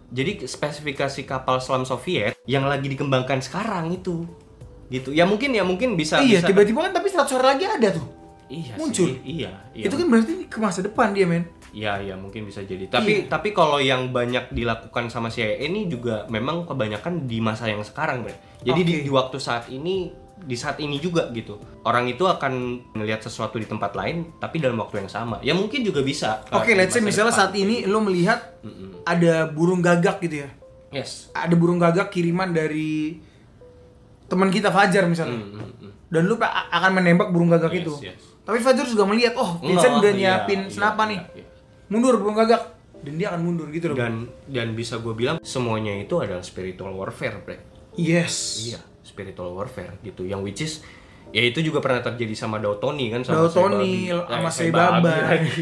jadi 0.09 0.41
spesifikasi 0.45 1.21
kapal 1.25 1.61
selam 1.61 1.85
Soviet 1.85 2.41
yang 2.49 2.65
lagi 2.65 2.89
dikembangkan 2.89 3.39
sekarang 3.45 3.93
itu, 3.93 4.25
gitu. 4.89 5.13
Ya 5.13 5.29
mungkin 5.29 5.53
ya 5.53 5.61
mungkin 5.61 5.93
bisa. 5.93 6.19
iya, 6.19 6.41
bisa- 6.41 6.49
tiba-tiba 6.49 6.89
kan 6.89 6.93
tapi 6.97 7.07
100 7.13 7.29
hari 7.37 7.47
lagi 7.57 7.65
ada 7.69 7.89
tuh. 7.93 8.07
Iya 8.49 8.73
muncul. 8.81 9.05
sih, 9.13 9.21
iya, 9.21 9.53
iya. 9.77 9.85
Itu 9.85 9.93
kan 9.93 10.09
berarti 10.09 10.49
ke 10.49 10.57
masa 10.57 10.81
depan 10.81 11.13
dia, 11.13 11.29
men. 11.29 11.45
Iya, 11.69 12.01
iya 12.01 12.15
mungkin 12.17 12.49
bisa 12.49 12.65
jadi. 12.65 12.89
Iya. 12.89 12.93
Tapi 12.97 13.13
tapi 13.29 13.53
kalau 13.53 13.77
yang 13.77 14.09
banyak 14.09 14.49
dilakukan 14.49 15.13
sama 15.13 15.29
CIA 15.29 15.61
ini 15.61 15.85
juga 15.85 16.25
memang 16.33 16.65
kebanyakan 16.65 17.29
di 17.29 17.37
masa 17.45 17.69
yang 17.69 17.85
sekarang, 17.85 18.25
Bre. 18.25 18.33
Jadi 18.65 18.81
di, 18.81 18.93
Oke. 18.97 19.03
di 19.05 19.11
waktu 19.13 19.37
saat 19.37 19.69
ini 19.69 20.09
di 20.39 20.55
saat 20.55 20.79
ini 20.79 20.97
juga 20.97 21.27
gitu. 21.29 21.59
Orang 21.81 22.05
itu 22.05 22.23
akan 22.23 22.53
melihat 22.93 23.19
sesuatu 23.19 23.55
di 23.55 23.65
tempat 23.65 23.91
lain 23.91 24.35
tapi 24.37 24.57
dalam 24.57 24.77
waktu 24.77 25.01
yang 25.01 25.09
sama. 25.09 25.37
Ya 25.39 25.51
mungkin 25.51 25.81
juga 25.81 25.99
bisa. 25.99 26.41
Oke, 26.49 26.71
di 26.71 26.77
let's 26.77 26.91
say 26.91 27.01
misalnya 27.01 27.31
depan. 27.31 27.41
saat 27.45 27.53
ini 27.53 27.83
lo 27.83 27.99
melihat 27.99 28.59
Mm-mm. 28.61 29.03
ada 29.03 29.45
burung 29.45 29.79
gagak 29.79 30.19
gitu 30.21 30.43
ya. 30.43 30.49
Yes. 30.89 31.29
Ada 31.31 31.53
burung 31.53 31.77
gagak 31.77 32.09
kiriman 32.09 32.49
dari 32.49 33.19
teman 34.25 34.49
kita 34.49 34.69
Fajar 34.69 35.05
misalnya. 35.05 35.37
Mm, 35.37 35.49
mm, 35.51 35.71
mm. 35.81 35.91
dan 36.07 36.21
lu 36.23 36.35
pa- 36.35 36.69
akan 36.69 36.91
menembak 36.95 37.29
burung 37.29 37.49
gagak 37.49 37.69
Yes, 37.71 37.81
itu. 37.81 37.93
yes. 38.03 38.21
Tapi 38.41 38.57
Fajar 38.57 38.85
juga 38.85 39.05
melihat, 39.05 39.37
oh 39.37 39.57
Vincent 39.59 39.93
Oh, 39.93 40.01
udah 40.01 40.09
iya, 40.09 40.17
nyiapin 40.41 40.65
iya, 40.65 40.71
senapan 40.71 41.05
nih, 41.07 41.19
iya, 41.21 41.37
iya. 41.37 41.45
mundur 41.85 42.17
burung 42.17 42.33
gagak, 42.33 42.61
dan 42.99 43.13
dia 43.13 43.27
akan 43.29 43.41
mundur 43.43 43.69
gitu 43.69 43.93
loh. 43.93 43.97
Dan 43.97 44.25
dan 44.45 44.73
bisa 44.73 44.97
gue 44.97 45.13
bilang 45.13 45.37
semuanya 45.39 45.93
itu 45.93 46.17
adalah 46.17 46.41
spiritual 46.41 46.93
warfare, 46.93 47.37
Bre. 47.39 47.57
yes. 47.93 48.65
Iya, 48.65 48.79
spiritual 49.09 49.49
warfare 49.51 49.97
gitu. 49.99 50.21
Yang 50.23 50.41
which 50.43 50.61
is 50.61 50.73
ya 51.29 51.41
itu 51.41 51.59
juga 51.59 51.77
pernah 51.79 51.99
terjadi 51.99 52.33
sama 52.33 52.57
Dautoni 52.57 53.09
kan 53.09 53.21
sama 53.21 53.43
Dao 53.43 53.49
Tony 53.49 54.05
Saibabi. 54.05 54.29
sama 54.29 54.45
Eh, 54.45 54.53
Saibaba, 54.53 55.13
lagi. 55.19 55.61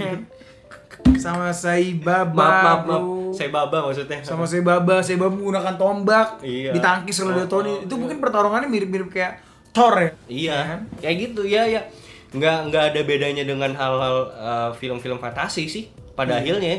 sama 1.17 1.49
Saibaba, 1.51 2.33
maaf, 2.33 2.63
maaf, 2.63 2.81
maaf. 2.85 3.03
Saibaba 3.29 3.77
maksudnya. 3.81 4.19
sama 4.21 4.43
Saibaba, 4.43 4.95
Saibaba 4.99 5.29
menggunakan 5.29 5.75
tombak, 5.75 6.27
Iya. 6.41 6.71
ditangkis 6.71 7.19
oleh 7.21 7.33
Oh, 7.33 7.37
Dao 7.37 7.47
Tony. 7.49 7.71
oh, 7.73 7.77
itu 7.81 7.93
mungkin 7.95 8.17
pertarungannya 8.17 8.67
mirip-mirip 8.67 9.09
kayak 9.09 9.33
Thor 9.69 9.93
ya. 9.93 10.11
Iya, 10.27 10.57
kan? 10.65 10.79
kayak 10.97 11.15
gitu 11.21 11.41
ya 11.43 11.63
ya. 11.63 11.81
Nggak 12.29 12.57
nggak 12.67 12.83
ada 12.87 13.01
bedanya 13.03 13.43
dengan 13.43 13.71
hal-hal 13.71 14.15
uh, 14.33 14.69
film-film 14.73 15.15
fantasi 15.17 15.67
sih 15.67 15.83
pada 16.11 16.35
Iya. 16.35 16.57
akhirnya 16.57 16.75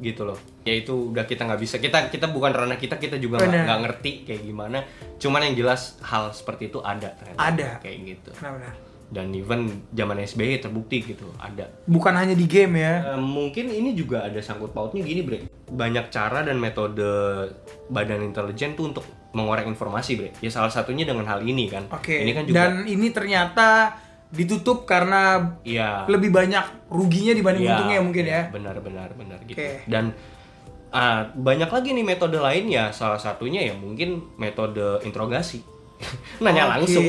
gitu 0.00 0.28
loh. 0.28 0.38
Ya 0.64 0.76
itu 0.76 1.12
udah 1.12 1.24
kita 1.24 1.48
nggak 1.48 1.60
bisa 1.60 1.76
kita 1.80 2.12
kita 2.12 2.28
bukan 2.28 2.52
ranah 2.52 2.76
kita 2.76 3.00
kita 3.00 3.16
juga 3.16 3.40
nggak 3.42 3.80
ngerti 3.86 4.28
kayak 4.28 4.42
gimana. 4.44 4.84
Cuman 5.16 5.46
yang 5.48 5.54
jelas 5.56 5.96
hal 6.04 6.32
seperti 6.32 6.68
itu 6.68 6.78
ada 6.84 7.12
ternyata. 7.16 7.40
Ada. 7.40 7.68
kayak 7.80 7.96
gitu. 8.04 8.30
Benar-benar. 8.36 8.74
Dan 9.06 9.30
even 9.38 9.86
zaman 9.94 10.18
SBY 10.18 10.58
terbukti 10.58 10.98
gitu 11.06 11.30
ada. 11.38 11.70
Bukan 11.86 12.10
hanya 12.10 12.34
di 12.34 12.50
game 12.50 12.82
ya. 12.82 13.14
Eh, 13.14 13.20
mungkin 13.22 13.70
ini 13.70 13.94
juga 13.94 14.26
ada 14.26 14.42
sangkut 14.42 14.74
pautnya 14.74 15.06
gini 15.06 15.22
bre 15.22 15.46
banyak 15.66 16.14
cara 16.14 16.46
dan 16.46 16.62
metode 16.62 17.02
badan 17.90 18.22
intelijen 18.22 18.78
tuh 18.78 18.94
untuk 18.94 19.04
mengorek 19.34 19.66
informasi 19.66 20.16
bre 20.16 20.30
ya 20.40 20.48
salah 20.48 20.70
satunya 20.70 21.04
dengan 21.04 21.26
hal 21.28 21.44
ini 21.44 21.68
kan 21.68 21.90
Oke. 21.92 22.22
ini 22.22 22.32
kan 22.32 22.46
juga 22.46 22.56
Dan 22.56 22.88
ini 22.88 23.10
ternyata 23.12 23.98
ditutup 24.28 24.82
karena 24.84 25.54
iya 25.62 26.02
lebih 26.06 26.30
banyak 26.30 26.88
ruginya 26.88 27.32
dibanding 27.32 27.62
Iya, 27.62 27.72
untungnya 27.72 27.98
mungkin 28.00 28.24
ya. 28.24 28.42
benar 28.48 28.76
benar 28.78 29.08
benar 29.12 29.38
gitu 29.44 29.56
Oke. 29.56 29.86
dan 29.86 30.10
ah, 30.90 31.30
banyak 31.30 31.66
lagi 31.66 31.88
nih 31.92 32.04
metode 32.04 32.36
lain 32.36 32.66
ya 32.66 32.90
salah 32.90 33.16
satunya 33.16 33.62
ya 33.62 33.74
mungkin 33.74 34.34
metode 34.34 35.00
interogasi 35.02 35.62
nanya 36.42 36.66
Oke. 36.66 36.72
langsung 36.82 37.06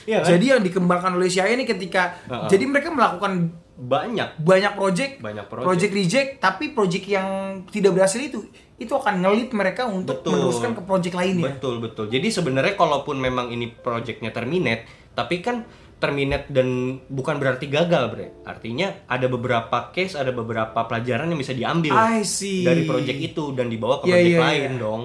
Iya 0.00 0.24
kan? 0.24 0.32
Jadi 0.32 0.44
yang 0.48 0.62
dikembangkan 0.64 1.12
oleh 1.12 1.28
CIA 1.28 1.52
ini 1.52 1.62
ketika 1.62 2.16
Heeh. 2.24 2.48
jadi 2.48 2.64
mereka 2.64 2.88
melakukan 2.88 3.52
banyak 3.76 4.36
banyak 4.36 4.72
project, 4.74 5.12
Banyak 5.20 5.46
project. 5.46 5.66
project 5.66 5.92
reject, 5.94 6.30
tapi 6.38 6.64
project 6.70 7.04
yang 7.06 7.28
tidak 7.66 7.94
berhasil 7.94 8.18
itu 8.18 8.44
itu 8.76 8.88
akan 8.90 9.20
ngelit 9.20 9.52
mereka 9.52 9.84
untuk 9.84 10.20
Betul. 10.20 10.36
meneruskan 10.36 10.72
ke 10.72 10.82
project 10.82 11.14
lainnya. 11.14 11.52
Betul 11.52 11.80
betul. 11.80 12.08
Jadi 12.08 12.28
sebenarnya 12.28 12.74
kalaupun 12.74 13.16
memang 13.16 13.48
ini 13.48 13.68
projectnya 13.70 14.32
terminate, 14.32 14.84
tapi 15.12 15.40
kan 15.40 15.68
terminate 16.00 16.48
dan 16.48 16.66
bukan 17.06 17.36
berarti 17.36 17.68
gagal, 17.68 18.08
Bre. 18.08 18.26
Artinya 18.42 19.04
ada 19.04 19.28
beberapa 19.28 19.92
case, 19.92 20.16
ada 20.16 20.32
beberapa 20.32 20.80
pelajaran 20.80 21.28
yang 21.28 21.36
bisa 21.36 21.52
diambil 21.52 21.92
I 21.92 22.24
see. 22.24 22.64
dari 22.64 22.88
project 22.88 23.20
itu 23.20 23.52
dan 23.52 23.68
dibawa 23.68 24.00
ke 24.00 24.08
Iya, 24.08 24.14
project 24.16 24.32
iya, 24.32 24.40
lain 24.40 24.72
iya. 24.72 24.80
dong. 24.80 25.02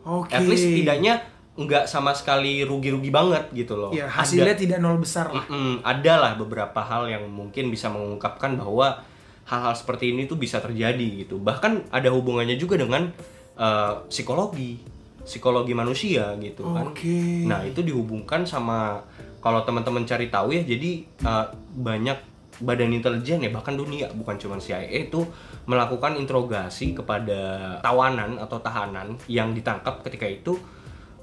Oke. 0.00 0.32
At 0.32 0.46
least 0.46 0.64
setidaknya 0.64 1.14
nggak 1.50 1.84
sama 1.84 2.14
sekali 2.14 2.62
rugi-rugi 2.62 3.10
banget 3.10 3.50
gitu 3.52 3.74
loh. 3.74 3.90
Ada- 3.90 4.06
hasilnya 4.08 4.54
tidak 4.54 4.78
nol 4.78 4.96
besar 4.96 5.28
lah. 5.28 5.44
Mm-mm, 5.44 5.82
ada 5.82 6.14
lah 6.16 6.32
beberapa 6.38 6.78
hal 6.78 7.10
yang 7.10 7.26
mungkin 7.26 7.68
bisa 7.68 7.90
mengungkapkan 7.90 8.54
bahwa 8.54 9.02
hal-hal 9.44 9.74
seperti 9.74 10.14
ini 10.14 10.24
tuh 10.24 10.38
bisa 10.38 10.62
terjadi 10.62 11.26
gitu. 11.26 11.42
Bahkan 11.42 11.90
ada 11.90 12.08
hubungannya 12.08 12.54
juga 12.54 12.78
dengan 12.78 13.10
eh, 13.58 13.92
psikologi, 14.08 14.78
psikologi 15.20 15.74
manusia 15.74 16.32
gitu 16.38 16.64
kan. 16.70 16.94
Oke. 16.94 17.44
Nah 17.44 17.60
itu 17.60 17.82
dihubungkan 17.82 18.46
sama 18.46 19.04
kalau 19.40 19.64
teman-teman 19.64 20.04
cari 20.04 20.28
tahu 20.28 20.52
ya, 20.56 20.62
jadi 20.64 20.90
eh, 21.04 21.46
banyak 21.76 22.30
badan 22.60 22.92
intelijen 22.92 23.40
ya 23.40 23.48
bahkan 23.48 23.72
dunia 23.72 24.12
bukan 24.12 24.36
cuma 24.36 24.60
CIA 24.60 25.08
itu 25.08 25.24
melakukan 25.64 26.20
interogasi 26.20 26.92
kepada 26.92 27.80
tawanan 27.80 28.36
atau 28.36 28.60
tahanan 28.60 29.16
yang 29.32 29.56
ditangkap 29.56 30.04
ketika 30.04 30.28
itu 30.28 30.60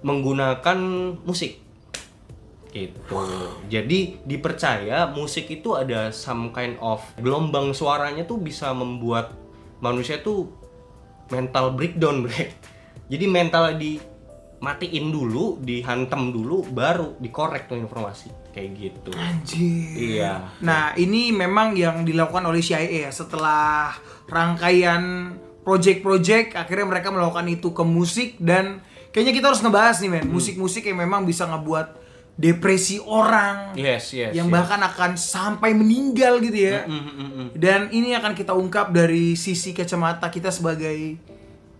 menggunakan 0.01 0.77
musik 1.21 1.61
gitu. 2.73 3.17
Jadi 3.71 4.21
dipercaya 4.27 5.09
musik 5.09 5.49
itu 5.49 5.73
ada 5.73 6.13
some 6.13 6.53
kind 6.53 6.77
of 6.83 7.01
gelombang 7.17 7.73
suaranya 7.73 8.27
tuh 8.27 8.37
bisa 8.37 8.69
membuat 8.75 9.33
manusia 9.81 10.21
tuh 10.21 10.51
mental 11.33 11.73
breakdown, 11.73 12.27
bre. 12.27 12.53
Jadi 13.07 13.25
mental 13.25 13.73
dimatiin 14.57 15.13
dulu, 15.13 15.61
dihantam 15.61 16.33
dulu, 16.33 16.65
baru 16.73 17.13
dikorek 17.21 17.69
tuh 17.69 17.77
informasi 17.77 18.33
kayak 18.51 18.69
gitu. 18.73 19.13
Anjir. 19.13 20.17
Iya. 20.17 20.33
Nah, 20.65 20.97
ini 20.97 21.29
memang 21.29 21.77
yang 21.77 22.01
dilakukan 22.01 22.41
oleh 22.41 22.59
CIA 22.59 23.05
ya 23.07 23.11
setelah 23.13 23.93
rangkaian 24.25 25.33
project-project 25.61 26.55
akhirnya 26.57 26.87
mereka 26.89 27.13
melakukan 27.13 27.45
itu 27.51 27.69
ke 27.75 27.83
musik 27.83 28.39
dan 28.39 28.81
kayaknya 29.11 29.33
kita 29.35 29.45
harus 29.51 29.61
ngebahas 29.61 29.99
nih 29.99 30.09
men, 30.09 30.23
Hmm. 30.25 30.33
musik-musik 30.33 30.87
yang 30.87 30.97
memang 30.97 31.27
bisa 31.27 31.43
ngebuat 31.45 32.07
depresi 32.37 33.01
orang 33.01 33.73
Yes, 33.73 34.13
yes. 34.13 34.31
yang 34.31 34.47
yes. 34.47 34.53
bahkan 34.53 34.77
akan 34.79 35.17
sampai 35.17 35.73
meninggal 35.73 36.37
gitu 36.37 36.69
ya. 36.69 36.85
Mm, 36.85 36.93
mm, 36.93 37.01
mm, 37.01 37.29
mm. 37.33 37.47
Dan 37.57 37.89
ini 37.89 38.13
akan 38.13 38.37
kita 38.37 38.53
ungkap 38.53 38.93
dari 38.93 39.33
sisi 39.33 39.73
kacamata 39.73 40.29
kita 40.29 40.53
sebagai 40.53 41.17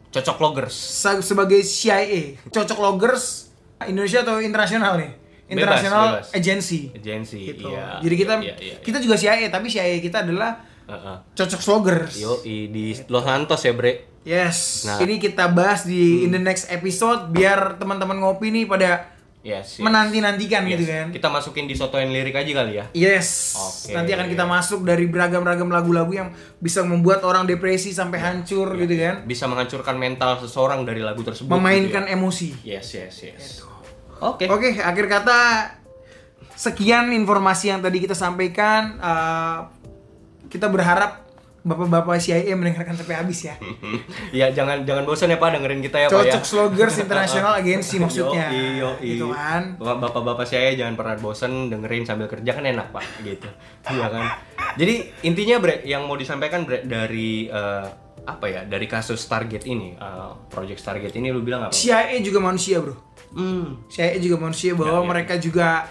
cocok 0.10 0.38
loggers. 0.38 0.74
se- 0.74 1.22
sebagai 1.22 1.62
CIA, 1.62 2.38
cocok 2.47 2.78
loggers 2.78 3.51
Indonesia 3.84 4.22
atau 4.22 4.38
internasional 4.38 4.97
nih? 4.97 5.12
International 5.47 6.20
bebas. 6.20 6.28
Agency. 6.34 6.91
Agensi, 6.91 7.39
Gitu. 7.45 7.66
iya. 7.66 7.99
Jadi 7.99 8.16
kita 8.16 8.34
iya, 8.38 8.53
iya, 8.53 8.55
iya. 8.60 8.76
kita 8.78 8.97
juga 8.99 9.16
CIA, 9.16 9.47
tapi 9.47 9.68
CIA 9.68 9.95
kita 9.97 10.22
adalah 10.22 10.60
Heeh. 10.84 11.16
cocok 11.34 11.62
sloggers. 11.62 12.14
Yo, 12.16 12.43
di 12.43 12.91
Los 13.08 13.24
Santos 13.24 13.62
ya, 13.62 13.72
Bre. 13.72 14.20
Yes. 14.22 14.84
Nah. 14.84 14.99
Hmm. 14.99 15.08
Ini 15.08 15.16
kita 15.18 15.47
bahas 15.47 15.84
di 15.84 16.24
in 16.24 16.32
the 16.32 16.38
next 16.38 16.68
episode 16.68 17.32
biar 17.32 17.80
teman-teman 17.80 18.18
ngopi 18.18 18.51
nih 18.51 18.68
pada 18.68 19.08
Yes, 19.48 19.80
yes. 19.80 19.84
menanti-nantikan 19.84 20.68
Yes. 20.68 20.72
gitu 20.76 20.84
kan. 20.91 21.06
Kita 21.16 21.32
masukin 21.32 21.72
di 21.72 21.76
sotoin 21.80 22.12
lirik 22.12 22.36
aja 22.36 22.52
kali 22.52 22.72
ya. 22.76 22.86
Yes. 22.91 23.56
Oke. 23.56 23.95
Nanti 23.95 24.12
akan 24.12 24.28
kita 24.28 24.43
masuk 24.43 24.84
dari 24.84 25.08
beragam-ragam 25.08 25.72
lagu-lagu 25.72 26.12
yang 26.12 26.30
bisa 26.60 26.84
membuat 26.84 27.24
orang 27.24 27.48
depresi 27.48 27.95
sampai 27.95 28.20
hancur 28.20 28.76
Iya. 28.76 28.80
gitu 28.84 28.93
kan. 29.00 29.16
Bisa 29.24 29.48
menghancurkan 29.48 29.95
mental 29.95 30.43
seseorang 30.43 30.84
dari 30.84 31.00
lagu 31.00 31.24
tersebut. 31.24 31.48
Memainkan 31.48 32.04
gitu 32.04 32.16
emosi. 32.20 32.50
ya. 32.68 32.84
Yes, 32.84 32.88
yes, 32.91 33.16
yes. 33.24 33.45
Oke. 34.20 34.52
Oke, 34.52 34.76
akhir 34.76 35.06
kata 35.08 35.39
sekian 36.58 37.14
informasi 37.14 37.72
yang 37.72 37.80
tadi 37.80 38.04
kita 38.04 38.18
sampaikan. 38.18 38.98
Eh, 39.00 39.60
kita 40.48 40.68
berharap 40.68 41.26
bapak-bapak 41.60 42.18
CIA 42.18 42.53
mendengarkan 42.53 42.93
sampai 42.93 43.16
habis 43.16 43.39
ya. 43.43 43.55
ya 44.39 44.47
jangan 44.49 44.82
jangan 44.82 45.03
bosan 45.03 45.30
ya 45.30 45.38
Pak 45.38 45.49
dengerin 45.53 45.80
kita 45.80 45.97
ya 45.97 46.08
Pak 46.08 46.20
ya. 46.20 46.34
Cocok 46.34 46.43
Sloggers 46.43 46.95
International 47.03 47.53
Agency 47.55 47.95
maksudnya. 47.97 48.49
Yoi, 48.49 48.78
yoi. 48.78 49.08
Gitu 49.14 49.26
kan. 49.30 49.76
Bapak- 49.76 49.99
Bapak-bapak 50.08 50.45
saya 50.45 50.74
jangan 50.74 50.93
pernah 50.93 51.16
bosan 51.16 51.51
dengerin 51.68 52.03
sambil 52.03 52.28
kerja 52.28 52.51
kan 52.51 52.64
enak 52.64 52.88
Pak 52.89 53.03
gitu. 53.22 53.49
Iya 53.88 54.08
kan. 54.08 54.26
Jadi 54.76 54.93
intinya 55.22 55.58
Bre 55.58 55.82
yang 55.84 56.03
mau 56.03 56.14
disampaikan 56.14 56.64
Bre 56.64 56.84
dari 56.84 57.45
eh, 57.45 57.88
apa 58.24 58.45
ya? 58.45 58.62
Dari 58.64 58.86
kasus 58.86 59.18
Stargate 59.18 59.66
ini, 59.66 59.91
eh, 59.91 60.32
project 60.47 60.78
Stargate 60.78 61.16
ini 61.16 61.30
lu 61.30 61.41
bilang 61.41 61.64
apa? 61.64 61.72
CIA 61.72 62.20
juga 62.20 62.38
manusia, 62.39 62.80
Bro. 62.80 62.95
Hmm, 63.28 63.84
CIA 63.88 64.18
juga 64.18 64.38
manusia 64.38 64.72
bahwa 64.72 64.88
Ya, 64.93 64.99
ya. 64.99 65.08
mereka 65.08 65.34
juga 65.36 65.84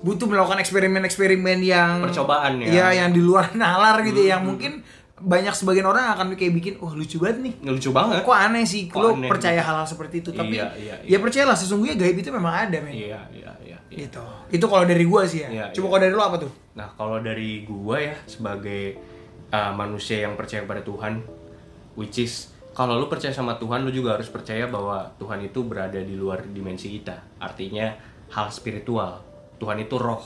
butuh 0.00 0.24
melakukan 0.24 0.58
eksperimen-eksperimen 0.60 1.58
yang 1.60 2.00
Percobaan 2.00 2.56
ya. 2.60 2.68
Iya, 2.68 2.86
yang 3.04 3.10
di 3.12 3.20
luar 3.20 3.52
nalar 3.60 4.00
gitu 4.00 4.24
yang 4.24 4.40
mungkin 4.42 4.80
banyak 5.20 5.52
sebagian 5.52 5.84
orang 5.84 6.16
akan 6.16 6.26
kayak 6.32 6.56
bikin 6.56 6.72
wah 6.80 6.96
lucu 6.96 7.20
banget 7.20 7.44
nih. 7.44 7.54
lucu 7.68 7.92
banget. 7.92 8.24
Kok 8.24 8.32
aneh 8.32 8.64
sih 8.64 8.88
Kok 8.88 8.96
lo 8.96 9.08
aneh 9.12 9.28
percaya 9.28 9.60
gitu. 9.60 9.68
hal-hal 9.68 9.84
seperti 9.84 10.24
itu 10.24 10.30
tapi 10.32 10.56
Iya, 10.56 10.72
iya, 10.80 10.94
ya 11.04 11.18
percayalah 11.20 11.52
sesungguhnya 11.52 12.00
gaib 12.00 12.16
itu 12.16 12.32
memang 12.32 12.54
ada 12.56 12.80
men 12.80 12.96
Iya, 12.96 13.20
iya, 13.28 13.52
iya. 13.60 13.76
iya. 13.92 13.96
gitu 14.08 14.24
itu 14.48 14.64
kalau 14.64 14.88
dari 14.88 15.04
gua 15.04 15.28
sih 15.28 15.44
ya 15.44 15.48
Iya, 15.52 15.64
coba 15.76 15.84
iya. 15.84 15.90
kalau 15.92 16.00
dari 16.00 16.14
lo 16.16 16.22
apa 16.24 16.36
tuh 16.40 16.52
Nah, 16.72 16.88
kalau 16.96 17.18
dari 17.20 17.50
gua 17.68 17.96
ya 18.00 18.16
sebagai 18.24 18.96
uh, 19.52 19.72
manusia 19.76 20.24
yang 20.24 20.38
percaya 20.40 20.64
kepada 20.64 20.80
Tuhan, 20.80 21.20
which 21.92 22.16
is 22.16 22.48
kalau 22.70 22.96
lu 22.96 23.10
percaya 23.10 23.34
sama 23.34 23.58
Tuhan, 23.58 23.82
lu 23.82 23.90
juga 23.90 24.16
harus 24.16 24.30
percaya 24.30 24.64
bahwa 24.64 25.12
Tuhan 25.18 25.42
itu 25.42 25.60
berada 25.66 25.98
di 25.98 26.14
luar 26.14 26.46
dimensi 26.46 26.88
kita. 26.88 27.36
Artinya 27.36 27.92
hal 28.30 28.48
spiritual. 28.48 29.20
Tuhan 29.60 29.78
itu 29.84 30.00
roh. 30.00 30.22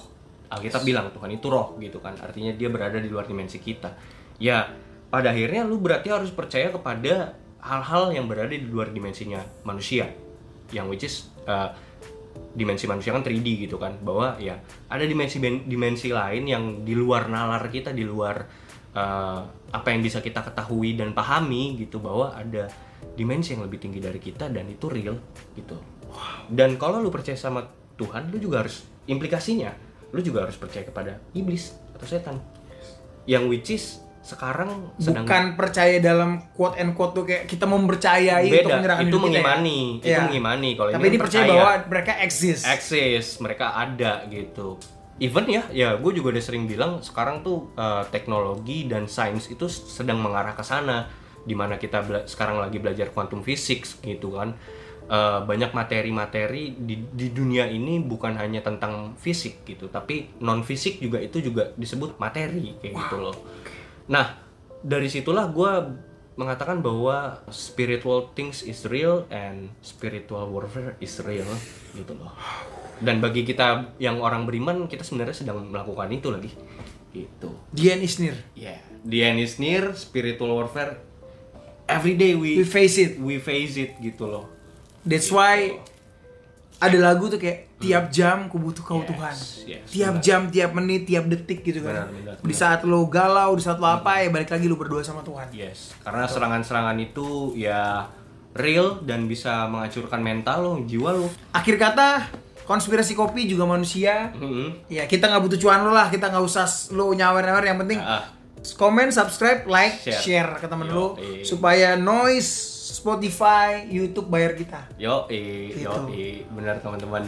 Alkitab 0.48 0.86
bilang 0.86 1.10
Tuhan 1.10 1.34
itu 1.34 1.50
roh 1.50 1.74
gitu 1.82 1.98
kan. 1.98 2.14
Artinya 2.14 2.54
dia 2.54 2.70
berada 2.70 3.02
di 3.02 3.10
luar 3.10 3.26
dimensi 3.26 3.58
kita. 3.58 3.90
Ya, 4.38 4.70
pada 5.10 5.34
akhirnya 5.34 5.66
lu 5.66 5.82
berarti 5.82 6.14
harus 6.14 6.30
percaya 6.30 6.70
kepada 6.70 7.34
hal-hal 7.58 8.14
yang 8.14 8.30
berada 8.30 8.54
di 8.54 8.62
luar 8.62 8.94
dimensinya 8.94 9.42
manusia. 9.66 10.06
Yang 10.70 10.86
which 10.86 11.04
is 11.04 11.14
uh, 11.50 11.74
dimensi 12.54 12.86
manusia 12.86 13.10
kan 13.10 13.26
3D 13.26 13.66
gitu 13.66 13.76
kan 13.82 13.98
bahwa 13.98 14.38
ya 14.38 14.58
ada 14.86 15.02
dimensi 15.02 15.42
dimensi 15.42 16.14
lain 16.14 16.46
yang 16.46 16.64
di 16.86 16.94
luar 16.94 17.26
nalar 17.26 17.66
kita 17.66 17.90
di 17.90 18.06
luar 18.06 18.46
eh, 18.94 19.40
apa 19.74 19.88
yang 19.90 20.00
bisa 20.02 20.22
kita 20.22 20.42
ketahui 20.46 20.94
dan 20.94 21.10
pahami 21.10 21.74
gitu 21.82 21.98
bahwa 21.98 22.30
ada 22.30 22.70
dimensi 23.18 23.58
yang 23.58 23.66
lebih 23.66 23.82
tinggi 23.82 23.98
dari 23.98 24.22
kita 24.22 24.50
dan 24.54 24.70
itu 24.70 24.86
real 24.86 25.18
gitu 25.58 25.76
dan 26.46 26.78
kalau 26.78 27.02
lu 27.02 27.10
percaya 27.10 27.34
sama 27.34 27.66
Tuhan 27.98 28.30
lu 28.30 28.38
juga 28.38 28.62
harus 28.62 28.86
implikasinya 29.06 29.72
lu 30.14 30.22
juga 30.22 30.46
harus 30.46 30.54
percaya 30.54 30.86
kepada 30.86 31.18
iblis 31.34 31.74
atau 31.90 32.06
setan. 32.06 32.38
Yang 33.26 33.44
which 33.50 33.70
is 33.74 33.84
sekarang 34.24 34.88
sedang 34.96 35.28
bukan 35.28 35.44
percaya 35.52 36.00
dalam 36.00 36.48
quote 36.56 36.80
and 36.80 36.96
quote 36.96 37.12
tuh 37.12 37.28
kayak 37.28 37.44
kita 37.44 37.68
mempercayai 37.68 38.48
untuk 38.48 38.72
beda 38.72 38.76
menyerahkan 38.80 39.04
itu 39.04 39.10
kita 39.10 39.20
ya. 39.20 39.24
mengimani. 39.28 39.80
Itu 40.00 40.06
Iya. 40.08 40.20
mengimani 40.24 40.70
kalau 40.78 40.90
tapi 40.96 41.06
ini 41.12 41.18
percaya 41.20 41.44
bahwa 41.44 41.72
mereka 41.90 42.12
eksis 42.24 42.60
eksis 42.64 43.26
mereka 43.44 43.66
ada 43.76 44.24
gitu. 44.32 44.80
Even 45.20 45.44
ya 45.46 45.62
ya 45.68 45.88
gue 46.00 46.10
juga 46.16 46.32
udah 46.32 46.42
sering 46.42 46.64
bilang 46.64 47.04
sekarang 47.04 47.44
tuh 47.44 47.68
eh, 47.76 48.02
teknologi 48.08 48.88
dan 48.88 49.04
sains 49.10 49.50
itu 49.52 49.68
sedang 49.68 50.22
mengarah 50.22 50.56
ke 50.56 50.64
sana. 50.64 51.10
Di 51.44 51.52
mana 51.52 51.76
kita 51.76 52.24
sekarang 52.24 52.56
lagi 52.56 52.80
belajar 52.80 53.12
quantum 53.12 53.44
physics 53.44 54.00
gitu 54.00 54.32
kan 54.32 54.56
Eh, 55.04 55.40
banyak 55.44 55.76
materi-materi 55.76 56.72
di, 56.80 56.96
di 57.12 57.28
dunia 57.28 57.68
ini 57.68 58.00
bukan 58.00 58.40
hanya 58.40 58.64
tentang 58.64 59.12
fisik 59.20 59.60
gitu 59.68 59.92
tapi 59.92 60.32
non 60.40 60.64
fisik 60.64 60.96
juga 60.96 61.20
itu 61.20 61.44
juga 61.44 61.76
disebut 61.76 62.16
materi 62.16 62.72
kayak 62.80 62.96
gitu 62.96 63.16
loh. 63.20 63.36
nah 64.08 64.40
dari 64.80 65.12
situlah 65.12 65.52
gue 65.52 65.72
mengatakan 66.40 66.80
bahwa 66.80 67.36
spiritual 67.52 68.32
things 68.32 68.64
is 68.64 68.88
real 68.88 69.28
and 69.28 69.68
spiritual 69.84 70.48
warfare 70.48 70.96
is 71.04 71.20
real 71.20 71.48
gitu 71.92 72.16
loh. 72.16 72.32
Dan 72.98 73.20
bagi 73.20 73.44
kita 73.44 73.92
yang 74.00 74.24
orang 74.24 74.48
beriman 74.48 74.88
kita 74.88 75.04
sebenarnya 75.04 75.36
sedang 75.36 75.68
melakukan 75.68 76.08
itu 76.10 76.32
lagi 76.32 76.50
gitu. 77.12 77.52
Dian 77.76 78.00
Isnir. 78.00 78.40
Yeah 78.56 78.94
the 79.04 79.20
end 79.24 79.38
is 79.38 79.60
near 79.60 79.92
spiritual 79.94 80.56
warfare 80.56 80.96
every 81.84 82.16
day 82.16 82.32
we 82.34 82.56
we 82.56 82.64
face 82.64 82.96
it. 82.96 83.20
we 83.20 83.36
face 83.36 83.76
it 83.76 83.92
gitu 84.00 84.24
loh 84.24 84.48
that's 85.04 85.28
why 85.28 85.76
ada 86.76 86.98
lagu 86.98 87.26
tuh 87.26 87.36
kayak 87.36 87.78
tiap 87.78 88.10
jam 88.10 88.48
ku 88.48 88.56
butuh 88.56 88.82
kau 88.82 88.98
Yes, 88.98 89.08
Tuhan 89.08 89.34
yes, 89.66 89.84
tiap 89.88 90.12
benar. 90.12 90.22
jam 90.22 90.40
tiap 90.48 90.70
menit 90.72 91.02
tiap 91.04 91.24
detik 91.24 91.60
gitu 91.62 91.80
kan 91.80 92.04
Benar, 92.04 92.08
benar, 92.10 92.34
di 92.34 92.44
benar. 92.46 92.56
saat 92.58 92.80
lo 92.82 93.04
galau 93.06 93.50
di 93.52 93.62
saat 93.62 93.76
lo 93.76 93.86
apa 93.86 94.18
ya 94.18 94.28
balik 94.28 94.48
lagi 94.48 94.64
lo 94.64 94.74
berdoa 94.74 95.00
sama 95.00 95.20
Tuhan 95.20 95.48
yes 95.50 95.92
karena 96.00 96.24
serangan-serangan 96.24 96.96
itu 96.98 97.28
ya 97.54 98.08
real 98.54 99.00
dan 99.00 99.24
bisa 99.24 99.64
menghancurkan 99.66 100.18
mental 100.18 100.58
lo 100.60 100.72
jiwa 100.82 101.10
lo 101.14 101.26
akhir 101.50 101.76
kata 101.76 102.08
konspirasi 102.64 103.12
kopi 103.12 103.44
juga 103.44 103.64
manusia 103.66 104.32
Mhm. 104.32 104.88
ya 104.88 105.04
kita 105.04 105.26
nggak 105.26 105.42
butuh 105.42 105.58
cuan 105.58 105.80
lo 105.80 105.90
lah 105.90 106.08
kita 106.08 106.26
nggak 106.26 106.40
usah 106.42 106.64
lo 106.90 107.12
nyawer-nyawer 107.12 107.64
yang 107.64 107.78
penting 107.78 107.98
Ah. 107.98 108.24
komen 108.72 109.08
subscribe 109.08 109.64
like 109.66 110.00
Share. 110.00 110.16
share, 110.16 110.50
ke 110.56 110.64
temen 110.64 110.88
lo 110.88 111.14
supaya 111.42 111.92
noise 111.94 112.73
Spotify 112.94 113.82
YouTube 113.90 114.30
bayar 114.30 114.54
kita. 114.54 114.86
Yo 114.94 115.26
eh 115.26 115.74
Gitu. 115.74 115.82
yo 115.82 116.06
eh 116.14 116.46
benar 116.54 116.78
teman-teman. 116.78 117.26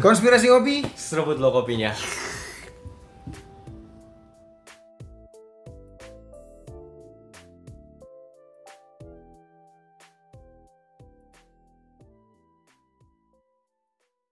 Konspirasi 0.00 0.48
kopi 0.48 0.80
seruput 0.96 1.36
lo 1.36 1.52
kopinya 1.52 1.92